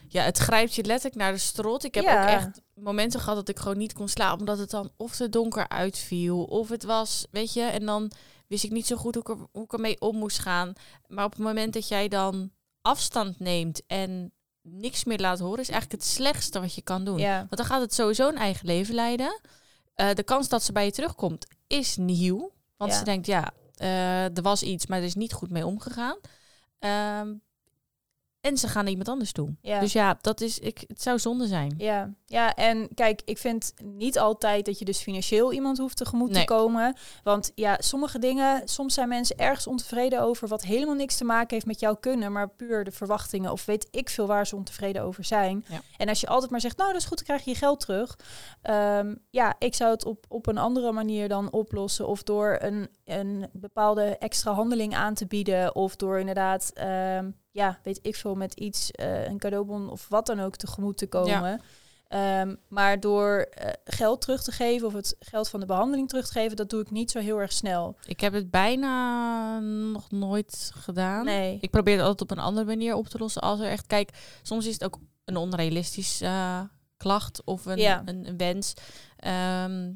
ja, 0.07 0.23
het 0.23 0.37
grijpt 0.37 0.75
je 0.75 0.83
letterlijk 0.83 1.21
naar 1.21 1.31
de 1.31 1.37
strot. 1.37 1.83
Ik 1.83 1.95
heb 1.95 2.03
Ja. 2.03 2.21
ook 2.23 2.29
echt 2.29 2.61
momenten 2.73 3.19
gehad 3.19 3.35
dat 3.35 3.49
ik 3.49 3.59
gewoon 3.59 3.77
niet 3.77 3.93
kon 3.93 4.07
slapen. 4.07 4.39
Omdat 4.39 4.57
het 4.57 4.69
dan 4.69 4.91
of 4.97 5.15
te 5.15 5.29
donker 5.29 5.67
uitviel. 5.67 6.43
Of 6.43 6.69
het 6.69 6.83
was, 6.83 7.25
weet 7.31 7.53
je, 7.53 7.61
en 7.61 7.85
dan 7.85 8.11
wist 8.47 8.63
ik 8.63 8.71
niet 8.71 8.87
zo 8.87 8.95
goed 8.95 9.15
hoe 9.15 9.23
ik, 9.23 9.29
er, 9.29 9.47
hoe 9.51 9.63
ik 9.63 9.73
ermee 9.73 10.01
om 10.01 10.15
moest 10.17 10.39
gaan. 10.39 10.73
Maar 11.07 11.25
op 11.25 11.31
het 11.31 11.39
moment 11.41 11.73
dat 11.73 11.87
jij 11.87 12.07
dan 12.07 12.51
afstand 12.81 13.39
neemt 13.39 13.81
en 13.87 14.31
niks 14.61 15.03
meer 15.03 15.19
laten 15.19 15.45
horen 15.45 15.61
is 15.61 15.69
eigenlijk 15.69 16.01
het 16.01 16.11
slechtste 16.11 16.59
wat 16.59 16.75
je 16.75 16.81
kan 16.81 17.03
doen. 17.05 17.17
Ja. 17.17 17.37
Want 17.37 17.57
dan 17.57 17.65
gaat 17.65 17.81
het 17.81 17.93
sowieso 17.93 18.27
een 18.27 18.37
eigen 18.37 18.65
leven 18.65 18.95
leiden. 18.95 19.41
Eh, 19.93 20.13
de 20.13 20.23
kans 20.23 20.47
dat 20.49 20.63
ze 20.63 20.71
bij 20.71 20.85
je 20.85 20.91
terugkomt 20.91 21.47
is 21.67 21.95
nieuw. 21.97 22.51
Want 22.77 22.91
Ja. 22.91 22.97
ze 22.97 23.03
denkt, 23.03 23.27
ja, 23.27 23.51
eh, 23.75 24.23
er 24.37 24.41
was 24.41 24.63
iets, 24.63 24.85
maar 24.85 24.97
er 24.99 25.05
is 25.05 25.15
niet 25.15 25.33
goed 25.33 25.49
mee 25.49 25.65
omgegaan. 25.65 26.17
Ehm, 26.79 27.33
en 28.45 28.57
ze 28.57 28.67
gaan 28.67 28.81
naar 28.81 28.91
iemand 28.91 29.09
anders 29.09 29.31
toe. 29.31 29.55
Ja. 29.61 29.79
Dus 29.79 29.93
ja, 29.93 30.17
dat 30.21 30.41
is, 30.41 30.59
ik, 30.59 30.83
het 30.87 31.01
zou 31.01 31.19
zonde 31.19 31.47
zijn. 31.47 31.73
Ja, 31.77 32.13
ja, 32.25 32.55
en 32.55 32.89
kijk, 32.93 33.21
ik 33.25 33.37
vind 33.37 33.73
niet 33.83 34.19
altijd 34.19 34.65
dat 34.65 34.79
je 34.79 34.85
dus 34.85 35.01
financieel 35.01 35.53
iemand 35.53 35.77
hoeft 35.77 35.97
tegemoet 35.97 36.29
Nee. 36.29 36.45
te 36.45 36.53
komen. 36.53 36.95
Want 37.23 37.51
ja, 37.55 37.77
sommige 37.79 38.19
dingen, 38.19 38.61
soms 38.67 38.93
zijn 38.93 39.07
mensen 39.07 39.37
ergens 39.37 39.67
ontevreden 39.67 40.21
over 40.21 40.47
wat 40.47 40.63
helemaal 40.63 40.95
niks 40.95 41.17
te 41.17 41.23
maken 41.23 41.53
heeft 41.53 41.65
met 41.65 41.79
jouw 41.79 41.95
kunnen, 41.95 42.31
maar 42.31 42.49
puur 42.49 42.83
de 42.83 42.91
verwachtingen 42.91 43.51
of 43.51 43.65
weet 43.65 43.87
ik 43.91 44.09
veel 44.09 44.27
waar 44.27 44.47
ze 44.47 44.55
ontevreden 44.55 45.01
over 45.01 45.23
zijn. 45.23 45.65
Ja. 45.69 45.81
En 45.97 46.09
als 46.09 46.19
je 46.21 46.27
altijd 46.27 46.51
maar 46.51 46.61
zegt, 46.61 46.77
nou 46.77 46.91
dat 46.91 47.01
is 47.01 47.07
goed, 47.07 47.17
dan 47.17 47.25
krijg 47.25 47.43
je 47.43 47.51
je 47.51 47.57
geld 47.57 47.79
terug. 47.79 48.17
Ehm, 48.61 49.15
ja, 49.29 49.55
ik 49.59 49.75
zou 49.75 49.91
het 49.91 50.05
op, 50.05 50.25
op 50.27 50.47
een 50.47 50.57
andere 50.57 50.91
manier 50.91 51.27
dan 51.27 51.51
oplossen 51.51 52.07
of 52.07 52.23
door 52.23 52.57
een, 52.61 52.87
een 53.05 53.49
bepaalde 53.53 54.17
extra 54.17 54.51
handeling 54.53 54.95
aan 54.95 55.13
te 55.13 55.25
bieden 55.27 55.75
of 55.75 55.95
door 55.95 56.19
inderdaad, 56.19 56.71
ehm, 56.73 57.29
ja, 57.55 57.79
weet 57.83 57.99
ik 58.01 58.15
veel, 58.15 58.35
met 58.35 58.53
iets, 58.53 58.91
eh, 58.91 59.25
een 59.27 59.37
cadeaubon 59.37 59.89
of 59.89 60.07
wat 60.09 60.25
dan 60.25 60.39
ook 60.39 60.55
tegemoet 60.55 60.97
te 60.97 61.07
komen. 61.07 61.61
Ehm, 62.07 62.55
maar 62.67 62.99
door 62.99 63.37
eh, 63.37 63.71
geld 63.85 64.21
terug 64.21 64.43
te 64.43 64.51
geven 64.51 64.87
of 64.87 64.93
het 64.93 65.15
geld 65.19 65.49
van 65.49 65.59
de 65.59 65.65
behandeling 65.65 66.09
terug 66.09 66.25
te 66.25 66.31
geven, 66.31 66.55
dat 66.55 66.69
doe 66.69 66.81
ik 66.81 66.91
niet 66.91 67.11
zo 67.11 67.19
heel 67.19 67.37
erg 67.39 67.51
snel. 67.53 67.95
Ik 68.05 68.19
heb 68.19 68.33
het 68.33 68.51
bijna 68.51 69.59
nog 69.91 70.11
nooit 70.11 70.71
gedaan. 70.75 71.25
Nee. 71.25 71.57
Ik 71.61 71.69
probeer 71.71 71.93
het 71.97 72.03
altijd 72.05 72.31
op 72.31 72.37
een 72.37 72.43
andere 72.43 72.65
manier 72.65 72.95
op 72.95 73.07
te 73.07 73.17
lossen. 73.17 73.41
Als 73.41 73.59
er 73.59 73.69
echt, 73.69 73.87
kijk, 73.87 74.09
soms 74.41 74.65
is 74.65 74.73
het 74.73 74.83
ook 74.83 74.99
een 75.25 75.37
onrealistisch 75.37 76.21
eh, 76.21 76.61
klacht 76.97 77.43
of 77.43 77.65
een, 77.65 77.77
Ja. 77.77 78.01
een, 78.05 78.27
een 78.27 78.37
wens. 78.37 78.73
Ehm, 79.17 79.89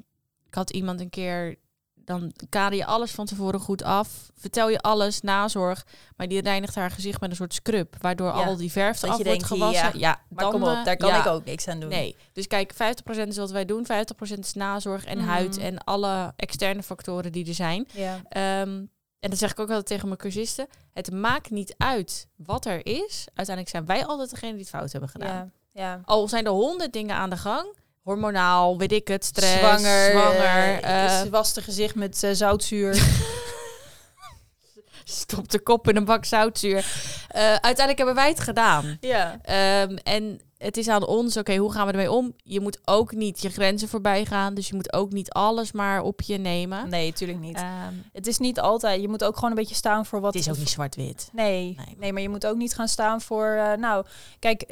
ik 0.46 0.54
had 0.56 0.70
iemand 0.70 1.00
een 1.00 1.10
keer, 1.10 1.56
dan 2.10 2.32
kader 2.50 2.78
je 2.78 2.86
alles 2.86 3.12
van 3.12 3.26
tevoren 3.26 3.60
goed 3.60 3.84
af. 3.84 4.32
Vertel 4.36 4.70
je 4.70 4.80
alles, 4.80 5.22
nazorg. 5.22 5.86
Maar 6.18 6.28
die 6.28 6.42
reinigt 6.42 6.76
haar 6.76 6.92
gezicht 6.92 7.20
met 7.22 7.30
een 7.30 7.36
soort 7.36 7.54
scrub. 7.54 7.96
Waardoor 8.02 8.28
Ja. 8.28 8.32
al 8.46 8.56
die 8.56 8.72
verf 8.72 9.00
Dat 9.00 9.10
af 9.10 9.18
je 9.18 9.24
wordt 9.24 9.44
gewassen. 9.44 10.00
Ja, 10.00 10.22
Maar 10.30 10.44
dan, 10.44 10.52
kom 10.52 10.64
op, 10.64 10.68
eh, 10.70 10.84
daar 10.84 10.98
kan 10.98 11.10
ja. 11.10 11.20
ik 11.20 11.26
ook 11.26 11.46
niks 11.46 11.68
aan 11.68 11.80
doen. 11.80 11.90
Nee, 11.90 12.16
dus 12.34 12.48
kijk, 12.48 12.74
50% 12.74 13.28
is 13.28 13.38
wat 13.38 13.52
wij 13.52 13.66
doen. 13.66 13.86
50% 13.86 14.40
is 14.46 14.54
nazorg 14.54 15.06
en 15.06 15.18
Mhm. 15.18 15.28
huid 15.28 15.58
en 15.58 15.84
alle 15.84 16.34
externe 16.36 16.84
factoren 16.84 17.32
die 17.32 17.48
er 17.48 17.54
zijn. 17.54 17.88
Ehm, 18.30 18.84
en 19.20 19.30
dat 19.30 19.38
zeg 19.38 19.52
ik 19.52 19.60
ook 19.60 19.68
altijd 19.68 19.86
tegen 19.88 20.06
mijn 20.08 20.20
cursisten. 20.20 20.68
Het 20.94 21.12
maakt 21.12 21.50
niet 21.50 21.76
uit 21.78 22.28
wat 22.36 22.66
er 22.66 22.86
is. 22.86 23.26
Uiteindelijk 23.34 23.70
zijn 23.70 23.86
wij 23.86 24.06
altijd 24.06 24.30
degene 24.30 24.52
die 24.52 24.62
het 24.62 24.70
fout 24.70 24.92
hebben 24.92 25.10
gedaan. 25.10 25.52
Al 26.06 26.28
zijn 26.28 26.46
er 26.46 26.52
honderd 26.52 26.94
dingen 26.94 27.16
aan 27.16 27.30
de 27.30 27.38
gang. 27.38 27.76
Hormonaal, 28.10 28.78
weet 28.78 28.92
ik 28.92 29.08
het, 29.08 29.26
stress, 29.26 29.58
zwanger, 29.58 30.12
zwanger. 30.12 30.80
eh, 30.82 31.22
was 31.24 31.54
de 31.54 31.62
gezicht 31.62 31.96
met 31.96 32.24
eh, 32.24 32.32
zoutzuur. 32.34 32.96
stop 35.04 35.50
de 35.50 35.60
kop 35.60 35.90
in 35.90 35.96
een 35.96 36.06
bak 36.06 36.26
zoutzuur. 36.26 36.78
Eh, 37.28 37.42
uiteindelijk 37.44 37.98
hebben 37.98 38.16
wij 38.16 38.28
het 38.30 38.40
gedaan. 38.40 38.98
ja. 39.02 39.40
Ehm, 39.42 39.96
en 40.04 40.40
het 40.58 40.78
is 40.78 40.88
aan 40.88 41.06
ons, 41.08 41.38
oké, 41.38 41.56
hoe 41.56 41.72
gaan 41.72 41.86
we 41.86 41.92
ermee 41.92 42.12
om? 42.12 42.34
Je 42.44 42.60
moet 42.60 42.80
ook 42.86 43.12
niet 43.12 43.42
je 43.42 43.50
grenzen 43.50 43.88
voorbij 43.88 44.26
gaan. 44.26 44.54
Dus 44.54 44.68
je 44.68 44.76
moet 44.76 44.94
ook 44.94 45.12
niet 45.12 45.32
alles 45.32 45.72
maar 45.72 46.02
op 46.02 46.22
je 46.22 46.38
nemen. 46.38 46.90
Nee, 46.90 47.06
natuurlijk 47.10 47.40
niet. 47.40 47.56
Ehm, 47.58 47.94
het 48.14 48.28
is 48.28 48.38
niet 48.38 48.60
altijd. 48.60 49.02
Je 49.02 49.08
moet 49.08 49.24
ook 49.24 49.36
gewoon 49.36 49.50
een 49.50 49.56
beetje 49.56 49.76
staan 49.76 50.06
voor 50.06 50.22
wat. 50.22 50.34
het 50.34 50.44
is 50.44 50.50
ook 50.52 50.58
niet 50.58 50.70
zwart-wit. 50.70 51.30
Nee, 51.32 51.74
Nee. 51.78 51.96
nee. 51.98 52.14
maar 52.14 52.22
je 52.22 52.30
moet 52.30 52.46
ook 52.46 52.58
niet 52.58 52.74
gaan 52.76 52.88
staan 52.88 53.22
voor. 53.22 53.76
nou, 53.80 54.06
kijk, 54.40 54.66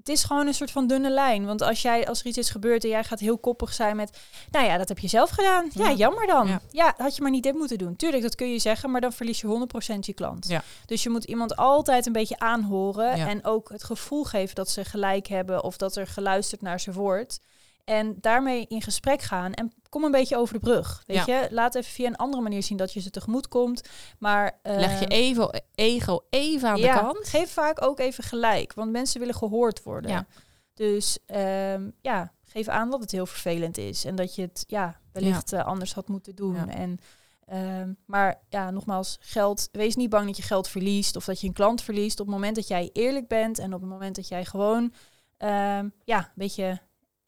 het 0.00 0.08
is 0.08 0.24
gewoon 0.24 0.46
een 0.46 0.54
soort 0.54 0.70
van 0.70 0.86
dunne 0.86 1.10
lijn. 1.10 1.44
Want 1.46 1.62
als 1.62 1.82
jij, 1.82 2.08
als 2.08 2.20
er 2.20 2.26
iets 2.26 2.38
is 2.38 2.50
gebeurd 2.50 2.84
en 2.84 2.90
jij 2.90 3.04
gaat 3.04 3.20
heel 3.20 3.38
koppig 3.38 3.72
zijn 3.72 3.96
met. 3.96 4.18
Nou 4.50 4.66
ja, 4.66 4.76
dat 4.78 4.88
heb 4.88 4.98
je 4.98 5.08
zelf 5.08 5.30
gedaan. 5.30 5.68
Ja, 5.72 5.88
Ja. 5.88 5.94
jammer 5.94 6.26
dan. 6.26 6.46
Ja. 6.46 6.60
Ja. 6.70 6.94
had 6.96 7.16
je 7.16 7.22
maar 7.22 7.30
niet 7.30 7.42
dit 7.42 7.54
moeten 7.54 7.78
doen. 7.78 7.96
Tuurlijk, 7.96 8.22
dat 8.22 8.34
kun 8.34 8.52
je 8.52 8.58
zeggen, 8.58 8.90
maar 8.90 9.00
dan 9.00 9.12
verlies 9.12 9.40
je 9.40 9.46
100% 9.46 10.06
je 10.06 10.12
klant. 10.14 10.48
Ja. 10.48 10.62
Dus 10.86 11.02
je 11.02 11.10
moet 11.10 11.24
iemand 11.24 11.56
altijd 11.56 12.06
een 12.06 12.12
beetje 12.12 12.38
aanhoren. 12.38 13.12
En 13.12 13.44
ook 13.44 13.68
het 13.68 13.84
gevoel 13.84 14.24
geven 14.24 14.54
dat 14.54 14.70
ze 14.70 14.84
gelijk 14.84 15.26
hebben 15.26 15.64
of 15.64 15.76
dat 15.76 15.96
er 15.96 16.06
geluisterd 16.06 16.62
naar 16.62 16.80
ze 16.80 16.92
wordt. 16.92 17.40
En 17.90 18.16
daarmee 18.20 18.66
in 18.68 18.82
gesprek 18.82 19.22
gaan 19.22 19.52
en 19.52 19.72
kom 19.88 20.04
een 20.04 20.10
beetje 20.10 20.36
over 20.36 20.54
de 20.54 20.60
brug. 20.60 21.02
Weet 21.06 21.24
je, 21.24 21.48
laat 21.50 21.74
even 21.74 21.92
via 21.92 22.06
een 22.06 22.16
andere 22.16 22.42
manier 22.42 22.62
zien 22.62 22.76
dat 22.76 22.92
je 22.92 23.00
ze 23.00 23.10
tegemoet 23.10 23.48
komt. 23.48 23.88
Maar 24.18 24.58
Leg 24.62 25.00
je 25.00 25.06
eh, 25.06 25.18
even, 25.18 25.62
ego 25.74 26.20
even 26.30 26.68
aan 26.68 26.76
ja, 26.76 26.94
de 26.94 27.00
kant. 27.00 27.28
Geef 27.28 27.52
vaak 27.52 27.82
ook 27.82 27.98
even 27.98 28.24
gelijk, 28.24 28.74
want 28.74 28.90
mensen 28.90 29.20
willen 29.20 29.34
gehoord 29.34 29.82
worden. 29.82 30.10
Ja. 30.10 30.26
Dus 30.74 31.18
ehm, 31.26 31.90
ja, 32.00 32.32
geef 32.44 32.68
aan 32.68 32.90
dat 32.90 33.00
het 33.00 33.10
heel 33.10 33.26
vervelend 33.26 33.78
is 33.78 34.04
en 34.04 34.14
dat 34.14 34.34
je 34.34 34.42
het 34.42 34.64
ja, 34.66 35.00
wellicht 35.12 35.52
eh, 35.52 35.64
anders 35.64 35.94
had 35.94 36.08
moeten 36.08 36.34
doen. 36.34 36.68
En, 36.68 36.98
ehm, 37.46 37.92
maar 38.06 38.40
ja, 38.48 38.70
nogmaals, 38.70 39.16
geld, 39.20 39.68
wees 39.72 39.96
niet 39.96 40.10
bang 40.10 40.26
dat 40.26 40.36
je 40.36 40.42
geld 40.42 40.68
verliest 40.68 41.16
of 41.16 41.24
dat 41.24 41.40
je 41.40 41.46
een 41.46 41.52
klant 41.52 41.82
verliest. 41.82 42.20
Op 42.20 42.26
het 42.26 42.34
moment 42.34 42.56
dat 42.56 42.68
jij 42.68 42.90
eerlijk 42.92 43.28
bent 43.28 43.58
en 43.58 43.74
op 43.74 43.80
het 43.80 43.90
moment 43.90 44.16
dat 44.16 44.28
jij 44.28 44.44
gewoon 44.44 44.92
ehm, 45.36 45.88
ja, 46.04 46.18
een 46.18 46.32
beetje 46.34 46.80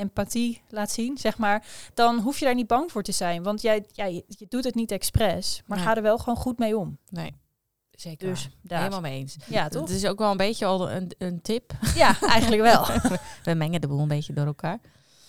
empathie 0.03 0.62
laat 0.69 0.91
zien, 0.91 1.19
zeg 1.19 1.38
maar, 1.38 1.65
dan 1.95 2.19
hoef 2.19 2.38
je 2.38 2.45
daar 2.45 2.55
niet 2.55 2.67
bang 2.67 2.93
voor 2.93 3.03
te 3.03 3.12
zijn. 3.12 3.43
Want 3.43 3.62
jij, 3.62 3.85
ja, 3.93 4.05
je, 4.05 4.25
je 4.29 4.47
doet 4.49 4.65
het 4.65 4.75
niet 4.75 4.91
expres, 4.91 5.62
maar 5.67 5.77
Nee. 5.79 5.87
ga 5.87 5.97
er 5.97 6.03
wel 6.03 6.19
gewoon 6.19 6.37
goed 6.37 6.59
mee 6.59 6.77
om. 6.79 6.99
Nee, 7.09 7.35
zeker. 7.91 8.29
Dus 8.29 8.49
daar. 8.62 8.79
Helemaal 8.79 9.01
mee 9.01 9.19
eens. 9.19 9.37
Ja, 9.47 9.69
toch? 9.69 9.81
Het 9.83 9.91
is 9.91 10.07
ook 10.07 10.19
wel 10.19 10.31
een 10.31 10.37
beetje 10.37 10.67
al 10.67 10.91
een, 10.91 11.12
een 11.19 11.43
tip. 11.43 11.73
Ja, 11.95 12.21
eigenlijk 12.21 12.62
wel. 12.62 12.87
We 13.45 13.55
mengen 13.55 13.81
de 13.81 13.88
boel 13.88 14.01
een 14.01 14.09
beetje 14.09 14.33
door 14.33 14.47
elkaar. 14.47 14.79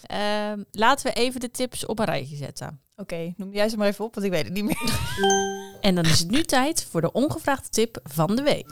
Ehm, 0.04 0.64
laten 0.72 1.06
we 1.06 1.14
even 1.14 1.40
de 1.40 1.52
tips 1.52 1.86
op 1.86 2.00
een 2.00 2.06
rijtje 2.06 2.36
zetten. 2.36 2.80
Oké, 2.96 3.34
noem 3.38 3.54
jij 3.54 3.70
ze 3.70 3.78
maar 3.78 3.88
even 3.88 4.06
op, 4.06 4.14
want 4.14 4.26
ik 4.26 4.32
weet 4.32 4.44
het 4.44 4.54
niet 4.54 4.64
meer. 4.64 5.12
En 5.82 5.96
dan 5.96 6.04
is 6.06 6.20
het 6.20 6.32
nu 6.32 6.44
tijd 6.44 6.84
voor 6.92 7.02
de 7.02 7.12
ongevraagde 7.12 7.70
tip 7.70 8.00
van 8.04 8.36
de 8.36 8.42
week. 8.44 8.68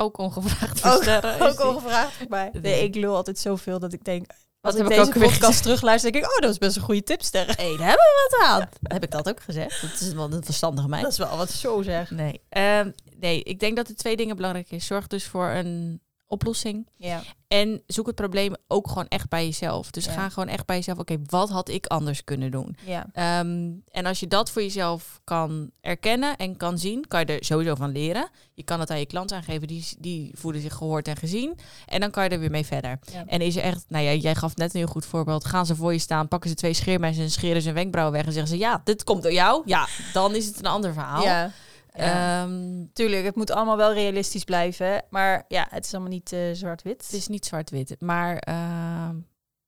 Ook 0.00 0.18
ongevraagd 0.18 0.80
voor 0.80 1.02
sterren. 1.02 1.34
is 1.34 1.40
ook 1.40 1.56
die. 1.56 1.66
al 1.66 1.74
gevraagd 1.74 2.12
voor 2.12 2.26
mij. 2.28 2.50
Nee, 2.62 2.84
ik 2.84 2.94
lul 2.94 3.16
altijd 3.16 3.38
zoveel 3.38 3.78
dat 3.78 3.92
ik 3.92 4.04
denk... 4.04 4.30
Als 4.60 4.74
ik 4.74 4.88
deze 4.88 5.00
ook 5.00 5.18
podcast 5.18 5.62
terugluister, 5.62 6.12
denk 6.12 6.24
ik... 6.24 6.30
Oh, 6.30 6.38
dat 6.38 6.50
is 6.50 6.58
best 6.58 6.76
een 6.76 6.82
goede 6.82 7.02
tip, 7.02 7.22
sterren. 7.22 7.54
Hé, 7.60 7.76
daar 7.76 7.86
hebben 7.86 8.06
we 8.06 8.28
wat 8.30 8.48
aan. 8.48 8.68
Heb 8.82 9.02
ik 9.02 9.10
dat 9.10 9.28
ook 9.28 9.40
gezegd? 9.40 9.80
Dat 9.80 10.00
is 10.00 10.12
wel 10.12 10.32
een 10.32 10.44
verstandige 10.44 10.88
meid. 10.88 11.02
Dat 11.02 11.12
is 11.12 11.18
wel 11.18 11.36
wat 11.36 11.50
zo 11.50 11.82
zeg. 11.82 12.10
Nee. 12.10 12.40
Ehm, 12.48 12.90
nee, 13.18 13.42
ik 13.42 13.60
denk 13.60 13.76
dat 13.76 13.88
er 13.88 13.96
twee 13.96 14.16
dingen 14.16 14.36
belangrijk 14.36 14.68
zijn. 14.68 14.80
Zorg 14.80 15.06
dus 15.06 15.26
voor 15.26 15.48
een 15.48 16.00
oplossing. 16.30 16.88
Ja. 16.96 17.22
En 17.48 17.82
zoek 17.86 18.06
het 18.06 18.14
probleem 18.14 18.54
ook 18.68 18.88
gewoon 18.88 19.08
echt 19.08 19.28
bij 19.28 19.44
jezelf. 19.44 19.90
Dus 19.90 20.04
Ja. 20.04 20.12
ga 20.12 20.28
gewoon 20.28 20.48
echt 20.48 20.66
bij 20.66 20.76
jezelf. 20.76 20.98
Oké, 20.98 21.16
wat 21.26 21.50
had 21.50 21.68
ik 21.68 21.86
anders 21.86 22.24
kunnen 22.24 22.50
doen? 22.50 22.76
Ja. 22.84 23.06
Ehm, 23.12 23.68
en 23.90 24.06
als 24.06 24.20
je 24.20 24.26
dat 24.28 24.50
voor 24.50 24.62
jezelf 24.62 25.20
kan 25.24 25.70
erkennen 25.80 26.36
en 26.36 26.56
kan 26.56 26.78
zien, 26.78 27.06
kan 27.08 27.20
je 27.20 27.26
er 27.26 27.44
sowieso 27.44 27.74
van 27.74 27.92
leren. 27.92 28.28
Je 28.54 28.62
kan 28.62 28.80
het 28.80 28.90
aan 28.90 28.98
je 28.98 29.06
klant 29.06 29.32
aangeven, 29.32 29.66
die, 29.68 29.86
die 29.98 30.30
voelen 30.34 30.60
zich 30.60 30.74
gehoord 30.74 31.08
en 31.08 31.16
gezien. 31.16 31.58
En 31.86 32.00
dan 32.00 32.10
kan 32.10 32.24
je 32.24 32.30
er 32.30 32.38
weer 32.40 32.50
mee 32.50 32.66
verder. 32.66 32.98
Ja. 33.12 33.24
En 33.26 33.40
is 33.40 33.56
er 33.56 33.62
echt, 33.62 33.84
nou 33.88 34.04
ja, 34.04 34.12
jij 34.12 34.34
gaf 34.34 34.56
net 34.56 34.74
een 34.74 34.80
heel 34.80 34.88
goed 34.88 35.06
voorbeeld. 35.06 35.44
Gaan 35.44 35.66
ze 35.66 35.76
voor 35.76 35.92
je 35.92 35.98
staan, 35.98 36.28
pakken 36.28 36.50
ze 36.50 36.56
twee 36.56 36.74
scheermessen 36.74 37.24
en 37.24 37.30
scheren 37.30 37.60
ze 37.60 37.66
hun 37.66 37.76
wenkbrauwen 37.76 38.16
weg 38.16 38.26
en 38.26 38.32
zeggen 38.32 38.50
ze, 38.50 38.58
ja, 38.58 38.80
dit 38.84 39.04
komt 39.04 39.22
door 39.22 39.32
jou. 39.32 39.62
Ja, 39.64 39.88
dan 40.12 40.34
is 40.34 40.46
het 40.46 40.58
een 40.58 40.66
ander 40.66 40.92
verhaal. 40.92 41.22
Ja. 41.22 41.50
Ja. 41.96 42.42
Ehm, 42.42 42.84
Tuurlijk, 42.92 43.24
het 43.24 43.34
moet 43.36 43.50
allemaal 43.50 43.76
wel 43.76 43.92
realistisch 43.92 44.44
blijven. 44.44 45.02
Maar 45.10 45.44
ja, 45.48 45.66
het 45.70 45.84
is 45.84 45.92
allemaal 45.94 46.12
niet 46.12 46.32
eh, 46.32 46.40
zwart-wit. 46.52 47.02
het 47.02 47.12
is 47.12 47.28
niet 47.28 47.46
zwart-wit, 47.46 47.96
maar 47.98 48.36
ehm, 48.36 49.16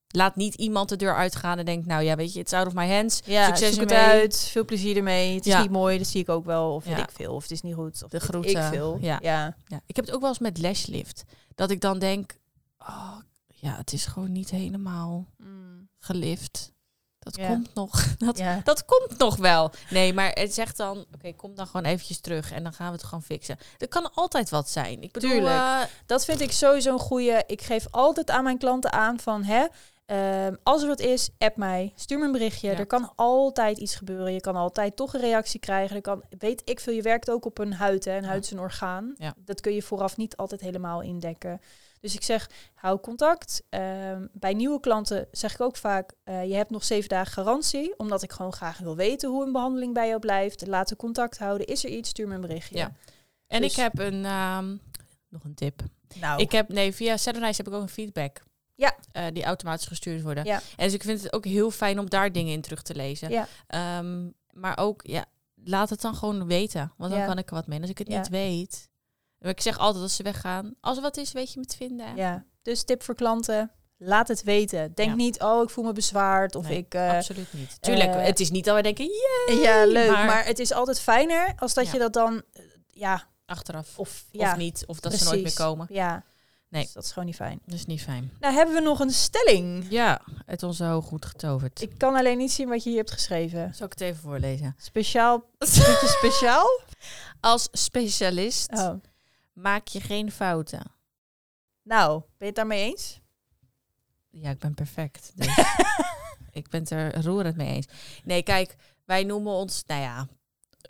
laat 0.08 0.36
niet 0.36 0.54
iemand 0.54 0.88
de 0.88 0.96
deur 0.96 1.14
uitgaan 1.16 1.58
en 1.58 1.64
denkt, 1.64 1.86
nou 1.86 2.02
ja, 2.02 2.16
weet 2.16 2.32
je, 2.32 2.40
it's 2.40 2.52
out 2.52 2.66
of 2.66 2.74
my 2.74 2.88
hands. 2.88 3.20
ja, 3.24 3.46
succes 3.46 3.76
het 3.76 3.90
ermee. 3.92 4.04
uit. 4.06 4.38
Veel 4.38 4.64
plezier 4.64 4.96
ermee. 4.96 5.34
Het 5.34 5.46
is 5.46 5.52
Ja. 5.52 5.60
niet 5.62 5.70
mooi, 5.70 5.98
dat 5.98 6.06
zie 6.06 6.20
ik 6.20 6.28
ook 6.28 6.44
wel. 6.44 6.74
Of 6.74 6.86
Ja. 6.86 6.96
ik 7.02 7.10
veel. 7.10 7.34
Of 7.34 7.42
het 7.42 7.50
is 7.50 7.60
niet 7.62 7.74
goed. 7.74 8.02
Of 8.04 8.10
De 8.10 8.20
groeten. 8.20 8.50
Ik 8.50 8.62
veel. 8.72 8.98
Ja. 9.00 9.18
ja. 9.22 9.56
Ja, 9.66 9.80
ik 9.86 9.96
heb 9.96 10.04
het 10.04 10.14
ook 10.14 10.20
wel 10.20 10.30
eens 10.30 10.38
met 10.38 10.58
lashlift. 10.58 11.22
Dat 11.54 11.70
ik 11.70 11.80
dan 11.80 11.98
denk, 11.98 12.32
oh, 12.78 13.16
ja, 13.46 13.76
het 13.76 13.92
is 13.92 14.06
gewoon 14.06 14.32
niet 14.32 14.50
helemaal 14.50 15.26
Mm. 15.36 15.88
gelift. 15.98 16.71
Dat 17.22 17.36
Ja. 17.36 17.46
komt 17.46 17.74
nog. 17.74 18.04
Dat, 18.18 18.38
ja. 18.38 18.60
dat 18.64 18.84
komt 18.84 19.18
nog 19.18 19.36
wel. 19.36 19.70
Nee, 19.90 20.12
maar 20.14 20.30
het 20.32 20.54
zegt 20.54 20.76
dan, 20.76 21.04
oké, 21.14 21.32
kom 21.32 21.54
dan 21.54 21.66
gewoon 21.66 21.86
eventjes 21.86 22.20
terug 22.20 22.52
en 22.52 22.62
dan 22.62 22.72
gaan 22.72 22.86
we 22.86 22.92
het 22.92 23.02
gewoon 23.04 23.22
fixen. 23.22 23.56
Er 23.78 23.88
kan 23.88 24.10
altijd 24.14 24.50
wat 24.50 24.70
zijn. 24.70 25.02
Ik 25.02 25.12
bedoel, 25.12 25.30
Tuurlijk. 25.30 25.54
eh, 25.54 25.80
Dat 26.06 26.24
vind 26.24 26.40
ik 26.40 26.52
sowieso 26.52 26.92
een 26.92 26.98
goede. 26.98 27.44
Ik 27.46 27.62
geef 27.62 27.86
altijd 27.90 28.30
aan 28.30 28.44
mijn 28.44 28.58
klanten 28.58 28.92
aan 28.92 29.20
van 29.20 29.42
hè. 29.44 29.66
ehm, 30.06 30.54
als 30.62 30.82
er 30.82 30.88
wat 30.88 31.00
is, 31.00 31.28
app 31.38 31.56
mij. 31.56 31.92
Stuur 31.96 32.18
me 32.18 32.24
een 32.24 32.32
berichtje. 32.32 32.70
Ja. 32.70 32.78
Er 32.78 32.86
kan 32.86 33.12
altijd 33.16 33.78
iets 33.78 33.94
gebeuren. 33.94 34.32
Je 34.32 34.40
kan 34.40 34.56
altijd 34.56 34.96
toch 34.96 35.14
een 35.14 35.20
reactie 35.20 35.60
krijgen. 35.60 35.96
Er 35.96 36.02
kan, 36.02 36.22
weet 36.38 36.62
ik 36.64 36.80
veel, 36.80 36.94
je 36.94 37.02
werkt 37.02 37.30
ook 37.30 37.44
op 37.44 37.58
een 37.58 37.72
huid. 37.72 38.04
Hè. 38.04 38.16
Een 38.16 38.24
huid 38.24 38.44
is 38.44 38.50
een 38.50 38.60
orgaan. 38.60 39.14
Dat 39.36 39.60
kun 39.60 39.74
je 39.74 39.82
vooraf 39.82 40.16
niet 40.16 40.36
altijd 40.36 40.60
helemaal 40.60 41.00
indekken. 41.02 41.60
Dus 42.02 42.14
ik 42.14 42.22
zeg, 42.22 42.50
hou 42.74 43.00
contact. 43.00 43.62
Ehm, 43.68 44.26
bij 44.32 44.52
nieuwe 44.54 44.80
klanten 44.80 45.28
zeg 45.30 45.52
ik 45.54 45.60
ook 45.60 45.76
vaak, 45.76 46.12
eh, 46.24 46.44
je 46.44 46.54
hebt 46.54 46.70
nog 46.70 46.84
zeven 46.84 47.08
dagen 47.08 47.32
garantie. 47.32 47.94
Omdat 47.98 48.22
ik 48.22 48.32
gewoon 48.32 48.52
graag 48.52 48.78
wil 48.78 48.96
weten 48.96 49.30
hoe 49.30 49.44
een 49.46 49.52
behandeling 49.52 49.94
bij 49.94 50.08
jou 50.08 50.20
blijft. 50.20 50.66
Laten 50.66 50.96
we 50.96 51.02
contact 51.02 51.38
houden. 51.38 51.66
Is 51.66 51.84
er 51.84 51.90
iets, 51.90 52.08
stuur 52.08 52.28
me 52.28 52.34
een 52.34 52.40
berichtje. 52.40 52.76
Ja. 52.76 52.92
En 53.46 53.60
Dus- 53.62 53.70
ik 53.70 53.76
heb 53.76 53.98
een, 53.98 54.24
ehm, 54.24 54.76
nog 55.28 55.44
een 55.44 55.54
tip. 55.54 55.82
Nou, 56.20 56.40
Ik 56.40 56.52
heb, 56.52 56.68
nee, 56.68 56.92
via 56.94 57.16
Saturnice 57.16 57.56
heb 57.56 57.66
ik 57.68 57.74
ook 57.74 57.82
een 57.82 57.88
feedback. 57.88 58.42
Ja. 58.74 58.96
Eh, 59.12 59.24
die 59.32 59.44
automatisch 59.44 59.86
gestuurd 59.86 60.22
worden. 60.22 60.44
Ja. 60.44 60.60
En 60.76 60.84
dus 60.84 60.94
ik 60.94 61.02
vind 61.02 61.22
het 61.22 61.32
ook 61.32 61.44
heel 61.44 61.70
fijn 61.70 61.98
om 61.98 62.08
daar 62.10 62.32
dingen 62.32 62.52
in 62.52 62.60
terug 62.60 62.82
te 62.82 62.94
lezen. 62.94 63.30
Ja. 63.30 63.46
Ehm, 63.66 64.28
maar 64.50 64.78
ook, 64.78 65.00
ja, 65.06 65.24
laat 65.54 65.90
het 65.90 66.00
dan 66.00 66.14
gewoon 66.14 66.46
weten. 66.46 66.92
Want 66.96 67.10
dan 67.10 67.20
Ja. 67.20 67.26
kan 67.26 67.38
ik 67.38 67.48
er 67.48 67.54
wat 67.54 67.66
mee. 67.66 67.80
Als 67.80 67.90
ik 67.90 67.98
het 67.98 68.08
niet 68.08 68.28
weet... 68.28 68.90
Ik 69.42 69.60
zeg 69.60 69.78
altijd 69.78 70.02
als 70.02 70.16
ze 70.16 70.22
weggaan. 70.22 70.74
Als 70.80 70.96
er 70.96 71.02
wat 71.02 71.16
is, 71.16 71.32
weet 71.32 71.52
je 71.52 71.58
me 71.60 71.66
te 71.66 71.76
vinden. 71.76 72.16
ja. 72.16 72.44
Dus 72.62 72.84
tip 72.84 73.02
voor 73.02 73.14
klanten, 73.14 73.70
laat 73.96 74.28
het 74.28 74.42
weten. 74.42 74.92
Denk 74.94 75.08
Ja. 75.08 75.14
niet, 75.14 75.40
oh, 75.42 75.62
ik 75.62 75.70
voel 75.70 75.84
me 75.84 75.92
bezwaard 75.92 76.54
of 76.54 76.68
Nee, 76.68 76.76
ik... 76.78 76.94
eh, 76.94 77.10
Absoluut 77.10 77.52
niet. 77.52 77.76
Tuurlijk, 77.82 78.14
eh, 78.14 78.24
het 78.24 78.40
is 78.40 78.50
niet 78.50 78.64
dat 78.64 78.76
we 78.76 78.82
denken, 78.82 79.04
yeah, 79.48 79.62
ja, 79.62 79.84
leuk. 79.86 80.10
maar- 80.10 80.26
Maar, 80.26 80.44
het 80.44 80.58
is 80.58 80.72
altijd 80.72 81.00
fijner 81.00 81.52
als 81.56 81.74
dat 81.74 81.86
Ja. 81.86 81.92
je 81.92 81.98
dat 81.98 82.12
dan, 82.12 82.42
eh, 82.52 82.62
ja, 82.90 83.28
achteraf. 83.46 83.98
of, 83.98 84.24
ja, 84.30 84.50
of 84.50 84.56
niet. 84.56 84.84
Of 84.86 85.00
dat 85.00 85.12
ze 85.14 85.24
nooit 85.24 85.42
meer 85.42 85.54
komen. 85.54 85.86
Ja, 85.90 86.24
Nee. 86.68 86.82
Dus 86.84 86.92
dat 86.92 87.04
is 87.04 87.08
gewoon 87.12 87.26
niet 87.26 87.36
fijn. 87.36 87.60
Dat 87.64 87.74
is 87.74 87.86
niet 87.86 88.02
fijn. 88.02 88.32
Nou, 88.40 88.54
hebben 88.54 88.74
we 88.74 88.80
nog 88.80 89.00
een 89.00 89.10
stelling. 89.10 89.86
Ja, 89.90 90.20
het 90.46 90.62
ons 90.62 90.76
zo 90.76 91.00
goed 91.00 91.24
getoverd. 91.26 91.82
Ik 91.82 91.98
kan 91.98 92.14
alleen 92.14 92.38
niet 92.38 92.52
zien 92.52 92.68
wat 92.68 92.82
je 92.82 92.88
hier 92.88 92.98
hebt 92.98 93.10
geschreven. 93.10 93.74
Zal 93.74 93.86
ik 93.86 93.92
het 93.92 94.00
even 94.00 94.22
voorlezen? 94.22 94.74
Speciaal, 94.78 95.44
beetje 95.58 96.14
speciaal? 96.18 96.80
Als 97.40 97.68
specialist 97.72 98.70
Oh. 98.72 98.92
Maak 99.52 99.88
je 99.88 100.00
geen 100.00 100.32
fouten. 100.32 100.82
Nou, 101.82 102.20
ben 102.20 102.28
je 102.38 102.44
het 102.44 102.54
daarmee 102.54 102.84
eens? 102.90 103.20
Ja, 104.30 104.50
ik 104.50 104.58
ben 104.58 104.74
perfect. 104.74 105.32
Dus 105.34 105.56
ik 106.50 106.68
ben 106.68 106.80
het 106.80 106.90
er 106.90 107.22
roerend 107.24 107.56
mee 107.56 107.74
eens. 107.74 107.86
Nee, 108.24 108.42
kijk, 108.42 108.76
wij 109.04 109.24
noemen 109.24 109.52
ons, 109.52 109.82
nou 109.86 110.00
ja, 110.00 110.28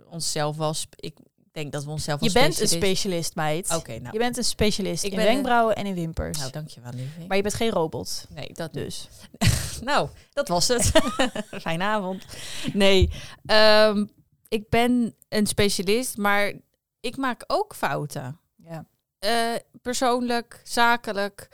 onszelf 0.06 0.56
wel. 0.56 0.74
sp- 0.74 0.94
Ik 1.00 1.16
denk 1.52 1.72
dat 1.72 1.84
we 1.84 1.90
onszelf 1.90 2.18
Je 2.20 2.24
als 2.24 2.34
bent 2.34 2.60
een 2.60 2.68
specialist- 2.68 3.34
meid. 3.34 3.74
Oké, 3.74 3.98
nou, 3.98 4.12
Je 4.12 4.18
bent 4.18 4.36
een 4.36 4.44
specialist 4.44 5.04
Ik 5.04 5.10
in 5.10 5.16
ben- 5.16 5.26
wenkbrauwen 5.26 5.76
en 5.76 5.86
in 5.86 5.94
wimpers. 5.94 6.38
nou, 6.38 6.50
dankjewel, 6.50 6.92
lievie. 6.92 7.26
maar 7.26 7.36
je 7.36 7.42
bent 7.42 7.54
geen 7.54 7.70
robot. 7.70 8.26
nee, 8.30 8.52
dat 8.52 8.72
Dus. 8.72 9.08
Nou, 9.80 10.08
dat 10.32 10.48
was 10.48 10.68
het. 10.68 10.90
Fijne 11.60 11.84
avond. 11.84 12.24
Nee, 12.72 13.10
ehm, 13.46 14.06
ik 14.48 14.68
ben 14.68 15.14
een 15.28 15.46
specialist, 15.46 16.16
maar 16.16 16.52
ik 17.00 17.16
maak 17.16 17.44
ook 17.46 17.74
fouten. 17.74 18.40
Eh, 19.22 19.54
persoonlijk, 19.82 20.60
zakelijk, 20.64 21.48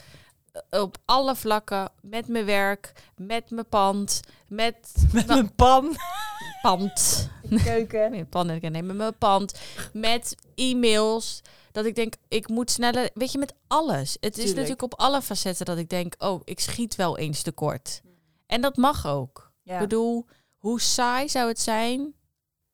eh, 0.52 0.82
op 0.82 0.96
alle 1.04 1.36
vlakken, 1.36 1.92
met 2.00 2.28
mijn 2.28 2.44
werk, 2.44 2.92
met 3.16 3.50
mijn 3.50 3.68
pand, 3.68 4.20
met, 4.48 4.94
Met 5.12 5.26
mijn 5.26 5.54
pan. 5.54 5.96
pand. 6.62 7.28
Keuken. 7.64 8.10
Nee, 8.12 8.24
pand 8.24 8.50
ik 8.50 8.70
neem 8.70 8.96
mijn 8.96 9.18
pand, 9.18 9.60
met 9.92 10.36
e-mails. 10.54 11.42
Dat 11.72 11.84
ik 11.84 11.94
denk, 11.94 12.14
ik 12.28 12.48
moet 12.48 12.70
sneller, 12.70 13.10
weet 13.14 13.32
je, 13.32 13.38
met 13.38 13.54
alles. 13.66 14.16
Het 14.20 14.24
is 14.24 14.34
Tuurlijk. 14.34 14.54
natuurlijk 14.54 14.82
op 14.82 14.94
alle 14.94 15.22
facetten 15.22 15.66
dat 15.66 15.78
ik 15.78 15.88
denk, 15.88 16.14
oh, 16.18 16.40
ik 16.44 16.60
schiet 16.60 16.96
wel 16.96 17.18
eens 17.18 17.42
tekort. 17.42 18.00
En 18.46 18.60
dat 18.60 18.76
mag 18.76 19.06
ook. 19.06 19.52
Ja. 19.62 19.74
Ik 19.74 19.80
bedoel, 19.80 20.26
hoe 20.56 20.80
saai 20.80 21.28
zou 21.28 21.48
het 21.48 21.60
zijn 21.60 22.14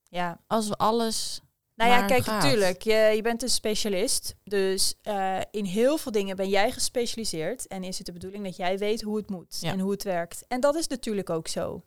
ja. 0.08 0.40
als 0.46 0.68
we 0.68 0.76
alles... 0.76 1.40
Nou 1.74 1.90
ja, 1.90 2.06
kijk, 2.06 2.24
gaat. 2.24 2.42
natuurlijk. 2.42 2.82
Je, 2.82 3.12
je 3.14 3.22
bent 3.22 3.42
een 3.42 3.48
specialist. 3.48 4.34
Dus 4.44 4.94
eh, 5.02 5.40
in 5.50 5.64
heel 5.64 5.98
veel 5.98 6.12
dingen 6.12 6.36
ben 6.36 6.48
jij 6.48 6.72
gespecialiseerd. 6.72 7.66
En 7.66 7.84
is 7.84 7.96
het 7.96 8.06
de 8.06 8.12
bedoeling 8.12 8.44
dat 8.44 8.56
jij 8.56 8.78
weet 8.78 9.02
hoe 9.02 9.16
het 9.16 9.30
moet 9.30 9.56
Ja. 9.60 9.72
en 9.72 9.80
hoe 9.80 9.90
het 9.90 10.02
werkt. 10.02 10.44
En 10.48 10.60
dat 10.60 10.74
is 10.74 10.86
natuurlijk 10.86 11.30
ook 11.30 11.48
zo. 11.48 11.84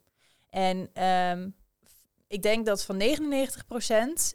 En 0.50 0.90
ehm, 0.94 1.50
ik 2.28 2.42
denk 2.42 2.66
dat 2.66 2.84
van 2.84 2.98
99% 2.98 4.34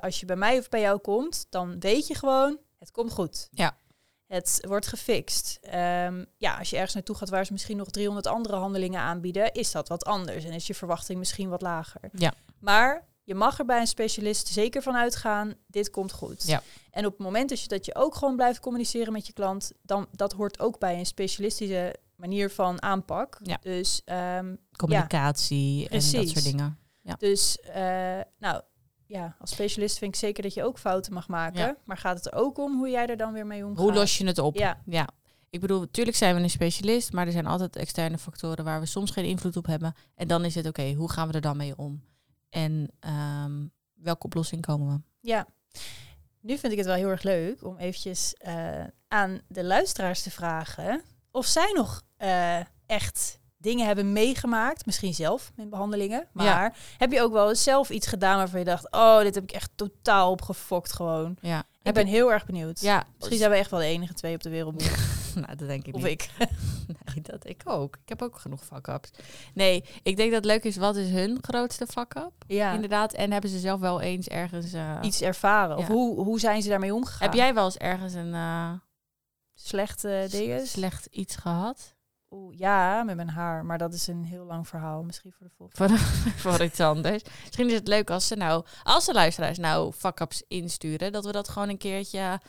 als 0.00 0.20
je 0.20 0.26
bij 0.26 0.36
mij 0.36 0.58
of 0.58 0.68
bij 0.68 0.80
jou 0.80 0.98
komt, 0.98 1.46
dan 1.50 1.80
weet 1.80 2.06
je 2.06 2.14
gewoon, 2.14 2.58
het 2.78 2.90
komt 2.90 3.12
goed. 3.12 3.48
Ja. 3.50 3.78
Het 4.26 4.64
wordt 4.68 4.86
gefixt. 4.86 5.58
Ehm, 5.62 6.24
ja, 6.36 6.58
als 6.58 6.70
je 6.70 6.76
ergens 6.76 6.94
naartoe 6.94 7.16
gaat 7.16 7.28
waar 7.28 7.46
ze 7.46 7.52
misschien 7.52 7.76
nog 7.76 7.90
300 7.90 8.26
andere 8.26 8.56
handelingen 8.56 9.00
aanbieden, 9.00 9.52
is 9.52 9.72
dat 9.72 9.88
wat 9.88 10.04
anders. 10.04 10.44
En 10.44 10.52
is 10.52 10.66
je 10.66 10.74
verwachting 10.74 11.18
misschien 11.18 11.48
wat 11.48 11.62
lager. 11.62 12.00
Ja. 12.12 12.32
Maar 12.58 13.06
je 13.28 13.34
mag 13.34 13.58
er 13.58 13.64
bij 13.64 13.80
een 13.80 13.86
specialist 13.86 14.48
zeker 14.48 14.82
van 14.82 14.96
uitgaan, 14.96 15.54
dit 15.66 15.90
komt 15.90 16.12
goed. 16.12 16.46
Ja. 16.46 16.62
En 16.90 17.06
op 17.06 17.12
het 17.12 17.20
moment 17.20 17.48
dat 17.48 17.60
je, 17.60 17.68
dat 17.68 17.84
je 17.84 17.94
ook 17.94 18.14
gewoon 18.14 18.36
blijft 18.36 18.60
communiceren 18.60 19.12
met 19.12 19.26
je 19.26 19.32
klant, 19.32 19.72
dan 19.82 20.06
dat 20.12 20.32
hoort 20.32 20.60
ook 20.60 20.78
bij 20.78 20.98
een 20.98 21.06
specialistische 21.06 21.94
manier 22.16 22.50
van 22.50 22.82
aanpak. 22.82 23.38
Ja. 23.42 23.58
Dus, 23.60 24.02
ehm, 24.04 24.54
Communicatie 24.76 25.88
en 25.88 25.94
dat 25.98 26.28
soort 26.28 26.44
dingen. 26.44 26.78
Ja. 27.02 27.14
dus 27.18 27.60
eh, 27.60 28.20
nou 28.38 28.62
ja, 29.06 29.36
als 29.38 29.50
specialist 29.50 29.98
vind 29.98 30.14
ik 30.14 30.20
zeker 30.20 30.42
dat 30.42 30.54
je 30.54 30.64
ook 30.64 30.78
fouten 30.78 31.12
mag 31.12 31.28
maken. 31.28 31.76
Maar 31.84 31.96
gaat 31.96 32.16
het 32.16 32.26
er 32.26 32.38
ook 32.38 32.58
om 32.58 32.76
hoe 32.78 32.90
jij 32.90 33.06
er 33.06 33.16
dan 33.16 33.32
weer 33.32 33.46
mee 33.46 33.64
omgaat? 33.64 33.84
Hoe 33.84 33.92
los 33.92 34.18
je 34.18 34.26
het 34.26 34.38
op? 34.38 34.56
Ja, 34.56 34.82
Ja. 34.86 35.08
Ik 35.50 35.60
bedoel, 35.60 35.80
natuurlijk 35.80 36.16
zijn 36.16 36.34
we 36.34 36.42
een 36.42 36.50
specialist, 36.50 37.12
maar 37.12 37.26
er 37.26 37.32
zijn 37.32 37.46
altijd 37.46 37.76
externe 37.76 38.18
factoren 38.18 38.64
waar 38.64 38.80
we 38.80 38.86
soms 38.86 39.10
geen 39.10 39.24
invloed 39.24 39.56
op 39.56 39.66
hebben. 39.66 39.94
En 40.14 40.28
dan 40.28 40.44
is 40.44 40.54
het 40.54 40.66
oké, 40.66 40.92
hoe 40.92 41.10
gaan 41.10 41.28
we 41.28 41.34
er 41.34 41.40
dan 41.40 41.56
mee 41.56 41.76
om? 41.76 42.02
En 42.50 42.90
ehm, 43.00 43.66
welke 43.94 44.24
oplossing 44.26 44.62
komen 44.62 44.94
we? 44.94 45.28
ja. 45.28 45.46
Nu 46.40 46.58
vind 46.58 46.72
ik 46.72 46.78
het 46.78 46.86
wel 46.86 46.96
heel 46.96 47.08
erg 47.08 47.22
leuk 47.22 47.64
om 47.64 47.76
eventjes 47.76 48.34
eh, 48.34 48.84
aan 49.08 49.40
de 49.48 49.64
luisteraars 49.64 50.22
te 50.22 50.30
vragen 50.30 51.02
of 51.30 51.46
zij 51.46 51.72
nog 51.74 52.02
eh, 52.16 52.58
echt 52.86 53.38
dingen 53.56 53.86
hebben 53.86 54.12
meegemaakt, 54.12 54.86
misschien 54.86 55.14
zelf 55.14 55.52
in 55.56 55.68
behandelingen. 55.68 56.28
Maar 56.32 56.44
Ja. 56.46 56.72
heb 56.98 57.12
je 57.12 57.22
ook 57.22 57.32
wel 57.32 57.48
eens 57.48 57.62
zelf 57.62 57.90
iets 57.90 58.06
gedaan 58.06 58.36
waarvan 58.36 58.58
je 58.58 58.64
dacht, 58.64 58.90
oh, 58.92 59.20
dit 59.20 59.34
heb 59.34 59.44
ik 59.44 59.52
echt 59.52 59.70
totaal 59.74 60.30
opgefokt 60.30 60.92
gewoon. 60.92 61.36
Ja. 61.40 61.64
Ik 61.82 61.94
ben 61.94 62.06
heel 62.06 62.32
erg 62.32 62.46
benieuwd. 62.46 62.80
Ja, 62.80 63.04
Misschien 63.16 63.38
zijn 63.38 63.50
we 63.50 63.56
echt 63.56 63.70
wel 63.70 63.80
de 63.80 63.86
enige 63.86 64.14
twee 64.14 64.34
op 64.34 64.42
de 64.42 64.50
wereld. 64.50 64.82
nou, 65.40 65.56
dat 65.56 65.68
denk 65.68 65.86
ik 65.86 65.94
of 65.94 66.02
niet. 66.02 66.10
ik. 66.10 66.30
Nee, 67.14 67.20
dat 67.22 67.46
ik 67.46 67.62
ook. 67.64 67.96
Ik 67.96 68.08
heb 68.08 68.22
ook 68.22 68.38
genoeg 68.38 68.64
fuck-ups. 68.64 69.10
Nee, 69.54 69.84
ik 70.02 70.16
denk 70.16 70.30
dat 70.32 70.44
het 70.44 70.52
leuk 70.52 70.64
is, 70.64 70.76
wat 70.76 70.96
is 70.96 71.10
hun 71.10 71.38
grootste 71.40 71.86
fuck-up? 71.86 72.32
Ja. 72.46 72.72
Inderdaad, 72.72 73.12
en 73.12 73.32
hebben 73.32 73.50
ze 73.50 73.58
zelf 73.58 73.80
wel 73.80 74.00
eens 74.00 74.28
ergens... 74.28 74.72
eh, 74.72 74.98
Iets 75.02 75.20
ervaren. 75.20 75.76
Of 75.76 75.86
hoe, 75.86 76.24
hoe 76.24 76.40
zijn 76.40 76.62
ze 76.62 76.68
daarmee 76.68 76.94
omgegaan? 76.94 77.28
Heb 77.28 77.36
jij 77.36 77.54
wel 77.54 77.64
eens 77.64 77.76
ergens 77.76 78.14
een 78.14 78.34
eh, 78.34 78.70
slechte 79.54 80.26
dingen? 80.30 80.66
slecht 80.66 81.06
iets 81.10 81.36
gehad? 81.36 81.96
Oeh, 82.30 82.58
ja, 82.58 83.02
met 83.02 83.16
mijn 83.16 83.28
haar. 83.30 83.64
Maar 83.64 83.78
dat 83.78 83.94
is 83.94 84.06
een 84.06 84.24
heel 84.24 84.44
lang 84.44 84.68
verhaal. 84.68 85.02
Misschien 85.02 85.32
voor 85.32 85.46
de 85.46 85.52
volgende. 85.56 85.98
Voor, 85.98 86.30
voor 86.52 86.62
iets 86.64 86.80
anders. 86.80 87.22
Misschien 87.44 87.66
is 87.68 87.74
het 87.74 87.88
leuk 87.88 88.10
als 88.10 88.26
ze 88.26 88.34
nou, 88.34 88.64
als 88.82 89.04
de 89.04 89.12
luisteraars 89.12 89.58
nou 89.58 89.92
fuck-ups 89.92 90.42
insturen, 90.48 91.12
dat 91.12 91.24
we 91.24 91.32
dat 91.32 91.48
gewoon 91.48 91.68
een 91.68 91.78
keertje 91.78 92.40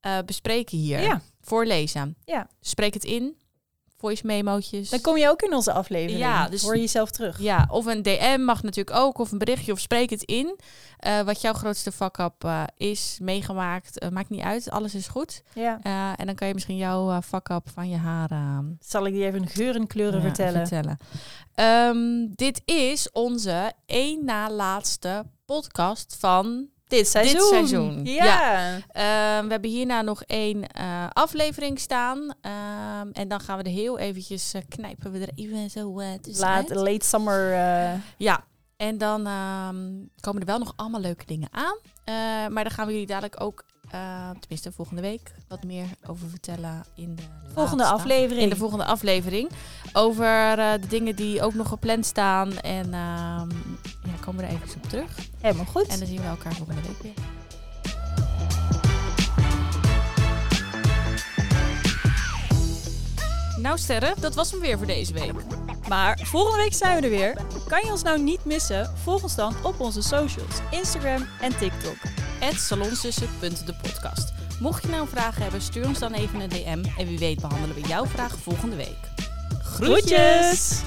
eh, 0.00 0.18
bespreken 0.26 0.78
hier. 0.78 1.00
Ja. 1.00 1.22
Voorlezen. 1.40 2.16
Ja. 2.24 2.48
Spreek 2.60 2.94
het 2.94 3.04
in. 3.04 3.36
Voice 3.98 4.26
memootjes. 4.26 4.90
Dan 4.90 5.00
kom 5.00 5.16
je 5.16 5.28
ook 5.28 5.42
in 5.42 5.54
onze 5.54 5.72
aflevering. 5.72 6.18
Ja, 6.18 6.48
dus- 6.48 6.62
Hoor 6.62 6.74
je 6.74 6.80
jezelf 6.80 7.10
terug. 7.10 7.40
Ja, 7.40 7.68
of 7.70 7.86
een 7.86 8.02
DM 8.02 8.40
mag 8.40 8.62
natuurlijk 8.62 8.96
ook, 8.96 9.18
of 9.18 9.32
een 9.32 9.38
berichtje, 9.38 9.72
of 9.72 9.78
spreek 9.78 10.10
het 10.10 10.22
in. 10.22 10.58
Eh, 10.98 11.20
wat 11.20 11.40
jouw 11.40 11.52
grootste 11.52 11.92
fuck-up 11.92 12.44
eh, 12.44 12.62
is, 12.76 13.18
meegemaakt, 13.20 14.10
maakt 14.10 14.30
niet 14.30 14.40
uit, 14.40 14.70
alles 14.70 14.94
is 14.94 15.08
goed. 15.08 15.42
Ja. 15.54 15.80
En 16.16 16.26
dan 16.26 16.34
kan 16.34 16.48
je 16.48 16.54
misschien 16.54 16.76
jouw 16.76 17.22
fuck-up 17.22 17.70
van 17.74 17.88
je 17.88 17.96
haar 17.96 18.30
eh, 18.30 18.58
Zal 18.80 19.06
ik 19.06 19.12
die 19.12 19.24
even 19.24 19.40
in 19.40 19.48
geur 19.48 19.74
en 19.74 19.86
kleuren 19.86 20.22
ja, 20.22 20.34
vertellen? 20.34 20.98
Ehm, 21.54 22.26
dit 22.34 22.62
is 22.64 23.10
onze 23.12 23.72
één 23.86 24.24
na 24.24 24.50
laatste 24.50 25.24
podcast 25.44 26.16
van... 26.18 26.68
Dit 26.88 27.08
seizoen. 27.08 27.48
seizoen. 27.48 28.04
Ja. 28.04 28.74
Ehm, 28.92 29.44
we 29.44 29.50
hebben 29.50 29.70
hierna 29.70 30.02
nog 30.02 30.22
één 30.22 30.66
eh, 30.66 31.06
aflevering 31.12 31.78
staan. 31.80 32.34
Ehm, 32.40 33.08
en 33.12 33.28
dan 33.28 33.40
gaan 33.40 33.58
we 33.58 33.64
er 33.64 33.70
heel 33.70 33.98
eventjes 33.98 34.54
eh, 34.54 34.62
knijpen 34.68 35.12
we 35.12 35.18
er 35.18 35.30
even 35.34 35.70
zo 35.70 36.00
uh, 36.00 36.06
Laat, 36.22 36.70
late 36.74 37.06
summer. 37.06 37.52
eh, 37.52 38.00
Ja, 38.16 38.44
en 38.76 38.98
dan 38.98 39.26
ehm, 39.26 39.86
komen 40.20 40.40
er 40.40 40.46
wel 40.46 40.58
nog 40.58 40.72
allemaal 40.76 41.00
leuke 41.00 41.24
dingen 41.26 41.48
aan. 41.50 41.76
Eh, 42.04 42.14
maar 42.52 42.64
daar 42.64 42.70
gaan 42.70 42.86
we 42.86 42.92
jullie 42.92 43.06
dadelijk 43.06 43.40
ook, 43.42 43.64
eh, 43.90 44.30
tenminste 44.40 44.72
volgende 44.72 45.02
week, 45.02 45.32
wat 45.48 45.64
meer 45.64 45.86
over 46.06 46.28
vertellen 46.28 46.84
in 46.94 47.14
de 47.14 47.22
volgende 47.54 47.82
laatste- 47.82 47.98
aflevering. 48.02 48.42
In 48.42 48.48
de 48.48 48.56
volgende 48.56 48.84
aflevering. 48.84 49.50
Over 49.92 50.58
eh, 50.58 50.72
de 50.80 50.86
dingen 50.88 51.16
die 51.16 51.42
ook 51.42 51.54
nog 51.54 51.68
gepland 51.68 52.06
staan. 52.06 52.58
En 52.58 52.84
ehm, 52.84 53.48
ja, 54.04 54.12
komen 54.20 54.40
we 54.44 54.46
er 54.50 54.54
even 54.62 54.76
op 54.82 54.88
terug. 54.88 55.16
Helemaal 55.40 55.64
goed. 55.66 55.86
En 55.86 55.98
dan 55.98 56.08
zien 56.08 56.20
we 56.20 56.26
elkaar 56.26 56.54
volgende 56.54 56.80
week 56.82 57.02
weer. 57.02 57.12
Nou 63.60 63.78
Sterren, 63.78 64.14
dat 64.20 64.34
was 64.34 64.50
hem 64.50 64.60
weer 64.60 64.78
voor 64.78 64.86
deze 64.86 65.12
week. 65.12 65.32
Maar 65.88 66.18
volgende 66.22 66.62
week 66.62 66.74
zijn 66.74 67.00
we 67.00 67.02
er 67.02 67.10
weer. 67.10 67.36
Kan 67.68 67.84
je 67.84 67.90
ons 67.90 68.02
nou 68.02 68.22
niet 68.22 68.44
missen? 68.44 68.90
Volg 69.02 69.22
ons 69.22 69.34
dan 69.34 69.54
op 69.62 69.80
onze 69.80 70.02
socials. 70.02 70.60
Instagram 70.70 71.26
en 71.40 71.56
TikTok. 71.58 71.96
salonsussen.depodcast. 72.54 74.32
Mocht 74.60 74.82
je 74.82 74.88
nou 74.88 75.08
vragen 75.08 75.42
hebben, 75.42 75.60
stuur 75.60 75.86
ons 75.86 75.98
dan 75.98 76.12
even 76.12 76.40
een 76.40 76.48
DM. 76.48 76.84
En 76.98 77.06
wie 77.06 77.18
weet 77.18 77.40
behandelen 77.40 77.74
we 77.74 77.88
jouw 77.88 78.06
vraag 78.06 78.36
volgende 78.38 78.76
week. 78.76 78.98
Groetjes! 79.62 80.82